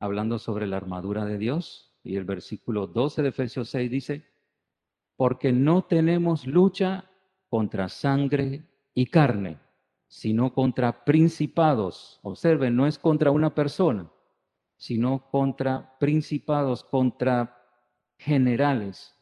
hablando 0.00 0.38
sobre 0.38 0.66
la 0.66 0.78
armadura 0.78 1.24
de 1.24 1.38
Dios. 1.38 1.90
Y 2.02 2.16
el 2.16 2.24
versículo 2.24 2.86
12 2.86 3.22
de 3.22 3.28
Efesios 3.28 3.70
6 3.70 3.90
dice, 3.90 4.26
porque 5.16 5.52
no 5.52 5.84
tenemos 5.84 6.46
lucha 6.46 7.10
contra 7.48 7.88
sangre 7.88 8.68
y 8.94 9.06
carne, 9.06 9.58
sino 10.14 10.54
contra 10.54 11.04
principados. 11.04 12.20
Observen, 12.22 12.76
no 12.76 12.86
es 12.86 13.00
contra 13.00 13.32
una 13.32 13.52
persona, 13.52 14.08
sino 14.76 15.28
contra 15.28 15.98
principados, 15.98 16.84
contra 16.84 17.60
generales, 18.16 19.12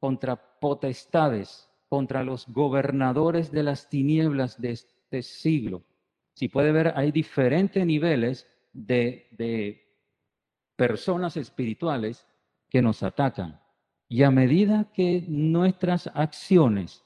contra 0.00 0.58
potestades, 0.58 1.70
contra 1.90 2.24
los 2.24 2.48
gobernadores 2.48 3.52
de 3.52 3.62
las 3.62 3.90
tinieblas 3.90 4.58
de 4.58 4.70
este 4.70 5.22
siglo. 5.22 5.84
Si 6.32 6.48
puede 6.48 6.72
ver, 6.72 6.94
hay 6.96 7.12
diferentes 7.12 7.84
niveles 7.84 8.48
de, 8.72 9.28
de 9.32 9.84
personas 10.76 11.36
espirituales 11.36 12.26
que 12.70 12.80
nos 12.80 13.02
atacan. 13.02 13.60
Y 14.08 14.22
a 14.22 14.30
medida 14.30 14.90
que 14.94 15.26
nuestras 15.28 16.06
acciones 16.14 17.04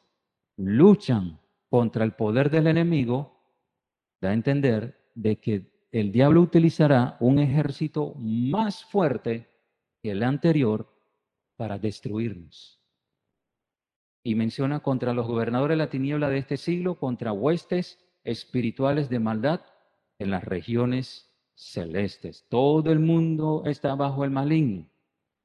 luchan 0.56 1.39
contra 1.70 2.04
el 2.04 2.12
poder 2.12 2.50
del 2.50 2.66
enemigo, 2.66 3.40
da 4.20 4.30
a 4.30 4.34
entender 4.34 5.12
de 5.14 5.40
que 5.40 5.86
el 5.92 6.12
diablo 6.12 6.40
utilizará 6.42 7.16
un 7.20 7.38
ejército 7.38 8.14
más 8.16 8.84
fuerte 8.84 9.48
que 10.02 10.10
el 10.10 10.22
anterior 10.22 10.92
para 11.56 11.78
destruirnos. 11.78 12.80
Y 14.22 14.34
menciona 14.34 14.80
contra 14.80 15.14
los 15.14 15.26
gobernadores 15.26 15.76
de 15.76 15.84
la 15.84 15.90
tiniebla 15.90 16.28
de 16.28 16.38
este 16.38 16.56
siglo, 16.56 16.96
contra 16.96 17.32
huestes 17.32 17.98
espirituales 18.24 19.08
de 19.08 19.18
maldad 19.18 19.60
en 20.18 20.30
las 20.30 20.44
regiones 20.44 21.30
celestes. 21.54 22.46
Todo 22.48 22.90
el 22.92 22.98
mundo 22.98 23.62
está 23.64 23.94
bajo 23.94 24.24
el 24.24 24.30
maligno. 24.30 24.86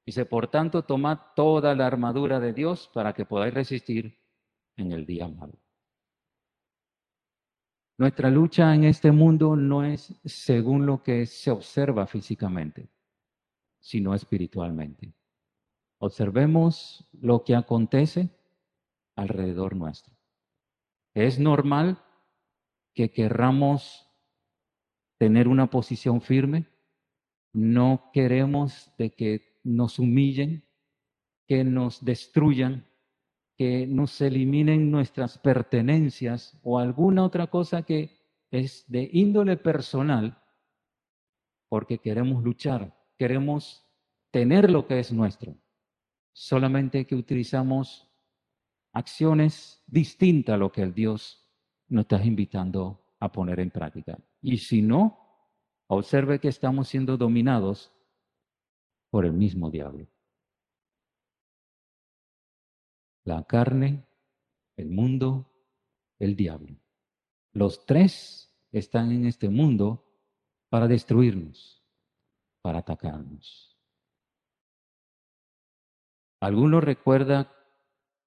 Dice, 0.06 0.26
por 0.26 0.48
tanto, 0.48 0.84
tomad 0.84 1.20
toda 1.36 1.74
la 1.76 1.88
armadura 1.88 2.40
de 2.40 2.54
Dios 2.54 2.90
para 2.94 3.14
que 3.14 3.26
podáis 3.26 3.54
resistir 3.54 4.20
en 4.76 4.92
el 4.92 5.06
día 5.06 5.28
malo. 5.28 5.65
Nuestra 7.98 8.30
lucha 8.30 8.76
en 8.76 8.84
este 8.84 9.12
mundo 9.12 9.56
no 9.56 9.86
es 9.86 10.14
según 10.26 10.86
lo 10.86 11.02
que 11.02 11.26
se 11.26 11.50
observa 11.50 12.08
físicamente, 12.08 12.90
sino 13.80 14.14
espiritualmente. 14.14 15.14
Observemos 16.00 17.08
lo 17.14 17.44
que 17.44 17.56
acontece 17.56 18.30
alrededor 19.16 19.78
nuestro. 19.78 20.14
Es 21.14 21.40
normal 21.40 22.04
que 22.94 23.12
querramos 23.12 24.06
tener 25.18 25.48
una 25.48 25.70
posición 25.70 26.22
firme. 26.22 26.68
No 27.54 28.10
queremos 28.14 28.92
de 28.98 29.16
que 29.16 29.60
nos 29.64 30.00
humillen, 30.00 30.66
que 31.48 31.64
nos 31.64 32.04
destruyan, 32.04 32.86
que 33.58 33.88
nos 33.88 34.20
eliminen 34.22 34.92
nuestras 34.92 35.38
pertenencias 35.38 36.58
o 36.64 36.78
alguna 36.78 37.24
otra 37.24 37.48
cosa 37.48 37.84
que 37.84 38.20
es 38.52 38.86
de 38.88 39.10
índole 39.12 39.58
personal, 39.58 40.42
porque 41.70 41.98
queremos 41.98 42.44
luchar, 42.44 42.96
queremos 43.18 43.86
tener 44.32 44.70
lo 44.70 44.86
que 44.88 45.00
es 45.00 45.12
nuestro. 45.12 45.56
Solamente 46.34 47.06
que 47.06 47.16
utilizamos 47.16 48.10
acciones 48.92 49.84
distintas 49.88 50.56
a 50.56 50.58
lo 50.58 50.72
que 50.72 50.82
el 50.82 50.94
Dios 50.94 51.50
nos 51.88 52.04
está 52.04 52.24
invitando 52.24 53.06
a 53.20 53.32
poner 53.32 53.60
en 53.60 53.72
práctica. 53.72 54.18
Y 54.42 54.58
si 54.58 54.82
no, 54.82 55.18
observe 55.88 56.40
que 56.40 56.50
estamos 56.50 56.90
siendo 56.90 57.18
dominados 57.18 57.94
por 59.10 59.26
el 59.26 59.34
mismo 59.34 59.70
diablo. 59.70 60.08
La 63.26 63.44
carne, 63.44 64.08
el 64.78 64.90
mundo, 64.90 65.52
el 66.20 66.36
diablo. 66.36 66.80
Los 67.54 67.86
tres 67.86 68.56
están 68.72 69.12
en 69.12 69.26
este 69.26 69.50
mundo 69.50 70.06
para 70.70 70.88
destruirnos, 70.88 71.84
para 72.62 72.80
atacarnos. 72.80 73.76
¿Alguno 76.40 76.82
recuerda 76.82 77.52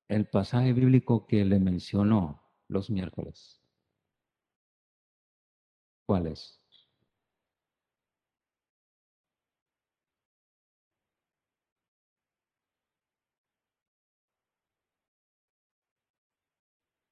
el 0.09 0.27
pasaje 0.27 0.73
bíblico 0.73 1.27
que 1.27 1.45
le 1.45 1.61
mencionó 1.61 2.43
los 2.67 2.91
miércoles? 2.91 3.63
¿Cuál 6.07 6.27
es? 6.27 6.61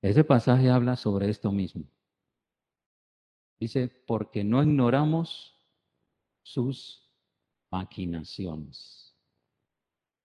Ese 0.08 0.24
pasaje 0.24 0.70
habla 0.70 0.96
sobre 0.96 1.28
esto 1.28 1.50
mismo. 1.52 1.84
Dice, 3.58 3.88
porque 4.06 4.44
no 4.44 4.62
ignoramos 4.62 5.58
sus 6.42 7.10
maquinaciones. 7.70 9.16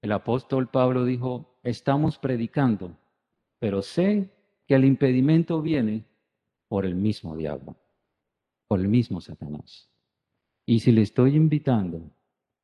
El 0.01 0.11
apóstol 0.11 0.69
Pablo 0.69 1.05
dijo, 1.05 1.59
estamos 1.63 2.17
predicando, 2.17 2.97
pero 3.59 3.81
sé 3.81 4.29
que 4.67 4.75
el 4.75 4.85
impedimento 4.85 5.61
viene 5.61 6.05
por 6.67 6.85
el 6.85 6.95
mismo 6.95 7.35
diablo 7.35 7.75
por 8.71 8.79
el 8.79 8.87
mismo 8.87 9.19
Satanás. 9.19 9.89
Y 10.65 10.79
si 10.79 10.93
le 10.93 11.01
estoy 11.01 11.35
invitando 11.35 12.09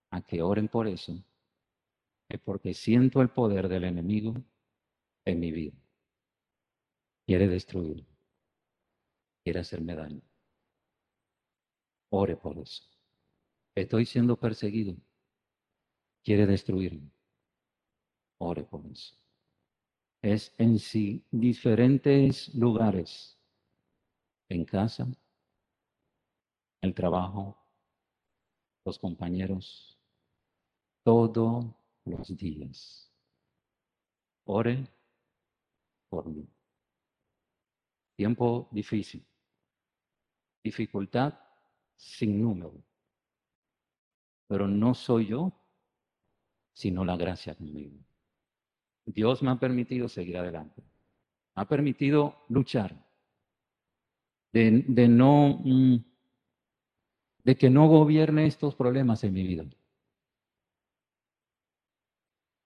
a 0.09 0.21
que 0.21 0.41
oren 0.41 0.69
por 0.69 0.87
eso, 0.87 1.21
es 2.29 2.39
porque 2.39 2.73
siento 2.73 3.21
el 3.21 3.27
poder 3.27 3.67
del 3.67 3.83
enemigo 3.83 4.33
en 5.25 5.39
mi 5.41 5.51
vida. 5.51 5.75
Quiere 7.27 7.49
destruir, 7.49 8.07
quiere 9.43 9.59
hacerme 9.59 9.95
daño. 9.95 10.21
Ore 12.09 12.37
por 12.37 12.57
eso. 12.57 12.83
Estoy 13.75 14.05
siendo 14.05 14.39
perseguido. 14.39 14.95
Quiere 16.23 16.45
destruirme. 16.45 17.11
Ore 18.37 18.63
por 18.63 18.85
eso. 18.85 19.13
Es 20.21 20.53
en 20.57 20.79
sí 20.79 21.21
diferentes 21.29 22.55
lugares, 22.55 23.37
en 24.47 24.63
casa, 24.63 25.05
el 26.81 26.93
trabajo, 26.93 27.57
los 28.85 28.97
compañeros, 28.97 29.99
todos 31.03 31.65
los 32.05 32.37
días. 32.37 33.11
Ore 34.45 34.87
por 36.09 36.25
mí. 36.29 36.47
Tiempo 38.17 38.67
difícil. 38.71 39.23
Dificultad 40.63 41.35
sin 41.95 42.41
número. 42.41 42.83
Pero 44.47 44.67
no 44.67 44.95
soy 44.95 45.27
yo, 45.27 45.53
sino 46.73 47.05
la 47.05 47.15
gracia 47.15 47.53
conmigo. 47.53 47.95
Dios 49.05 49.43
me 49.43 49.51
ha 49.51 49.59
permitido 49.59 50.09
seguir 50.09 50.37
adelante. 50.37 50.83
Ha 51.53 51.65
permitido 51.65 52.43
luchar. 52.49 53.05
De, 54.51 54.83
de 54.87 55.07
no... 55.07 55.61
Mm, 55.63 55.97
de 57.43 57.55
que 57.55 57.69
no 57.69 57.87
gobierne 57.87 58.47
estos 58.47 58.75
problemas 58.75 59.23
en 59.23 59.33
mi 59.33 59.43
vida. 59.43 59.63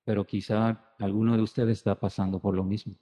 Pero 0.06 0.26
quizá 0.26 0.96
alguno 0.98 1.36
de 1.36 1.44
ustedes 1.44 1.78
está 1.78 2.00
pasando 2.00 2.40
por 2.40 2.56
lo 2.56 2.64
mismo. 2.64 2.96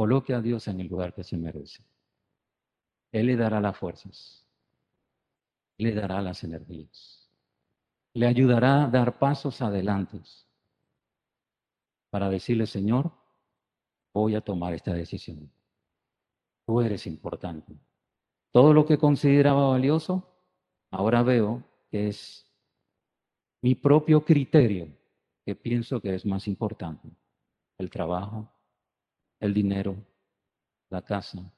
Coloque 0.00 0.32
a 0.32 0.40
Dios 0.40 0.66
en 0.66 0.80
el 0.80 0.86
lugar 0.86 1.12
que 1.12 1.22
se 1.22 1.36
merece. 1.36 1.84
Él 3.12 3.26
le 3.26 3.36
dará 3.36 3.60
las 3.60 3.76
fuerzas, 3.76 4.46
le 5.76 5.92
dará 5.92 6.22
las 6.22 6.42
energías, 6.42 7.30
le 8.14 8.26
ayudará 8.26 8.84
a 8.84 8.86
dar 8.86 9.18
pasos 9.18 9.60
adelante 9.60 10.22
para 12.08 12.30
decirle, 12.30 12.66
Señor, 12.66 13.12
voy 14.14 14.36
a 14.36 14.40
tomar 14.40 14.72
esta 14.72 14.94
decisión. 14.94 15.52
Tú 16.64 16.80
eres 16.80 17.06
importante. 17.06 17.74
Todo 18.52 18.72
lo 18.72 18.86
que 18.86 18.96
consideraba 18.96 19.68
valioso, 19.68 20.26
ahora 20.90 21.22
veo 21.22 21.62
que 21.90 22.08
es 22.08 22.50
mi 23.60 23.74
propio 23.74 24.24
criterio 24.24 24.88
que 25.44 25.54
pienso 25.54 26.00
que 26.00 26.14
es 26.14 26.24
más 26.24 26.48
importante. 26.48 27.10
El 27.76 27.90
trabajo, 27.90 28.50
el 29.40 29.52
dinero, 29.54 29.96
la 30.90 31.02
casa, 31.02 31.52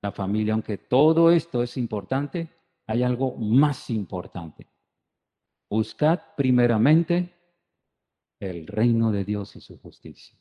la 0.00 0.12
familia, 0.12 0.54
aunque 0.54 0.78
todo 0.78 1.30
esto 1.30 1.62
es 1.62 1.76
importante, 1.76 2.48
hay 2.86 3.02
algo 3.02 3.36
más 3.36 3.90
importante. 3.90 4.66
Buscad 5.68 6.20
primeramente 6.36 7.34
el 8.40 8.66
reino 8.66 9.12
de 9.12 9.24
Dios 9.24 9.56
y 9.56 9.60
su 9.60 9.78
justicia. 9.78 10.38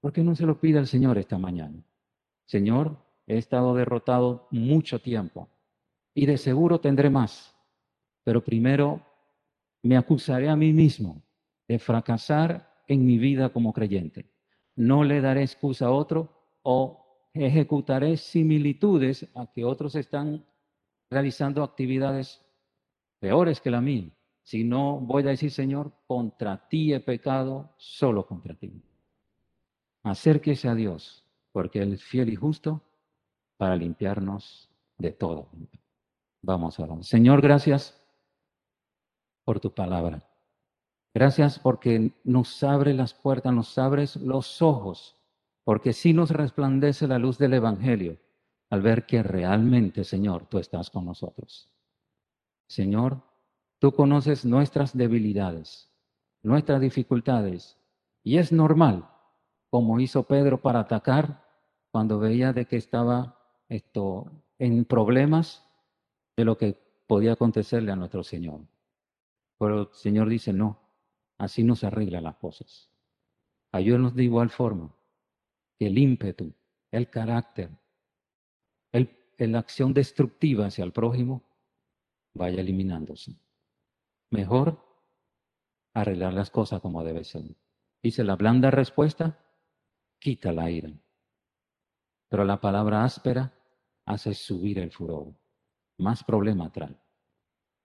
¿Por 0.00 0.12
qué 0.12 0.22
no 0.22 0.34
se 0.34 0.44
lo 0.44 0.60
pide 0.60 0.78
al 0.78 0.86
Señor 0.86 1.16
esta 1.16 1.38
mañana? 1.38 1.82
Señor, 2.44 3.08
He 3.28 3.36
estado 3.36 3.74
derrotado 3.74 4.48
mucho 4.50 5.00
tiempo 5.00 5.50
y 6.14 6.24
de 6.24 6.38
seguro 6.38 6.80
tendré 6.80 7.10
más. 7.10 7.54
Pero 8.24 8.42
primero 8.42 9.02
me 9.82 9.98
acusaré 9.98 10.48
a 10.48 10.56
mí 10.56 10.72
mismo 10.72 11.22
de 11.68 11.78
fracasar 11.78 12.82
en 12.86 13.04
mi 13.04 13.18
vida 13.18 13.50
como 13.50 13.74
creyente. 13.74 14.32
No 14.78 15.02
le 15.02 15.20
daré 15.20 15.42
excusa 15.42 15.86
a 15.86 15.90
otro 15.90 16.28
o 16.62 17.04
ejecutaré 17.34 18.16
similitudes 18.16 19.28
a 19.34 19.50
que 19.52 19.64
otros 19.64 19.96
están 19.96 20.46
realizando 21.10 21.64
actividades 21.64 22.40
peores 23.18 23.60
que 23.60 23.72
la 23.72 23.80
mía. 23.80 24.08
Si 24.44 24.62
no, 24.62 25.00
voy 25.00 25.24
a 25.24 25.30
decir, 25.30 25.50
Señor, 25.50 25.90
contra 26.06 26.68
ti 26.68 26.92
he 26.92 27.00
pecado, 27.00 27.74
solo 27.76 28.24
contra 28.24 28.54
ti. 28.54 28.72
Acérquese 30.04 30.68
a 30.68 30.76
Dios, 30.76 31.24
porque 31.50 31.82
Él 31.82 31.94
es 31.94 32.04
fiel 32.04 32.28
y 32.28 32.36
justo 32.36 32.80
para 33.56 33.74
limpiarnos 33.74 34.70
de 34.96 35.10
todo. 35.10 35.48
Vamos 36.40 36.78
a 36.78 36.84
orar. 36.84 37.02
Señor, 37.02 37.42
gracias 37.42 38.00
por 39.44 39.58
tu 39.58 39.74
palabra. 39.74 40.27
Gracias 41.14 41.58
porque 41.58 42.12
nos 42.24 42.62
abre 42.62 42.94
las 42.94 43.14
puertas, 43.14 43.52
nos 43.52 43.76
abres 43.78 44.16
los 44.16 44.62
ojos, 44.62 45.16
porque 45.64 45.92
sí 45.92 46.12
nos 46.12 46.30
resplandece 46.30 47.06
la 47.06 47.18
luz 47.18 47.38
del 47.38 47.54
Evangelio 47.54 48.18
al 48.70 48.82
ver 48.82 49.06
que 49.06 49.22
realmente, 49.22 50.04
Señor, 50.04 50.46
tú 50.46 50.58
estás 50.58 50.90
con 50.90 51.06
nosotros. 51.06 51.70
Señor, 52.68 53.22
tú 53.78 53.92
conoces 53.92 54.44
nuestras 54.44 54.96
debilidades, 54.96 55.90
nuestras 56.42 56.80
dificultades, 56.80 57.78
y 58.22 58.36
es 58.36 58.52
normal, 58.52 59.08
como 59.70 60.00
hizo 60.00 60.24
Pedro 60.24 60.60
para 60.60 60.80
atacar 60.80 61.44
cuando 61.90 62.18
veía 62.18 62.52
de 62.52 62.66
que 62.66 62.76
estaba 62.76 63.38
esto 63.68 64.30
en 64.58 64.84
problemas 64.84 65.64
de 66.36 66.44
lo 66.44 66.58
que 66.58 66.78
podía 67.06 67.32
acontecerle 67.32 67.92
a 67.92 67.96
nuestro 67.96 68.22
Señor. 68.22 68.60
Pero 69.58 69.80
el 69.82 69.88
Señor 69.92 70.28
dice, 70.28 70.52
no, 70.52 70.78
así 71.38 71.62
no 71.62 71.76
se 71.76 71.86
arreglan 71.86 72.24
las 72.24 72.36
cosas. 72.36 72.90
Ayúdanos 73.72 74.14
de 74.14 74.24
igual 74.24 74.50
forma 74.50 74.94
que 75.78 75.86
el 75.86 75.98
ímpetu, 75.98 76.52
el 76.90 77.08
carácter, 77.08 77.70
el, 78.92 79.16
la 79.38 79.60
acción 79.60 79.94
destructiva 79.94 80.66
hacia 80.66 80.84
el 80.84 80.92
prójimo 80.92 81.42
vaya 82.34 82.60
eliminándose. 82.60 83.36
Mejor 84.30 84.84
arreglar 85.94 86.34
las 86.34 86.50
cosas 86.50 86.80
como 86.80 87.04
debe 87.04 87.24
ser. 87.24 87.44
Dice 88.02 88.24
la 88.24 88.36
blanda 88.36 88.70
respuesta, 88.70 89.38
quita 90.18 90.52
la 90.52 90.70
ira. 90.70 90.90
Pero 92.28 92.44
la 92.44 92.60
palabra 92.60 93.04
áspera 93.04 93.52
hace 94.04 94.34
subir 94.34 94.78
el 94.78 94.90
furor. 94.90 95.34
Más 95.98 96.22
problema 96.24 96.70
trae. 96.70 96.96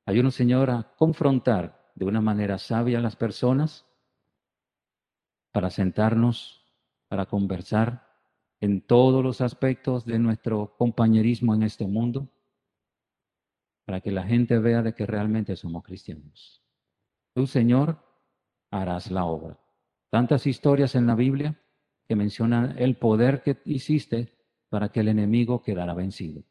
Hay 0.06 0.32
Señor, 0.32 0.70
a 0.70 0.96
confrontar 0.96 1.83
de 1.96 2.06
una 2.06 2.22
manera 2.22 2.58
sabia 2.58 3.00
a 3.00 3.02
las 3.02 3.16
personas 3.16 3.86
para 5.52 5.70
sentarnos, 5.70 6.66
para 7.08 7.26
conversar 7.28 8.08
en 8.60 8.82
todos 8.82 9.24
los 9.24 9.42
aspectos 9.42 10.06
de 10.06 10.18
nuestro 10.20 10.76
compañerismo 10.78 11.54
en 11.54 11.64
este 11.64 11.86
mundo, 11.86 12.30
para 13.86 14.02
que 14.02 14.12
la 14.12 14.24
gente 14.24 14.58
vea 14.58 14.82
de 14.82 14.96
que 14.96 15.06
realmente 15.06 15.56
somos 15.56 15.84
cristianos. 15.84 16.64
Tú, 17.36 17.46
Señor, 17.46 18.00
harás 18.72 19.12
la 19.12 19.26
obra. 19.26 19.60
Tantas 20.10 20.48
historias 20.48 20.96
en 20.96 21.08
la 21.08 21.16
Biblia 21.16 21.60
que 22.08 22.16
mencionan 22.16 22.76
el 22.78 22.98
poder 22.98 23.44
que 23.44 23.62
hiciste 23.66 24.38
para 24.70 24.90
que 24.90 25.02
el 25.02 25.10
enemigo 25.10 25.62
quedara 25.62 25.94
vencido. 25.94 26.44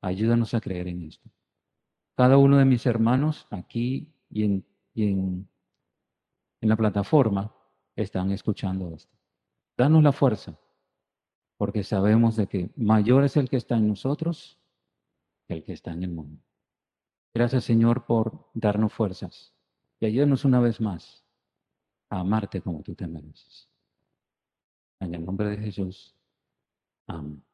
Ayúdanos 0.00 0.54
a 0.54 0.60
creer 0.60 0.88
en 0.88 1.02
esto. 1.02 1.30
Cada 2.16 2.36
uno 2.36 2.58
de 2.58 2.64
mis 2.64 2.86
hermanos 2.86 3.46
aquí 3.50 4.17
y 4.30 4.64
en, 4.94 5.48
la 6.60 6.76
plataforma 6.76 7.54
están 7.94 8.30
escuchando 8.32 8.94
esto. 8.94 9.16
Danos 9.76 10.02
la 10.02 10.12
fuerza, 10.12 10.58
porque 11.56 11.84
sabemos 11.84 12.36
de 12.36 12.46
que 12.46 12.70
mayor 12.76 13.24
es 13.24 13.36
el 13.36 13.48
que 13.48 13.56
está 13.56 13.76
en 13.76 13.88
nosotros 13.88 14.58
que 15.46 15.54
el 15.54 15.64
que 15.64 15.72
está 15.72 15.92
en 15.92 16.02
el 16.02 16.10
mundo. 16.10 16.42
Gracias 17.32 17.64
Señor 17.64 18.06
por 18.06 18.50
darnos 18.54 18.92
fuerzas 18.92 19.54
y 20.00 20.06
ayúdanos 20.06 20.44
una 20.44 20.60
vez 20.60 20.80
más 20.80 21.24
a 22.10 22.20
amarte 22.20 22.60
como 22.60 22.82
tú 22.82 22.94
te 22.94 23.06
mereces. 23.06 23.68
En 25.00 25.14
el 25.14 25.24
nombre 25.24 25.48
de 25.50 25.58
Jesús. 25.58 26.14
Amén. 27.06 27.47